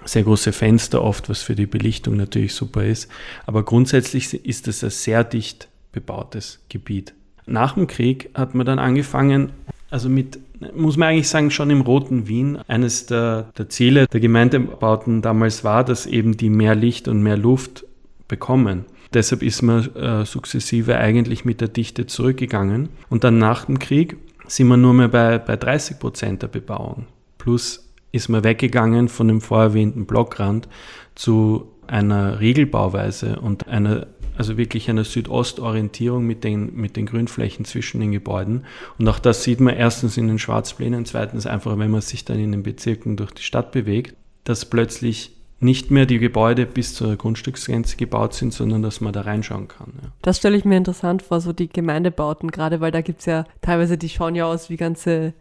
sehr 0.05 0.23
große 0.23 0.53
Fenster 0.53 1.03
oft, 1.03 1.29
was 1.29 1.43
für 1.43 1.55
die 1.55 1.67
Belichtung 1.67 2.17
natürlich 2.17 2.55
super 2.55 2.85
ist. 2.85 3.11
Aber 3.47 3.65
grundsätzlich 3.65 4.35
ist 4.45 4.69
es 4.69 4.85
ein 4.85 4.91
sehr 4.91 5.25
dicht 5.25 5.69
bebautes 5.93 6.61
Gebiet. 6.69 7.15
Nach 7.47 7.75
dem 7.75 7.87
Krieg 7.87 8.31
hat 8.35 8.55
man 8.55 8.67
dann 8.67 8.79
angefangen, 8.79 9.53
also 9.91 10.11
mit, 10.11 10.39
muss 10.75 10.99
man 10.99 11.09
eigentlich 11.09 11.31
sagen, 11.31 11.51
schon 11.51 11.71
im 11.71 11.81
roten 11.81 12.29
Wien. 12.29 12.59
Eines 12.69 13.07
der, 13.07 13.51
der 13.57 13.71
Ziele 13.71 14.07
der 14.07 14.21
Gemeindebauten 14.21 15.23
damals 15.23 15.65
war, 15.65 15.83
dass 15.83 16.05
eben 16.05 16.37
die 16.37 16.51
mehr 16.51 16.75
Licht 16.75 17.09
und 17.09 17.23
mehr 17.23 17.39
Luft 17.39 17.87
bekommen. 18.29 18.85
Deshalb 19.15 19.43
ist 19.43 19.63
man 19.63 19.95
äh, 19.95 20.27
sukzessive 20.27 20.99
eigentlich 20.99 21.47
mit 21.47 21.63
der 21.63 21.69
Dichte 21.69 22.07
zurückgegangen. 22.07 22.91
Und 23.09 23.25
dann 23.25 23.39
nach 23.39 23.65
dem 23.65 23.79
Krieg 23.79 24.19
sind 24.47 24.69
wir 24.69 24.77
nur 24.77 24.93
mehr 24.93 25.09
bei, 25.09 25.39
bei 25.39 25.57
30 25.57 25.99
Prozent 25.99 26.43
der 26.43 26.49
Bebauung. 26.49 27.07
Plus 27.49 27.89
ist 28.13 28.29
man 28.29 28.45
weggegangen 28.45 29.09
von 29.09 29.27
dem 29.27 29.41
vorerwähnten 29.41 30.05
Blockrand 30.05 30.69
zu 31.15 31.73
einer 31.87 32.41
Regelbauweise 32.41 33.41
und 33.41 33.69
einer, 33.69 34.07
also 34.37 34.59
wirklich 34.59 34.91
einer 34.91 35.05
Südostorientierung 35.05 36.27
mit 36.27 36.45
den, 36.45 36.75
mit 36.75 36.95
den 36.95 37.07
Grünflächen 37.07 37.65
zwischen 37.65 38.01
den 38.01 38.13
Gebäuden. 38.13 38.67
Und 38.99 39.09
auch 39.09 39.19
das 39.19 39.45
sieht 39.45 39.61
man 39.61 39.75
erstens 39.75 40.19
in 40.19 40.29
den 40.29 40.39
Schwarzplänen, 40.39 41.07
zweitens 41.07 41.47
einfach, 41.47 41.79
wenn 41.79 41.91
man 41.91 42.03
sich 42.03 42.27
dann 42.27 42.39
in 42.39 42.53
den 42.53 42.63
Bezirken 42.63 43.17
durch 43.17 43.31
die 43.31 43.43
Stadt 43.43 43.73
bewegt, 43.73 44.15
dass 44.45 44.67
plötzlich 44.67 45.31
nicht 45.59 45.91
mehr 45.91 46.05
die 46.05 46.19
Gebäude 46.19 46.67
bis 46.67 46.93
zur 46.93 47.17
Grundstücksgrenze 47.17 47.97
gebaut 47.97 48.35
sind, 48.35 48.53
sondern 48.53 48.83
dass 48.83 49.01
man 49.01 49.15
da 49.15 49.23
reinschauen 49.23 49.69
kann. 49.69 49.95
Ja. 50.03 50.11
Das 50.21 50.37
stelle 50.37 50.59
ich 50.59 50.67
mir 50.67 50.77
interessant 50.77 51.23
vor, 51.23 51.41
so 51.41 51.55
die 51.55 51.69
Gemeindebauten, 51.69 52.51
gerade 52.51 52.83
weil 52.83 52.93
da 52.93 53.01
gibt 53.01 53.21
es 53.21 53.25
ja 53.25 53.47
teilweise, 53.63 53.97
die 53.97 54.11
schauen 54.11 54.35
ja 54.35 54.45
aus 54.45 54.69
wie 54.69 54.77
ganze 54.77 55.33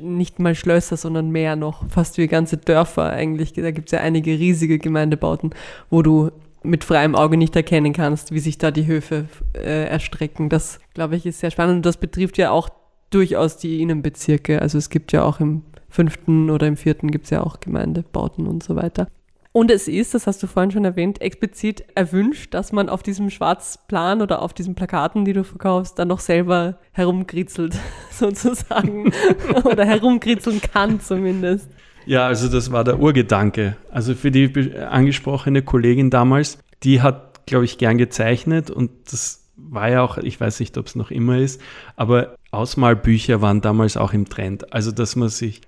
nicht 0.00 0.38
mal 0.38 0.54
Schlösser, 0.54 0.96
sondern 0.96 1.30
mehr 1.30 1.56
noch, 1.56 1.88
fast 1.90 2.18
wie 2.18 2.26
ganze 2.26 2.56
Dörfer 2.56 3.10
eigentlich. 3.10 3.52
Da 3.52 3.70
gibt 3.70 3.88
es 3.88 3.92
ja 3.92 4.00
einige 4.00 4.32
riesige 4.32 4.78
Gemeindebauten, 4.78 5.50
wo 5.90 6.02
du 6.02 6.30
mit 6.62 6.84
freiem 6.84 7.14
Auge 7.14 7.36
nicht 7.36 7.54
erkennen 7.54 7.92
kannst, 7.92 8.32
wie 8.32 8.40
sich 8.40 8.58
da 8.58 8.70
die 8.70 8.86
Höfe 8.86 9.26
äh, 9.54 9.86
erstrecken. 9.86 10.48
Das, 10.48 10.80
glaube 10.94 11.16
ich, 11.16 11.26
ist 11.26 11.40
sehr 11.40 11.50
spannend. 11.50 11.76
Und 11.76 11.86
das 11.86 11.96
betrifft 11.96 12.38
ja 12.38 12.50
auch 12.50 12.68
durchaus 13.10 13.56
die 13.56 13.80
Innenbezirke. 13.82 14.60
Also 14.60 14.78
es 14.78 14.90
gibt 14.90 15.12
ja 15.12 15.22
auch 15.22 15.40
im 15.40 15.62
fünften 15.88 16.50
oder 16.50 16.66
im 16.66 16.76
vierten 16.76 17.10
gibt 17.10 17.24
es 17.24 17.30
ja 17.30 17.42
auch 17.42 17.60
Gemeindebauten 17.60 18.46
und 18.46 18.62
so 18.62 18.76
weiter. 18.76 19.08
Und 19.56 19.70
es 19.70 19.88
ist, 19.88 20.12
das 20.12 20.26
hast 20.26 20.42
du 20.42 20.48
vorhin 20.48 20.70
schon 20.70 20.84
erwähnt, 20.84 21.22
explizit 21.22 21.82
erwünscht, 21.94 22.52
dass 22.52 22.72
man 22.72 22.90
auf 22.90 23.02
diesem 23.02 23.30
Schwarzplan 23.30 24.20
oder 24.20 24.42
auf 24.42 24.52
diesen 24.52 24.74
Plakaten, 24.74 25.24
die 25.24 25.32
du 25.32 25.44
verkaufst, 25.44 25.98
dann 25.98 26.08
noch 26.08 26.20
selber 26.20 26.76
herumkritzelt, 26.92 27.74
sozusagen. 28.10 29.10
oder 29.64 29.86
herumkritzeln 29.86 30.60
kann 30.60 31.00
zumindest. 31.00 31.70
Ja, 32.04 32.26
also 32.26 32.48
das 32.48 32.70
war 32.70 32.84
der 32.84 33.00
Urgedanke. 33.00 33.78
Also 33.90 34.14
für 34.14 34.30
die 34.30 34.76
angesprochene 34.76 35.62
Kollegin 35.62 36.10
damals, 36.10 36.58
die 36.82 37.00
hat, 37.00 37.46
glaube 37.46 37.64
ich, 37.64 37.78
gern 37.78 37.96
gezeichnet 37.96 38.70
und 38.70 38.90
das 39.10 39.42
war 39.56 39.88
ja 39.88 40.02
auch, 40.02 40.18
ich 40.18 40.38
weiß 40.38 40.60
nicht, 40.60 40.76
ob 40.76 40.84
es 40.84 40.96
noch 40.96 41.10
immer 41.10 41.38
ist, 41.38 41.62
aber 41.96 42.36
Ausmalbücher 42.50 43.40
waren 43.40 43.62
damals 43.62 43.96
auch 43.96 44.12
im 44.12 44.28
Trend. 44.28 44.74
Also 44.74 44.92
dass 44.92 45.16
man 45.16 45.30
sich 45.30 45.62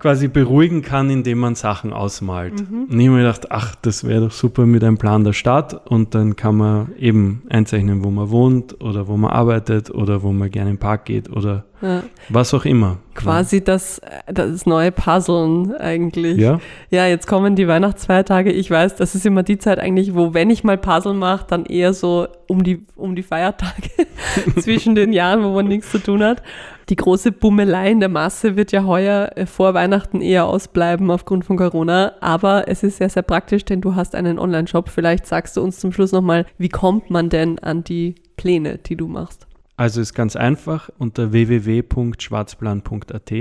quasi 0.00 0.28
beruhigen 0.28 0.82
kann, 0.82 1.10
indem 1.10 1.38
man 1.38 1.54
Sachen 1.54 1.92
ausmalt. 1.92 2.54
Mhm. 2.68 2.84
Und 2.90 2.98
ich 2.98 3.06
habe 3.06 3.16
mir 3.16 3.22
gedacht, 3.22 3.50
ach, 3.50 3.74
das 3.82 4.04
wäre 4.04 4.22
doch 4.22 4.32
super 4.32 4.66
mit 4.66 4.82
einem 4.82 4.98
Plan 4.98 5.24
der 5.24 5.32
Stadt 5.32 5.86
und 5.88 6.14
dann 6.14 6.36
kann 6.36 6.56
man 6.56 6.92
eben 6.98 7.42
einzeichnen, 7.48 8.02
wo 8.02 8.10
man 8.10 8.30
wohnt 8.30 8.80
oder 8.80 9.06
wo 9.06 9.16
man 9.16 9.30
arbeitet 9.30 9.90
oder 9.90 10.22
wo 10.22 10.32
man 10.32 10.50
gerne 10.50 10.70
im 10.70 10.78
Park 10.78 11.04
geht 11.04 11.30
oder 11.30 11.64
ja. 11.82 12.02
was 12.28 12.52
auch 12.54 12.64
immer. 12.64 12.98
Quasi 13.14 13.62
das, 13.62 14.00
das 14.26 14.66
neue 14.66 14.92
Puzzeln 14.92 15.74
eigentlich. 15.76 16.38
Ja. 16.38 16.60
Ja, 16.90 17.06
jetzt 17.06 17.26
kommen 17.26 17.54
die 17.54 17.68
Weihnachtsfeiertage. 17.68 18.50
Ich 18.50 18.70
weiß, 18.70 18.96
das 18.96 19.14
ist 19.14 19.26
immer 19.26 19.42
die 19.42 19.58
Zeit 19.58 19.78
eigentlich, 19.78 20.14
wo, 20.14 20.32
wenn 20.32 20.50
ich 20.50 20.64
mal 20.64 20.78
Puzzle 20.78 21.14
mache, 21.14 21.46
dann 21.48 21.66
eher 21.66 21.92
so 21.92 22.28
um 22.48 22.64
die, 22.64 22.86
um 22.96 23.14
die 23.14 23.22
Feiertage 23.22 23.90
zwischen 24.60 24.94
den 24.94 25.12
Jahren, 25.12 25.42
wo 25.44 25.50
man 25.50 25.68
nichts 25.68 25.90
zu 25.90 25.98
tun 25.98 26.22
hat 26.22 26.42
die 26.90 26.96
große 26.96 27.32
Bummelei 27.32 27.92
in 27.92 28.00
der 28.00 28.08
Masse 28.08 28.56
wird 28.56 28.72
ja 28.72 28.84
heuer 28.84 29.30
äh, 29.36 29.46
vor 29.46 29.74
Weihnachten 29.74 30.20
eher 30.20 30.46
ausbleiben 30.46 31.10
aufgrund 31.10 31.44
von 31.44 31.56
Corona. 31.56 32.14
Aber 32.20 32.68
es 32.68 32.82
ist 32.82 32.98
sehr, 32.98 33.08
sehr 33.08 33.22
praktisch, 33.22 33.64
denn 33.64 33.80
du 33.80 33.94
hast 33.94 34.14
einen 34.14 34.38
Online-Shop. 34.38 34.88
Vielleicht 34.88 35.26
sagst 35.26 35.56
du 35.56 35.62
uns 35.62 35.78
zum 35.78 35.92
Schluss 35.92 36.12
nochmal, 36.12 36.46
wie 36.58 36.68
kommt 36.68 37.10
man 37.10 37.30
denn 37.30 37.58
an 37.60 37.84
die 37.84 38.16
Pläne, 38.36 38.78
die 38.78 38.96
du 38.96 39.06
machst? 39.06 39.46
Also 39.76 40.00
ist 40.00 40.14
ganz 40.14 40.36
einfach. 40.36 40.90
Unter 40.98 41.32
www.schwarzplan.at 41.32 43.32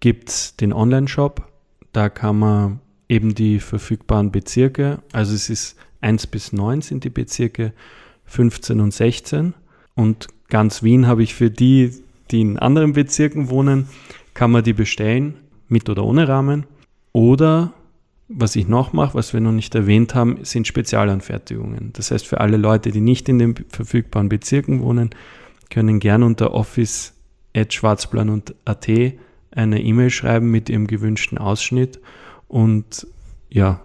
gibt 0.00 0.28
es 0.28 0.56
den 0.56 0.72
Online-Shop. 0.72 1.42
Da 1.92 2.08
kann 2.08 2.38
man 2.38 2.80
eben 3.08 3.34
die 3.34 3.60
verfügbaren 3.60 4.30
Bezirke, 4.30 5.00
also 5.12 5.34
es 5.34 5.50
ist 5.50 5.76
1 6.00 6.28
bis 6.28 6.52
9 6.52 6.80
sind 6.80 7.04
die 7.04 7.10
Bezirke, 7.10 7.74
15 8.24 8.80
und 8.80 8.94
16. 8.94 9.54
Und 9.94 10.28
ganz 10.48 10.82
Wien 10.82 11.06
habe 11.06 11.22
ich 11.22 11.34
für 11.34 11.50
die, 11.50 11.92
die 12.32 12.40
in 12.40 12.58
anderen 12.58 12.92
Bezirken 12.92 13.50
wohnen, 13.50 13.88
kann 14.34 14.50
man 14.50 14.64
die 14.64 14.72
bestellen, 14.72 15.34
mit 15.68 15.88
oder 15.88 16.04
ohne 16.04 16.28
Rahmen. 16.28 16.66
Oder 17.12 17.72
was 18.28 18.56
ich 18.56 18.66
noch 18.66 18.92
mache, 18.92 19.14
was 19.14 19.32
wir 19.32 19.40
noch 19.40 19.52
nicht 19.52 19.74
erwähnt 19.74 20.14
haben, 20.14 20.38
sind 20.42 20.66
Spezialanfertigungen. 20.66 21.92
Das 21.92 22.10
heißt, 22.10 22.26
für 22.26 22.40
alle 22.40 22.56
Leute, 22.56 22.90
die 22.90 23.00
nicht 23.00 23.28
in 23.28 23.38
den 23.38 23.54
verfügbaren 23.68 24.28
Bezirken 24.28 24.80
wohnen, 24.80 25.10
können 25.70 26.00
gerne 26.00 26.24
unter 26.24 26.54
office.schwarzplan 26.54 28.28
und 28.30 28.54
at 28.64 28.88
eine 29.54 29.82
E-Mail 29.82 30.10
schreiben 30.10 30.50
mit 30.50 30.70
ihrem 30.70 30.86
gewünschten 30.86 31.38
Ausschnitt. 31.38 32.00
Und 32.48 33.06
ja, 33.50 33.80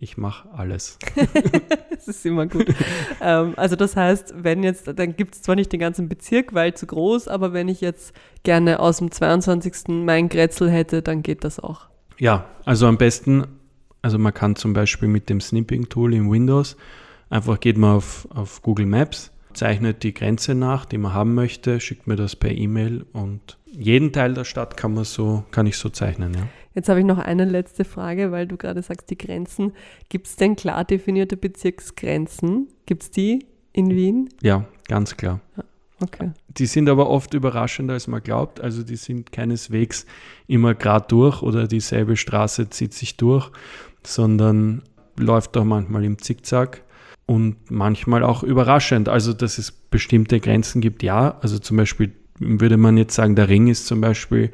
ich 0.00 0.16
mache 0.16 0.48
alles. 0.52 0.98
das 1.90 2.08
ist 2.08 2.24
immer 2.24 2.46
gut. 2.46 2.74
ähm, 3.20 3.52
also 3.56 3.76
das 3.76 3.96
heißt, 3.96 4.34
wenn 4.38 4.62
jetzt, 4.62 4.90
dann 4.96 5.14
gibt 5.14 5.34
es 5.34 5.42
zwar 5.42 5.54
nicht 5.54 5.72
den 5.72 5.80
ganzen 5.80 6.08
Bezirk, 6.08 6.54
weil 6.54 6.74
zu 6.74 6.86
groß, 6.86 7.28
aber 7.28 7.52
wenn 7.52 7.68
ich 7.68 7.82
jetzt 7.82 8.14
gerne 8.42 8.80
aus 8.80 8.98
dem 8.98 9.10
22. 9.10 9.88
mein 9.88 10.30
Grätzl 10.30 10.70
hätte, 10.70 11.02
dann 11.02 11.22
geht 11.22 11.44
das 11.44 11.60
auch. 11.60 11.88
Ja, 12.18 12.46
also 12.64 12.86
am 12.86 12.96
besten, 12.96 13.46
also 14.00 14.18
man 14.18 14.32
kann 14.32 14.56
zum 14.56 14.72
Beispiel 14.72 15.08
mit 15.08 15.28
dem 15.28 15.40
Snipping-Tool 15.40 16.14
in 16.14 16.30
Windows, 16.30 16.76
einfach 17.28 17.60
geht 17.60 17.76
man 17.76 17.96
auf, 17.96 18.26
auf 18.30 18.62
Google 18.62 18.86
Maps, 18.86 19.32
zeichnet 19.52 20.02
die 20.02 20.14
Grenze 20.14 20.54
nach, 20.54 20.86
die 20.86 20.98
man 20.98 21.12
haben 21.12 21.34
möchte, 21.34 21.78
schickt 21.78 22.06
mir 22.06 22.16
das 22.16 22.36
per 22.36 22.52
E-Mail 22.52 23.04
und 23.12 23.58
jeden 23.66 24.12
Teil 24.12 24.32
der 24.34 24.44
Stadt 24.44 24.76
kann 24.76 24.94
man 24.94 25.04
so, 25.04 25.44
kann 25.50 25.66
ich 25.66 25.76
so 25.76 25.90
zeichnen, 25.90 26.34
ja. 26.34 26.48
Jetzt 26.74 26.88
habe 26.88 27.00
ich 27.00 27.06
noch 27.06 27.18
eine 27.18 27.44
letzte 27.44 27.84
Frage, 27.84 28.30
weil 28.30 28.46
du 28.46 28.56
gerade 28.56 28.82
sagst, 28.82 29.10
die 29.10 29.18
Grenzen. 29.18 29.72
Gibt 30.08 30.28
es 30.28 30.36
denn 30.36 30.56
klar 30.56 30.84
definierte 30.84 31.36
Bezirksgrenzen? 31.36 32.68
Gibt 32.86 33.02
es 33.02 33.10
die 33.10 33.46
in 33.72 33.90
Wien? 33.90 34.28
Ja, 34.42 34.64
ganz 34.86 35.16
klar. 35.16 35.40
Okay. 36.02 36.30
Die 36.48 36.66
sind 36.66 36.88
aber 36.88 37.10
oft 37.10 37.34
überraschender, 37.34 37.94
als 37.94 38.06
man 38.06 38.22
glaubt. 38.22 38.60
Also 38.60 38.82
die 38.82 38.96
sind 38.96 39.32
keineswegs 39.32 40.06
immer 40.46 40.74
gerade 40.74 41.06
durch 41.08 41.42
oder 41.42 41.66
dieselbe 41.66 42.16
Straße 42.16 42.70
zieht 42.70 42.94
sich 42.94 43.16
durch, 43.16 43.50
sondern 44.04 44.82
läuft 45.18 45.56
auch 45.56 45.64
manchmal 45.64 46.04
im 46.04 46.18
Zickzack 46.18 46.82
und 47.26 47.70
manchmal 47.70 48.22
auch 48.22 48.42
überraschend. 48.42 49.08
Also 49.08 49.32
dass 49.32 49.58
es 49.58 49.72
bestimmte 49.72 50.40
Grenzen 50.40 50.80
gibt, 50.80 51.02
ja. 51.02 51.36
Also 51.42 51.58
zum 51.58 51.76
Beispiel 51.76 52.12
würde 52.38 52.78
man 52.78 52.96
jetzt 52.96 53.14
sagen, 53.14 53.36
der 53.36 53.48
Ring 53.48 53.68
ist 53.68 53.86
zum 53.86 54.00
Beispiel 54.00 54.50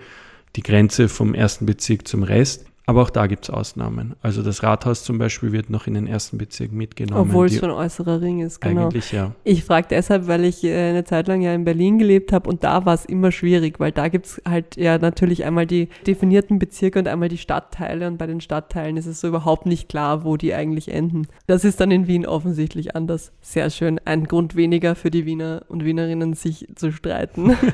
die 0.57 0.63
Grenze 0.63 1.09
vom 1.09 1.35
ersten 1.35 1.67
Bezirk 1.67 2.09
zum 2.09 2.23
Rest. 2.23 2.67
Aber 2.89 3.03
auch 3.03 3.11
da 3.11 3.27
gibt 3.27 3.43
es 3.43 3.51
Ausnahmen. 3.51 4.15
Also 4.23 4.45
das 4.45 4.63
Rathaus 4.63 5.03
zum 5.03 5.19
Beispiel 5.19 5.51
wird 5.51 5.71
noch 5.71 5.89
in 5.89 5.95
den 5.95 6.07
ersten 6.07 6.39
Bezirk 6.39 6.71
mitgenommen. 6.71 7.29
Obwohl 7.29 7.47
es 7.47 7.61
ein 7.61 7.73
äußerer 7.73 8.21
Ring 8.21 8.41
ist, 8.41 8.61
genau. 8.61 8.85
Eigentlich 8.85 9.11
ja. 9.11 9.33
Ich 9.43 9.65
frage 9.65 9.89
deshalb, 9.91 10.29
weil 10.29 10.45
ich 10.45 10.63
äh, 10.63 10.91
eine 10.91 11.03
Zeit 11.03 11.27
lang 11.27 11.43
ja 11.43 11.53
in 11.53 11.65
Berlin 11.65 11.99
gelebt 11.99 12.33
habe 12.33 12.49
und 12.49 12.63
da 12.63 12.87
war 12.87 12.95
es 12.95 13.05
immer 13.05 13.33
schwierig, 13.33 13.81
weil 13.81 13.91
da 13.91 14.07
gibt 14.07 14.27
es 14.27 14.43
halt 14.49 14.77
ja 14.77 14.99
natürlich 14.99 15.45
einmal 15.45 15.67
die 15.67 15.89
definierten 16.07 16.61
Bezirke 16.61 17.01
und 17.01 17.09
einmal 17.09 17.29
die 17.29 17.39
Stadtteile 17.39 18.07
und 18.07 18.19
bei 18.19 18.29
den 18.29 18.41
Stadtteilen 18.41 18.97
ist 18.97 19.07
es 19.07 19.21
so 19.21 19.27
überhaupt 19.27 19.67
nicht 19.67 19.89
klar, 19.89 20.23
wo 20.23 20.37
die 20.37 20.55
eigentlich 20.55 20.89
enden. 20.93 21.27
Das 21.49 21.65
ist 21.65 21.81
dann 21.81 21.91
in 21.91 22.07
Wien 22.07 22.25
offensichtlich 22.25 22.95
anders. 22.95 23.33
Sehr 23.41 23.69
schön. 23.71 24.01
Ein 24.05 24.29
Grund 24.29 24.55
weniger 24.55 24.95
für 24.95 25.11
die 25.11 25.27
Wiener 25.27 25.63
und 25.67 25.85
Wienerinnen, 25.85 26.35
sich 26.35 26.69
zu 26.77 26.93
streiten. 26.93 27.57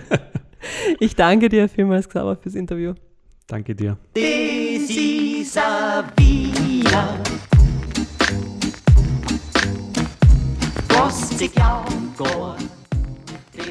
Ich 1.00 1.16
danke 1.16 1.48
dir 1.48 1.68
vielmals, 1.68 2.08
Xaver, 2.08 2.36
fürs 2.36 2.54
Interview. 2.54 2.94
Danke 3.46 3.74
dir. 3.74 3.98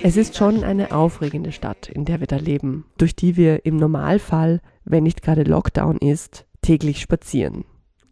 Es 0.03 0.17
ist 0.17 0.35
schon 0.35 0.63
eine 0.63 0.91
aufregende 0.91 1.51
Stadt, 1.51 1.87
in 1.87 2.05
der 2.05 2.19
wir 2.19 2.27
da 2.27 2.37
leben, 2.37 2.85
durch 2.97 3.15
die 3.15 3.37
wir 3.37 3.65
im 3.65 3.77
Normalfall, 3.77 4.61
wenn 4.83 5.03
nicht 5.03 5.21
gerade 5.21 5.43
Lockdown 5.43 5.97
ist, 5.97 6.45
täglich 6.61 7.01
spazieren. 7.01 7.65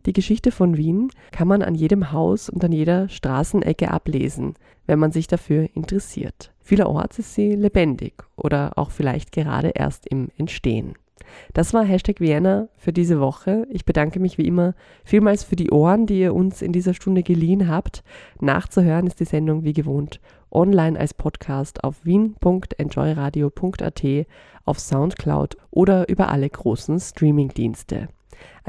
Die 0.06 0.14
Geschichte 0.14 0.52
von 0.52 0.78
Wien 0.78 1.12
kann 1.32 1.48
man 1.48 1.62
an 1.62 1.76
jedem 1.76 2.12
Haus 2.12 2.50
und 2.50 2.64
an 2.64 2.72
jeder 2.72 3.10
Straßenecke 3.10 3.92
ablesen, 3.92 4.54
wenn 4.86 5.00
man 5.00 5.12
sich 5.12 5.28
dafür 5.28 5.68
interessiert. 5.74 6.54
Vielerorts 6.70 7.18
ist 7.18 7.34
sie 7.34 7.56
lebendig 7.56 8.14
oder 8.36 8.74
auch 8.76 8.92
vielleicht 8.92 9.32
gerade 9.32 9.70
erst 9.70 10.06
im 10.06 10.28
Entstehen. 10.38 10.94
Das 11.56 11.74
war 11.74 11.84
Hashtag 11.84 12.20
Vienna 12.20 12.68
für 12.78 12.94
diese 12.94 13.20
Woche. 13.20 13.66
Ich 13.72 13.86
bedanke 13.86 14.20
mich 14.20 14.38
wie 14.38 14.46
immer 14.46 14.76
vielmals 15.04 15.44
für 15.44 15.56
die 15.56 15.72
Ohren, 15.72 16.06
die 16.06 16.20
ihr 16.20 16.36
uns 16.36 16.62
in 16.62 16.72
dieser 16.72 16.94
Stunde 16.94 17.24
geliehen 17.24 17.68
habt. 17.68 18.04
Nachzuhören 18.40 19.08
ist 19.08 19.20
die 19.20 19.26
Sendung 19.26 19.64
wie 19.64 19.74
gewohnt 19.74 20.22
online 20.52 21.00
als 21.00 21.16
Podcast 21.16 21.84
auf 21.84 22.06
wien.enjoyradio.at, 22.06 24.04
auf 24.64 24.80
Soundcloud 24.80 25.58
oder 25.72 26.08
über 26.08 26.30
alle 26.30 26.52
großen 26.52 27.00
Streamingdienste. 27.00 28.10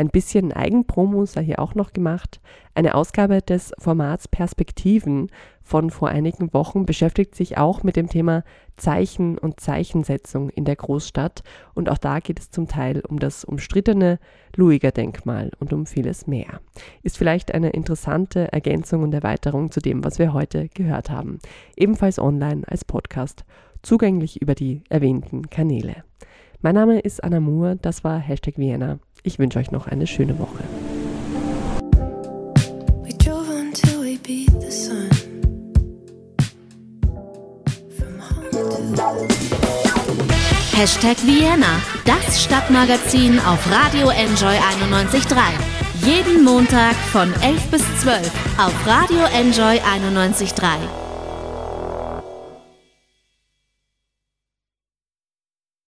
Ein 0.00 0.08
bisschen 0.08 0.54
Eigenpromo 0.54 1.26
sei 1.26 1.44
hier 1.44 1.58
auch 1.58 1.74
noch 1.74 1.92
gemacht. 1.92 2.40
Eine 2.74 2.94
Ausgabe 2.94 3.42
des 3.42 3.74
Formats 3.76 4.28
Perspektiven 4.28 5.28
von 5.62 5.90
vor 5.90 6.08
einigen 6.08 6.54
Wochen 6.54 6.86
beschäftigt 6.86 7.34
sich 7.34 7.58
auch 7.58 7.82
mit 7.82 7.96
dem 7.96 8.08
Thema 8.08 8.42
Zeichen 8.78 9.36
und 9.36 9.60
Zeichensetzung 9.60 10.48
in 10.48 10.64
der 10.64 10.76
Großstadt 10.76 11.42
und 11.74 11.90
auch 11.90 11.98
da 11.98 12.20
geht 12.20 12.40
es 12.40 12.50
zum 12.50 12.66
Teil 12.66 13.02
um 13.06 13.18
das 13.18 13.44
umstrittene 13.44 14.18
Luiger 14.56 14.90
Denkmal 14.90 15.50
und 15.58 15.74
um 15.74 15.84
vieles 15.84 16.26
mehr. 16.26 16.62
Ist 17.02 17.18
vielleicht 17.18 17.52
eine 17.52 17.68
interessante 17.68 18.50
Ergänzung 18.54 19.02
und 19.02 19.12
Erweiterung 19.12 19.70
zu 19.70 19.80
dem, 19.80 20.02
was 20.02 20.18
wir 20.18 20.32
heute 20.32 20.70
gehört 20.70 21.10
haben. 21.10 21.40
Ebenfalls 21.76 22.18
online 22.18 22.62
als 22.66 22.86
Podcast, 22.86 23.44
zugänglich 23.82 24.40
über 24.40 24.54
die 24.54 24.82
erwähnten 24.88 25.50
Kanäle. 25.50 26.04
Mein 26.62 26.74
Name 26.74 27.00
ist 27.00 27.22
Anna 27.22 27.40
Moore, 27.40 27.76
das 27.76 28.02
war 28.02 28.18
Hashtag 28.18 28.56
Vienna. 28.56 28.98
Ich 29.22 29.38
wünsche 29.38 29.58
euch 29.58 29.70
noch 29.70 29.86
eine 29.86 30.06
schöne 30.06 30.38
Woche. 30.38 30.64
Hashtag 40.72 41.18
Vienna, 41.26 41.82
das 42.06 42.42
Stadtmagazin 42.42 43.38
auf 43.40 43.70
Radio 43.70 44.08
Enjoy 44.08 44.56
91.3. 44.56 45.36
Jeden 46.06 46.42
Montag 46.42 46.94
von 47.12 47.30
11 47.42 47.70
bis 47.70 47.82
12 48.00 48.30
auf 48.58 48.86
Radio 48.86 49.24
Enjoy 49.34 49.78
91.3. 49.78 51.09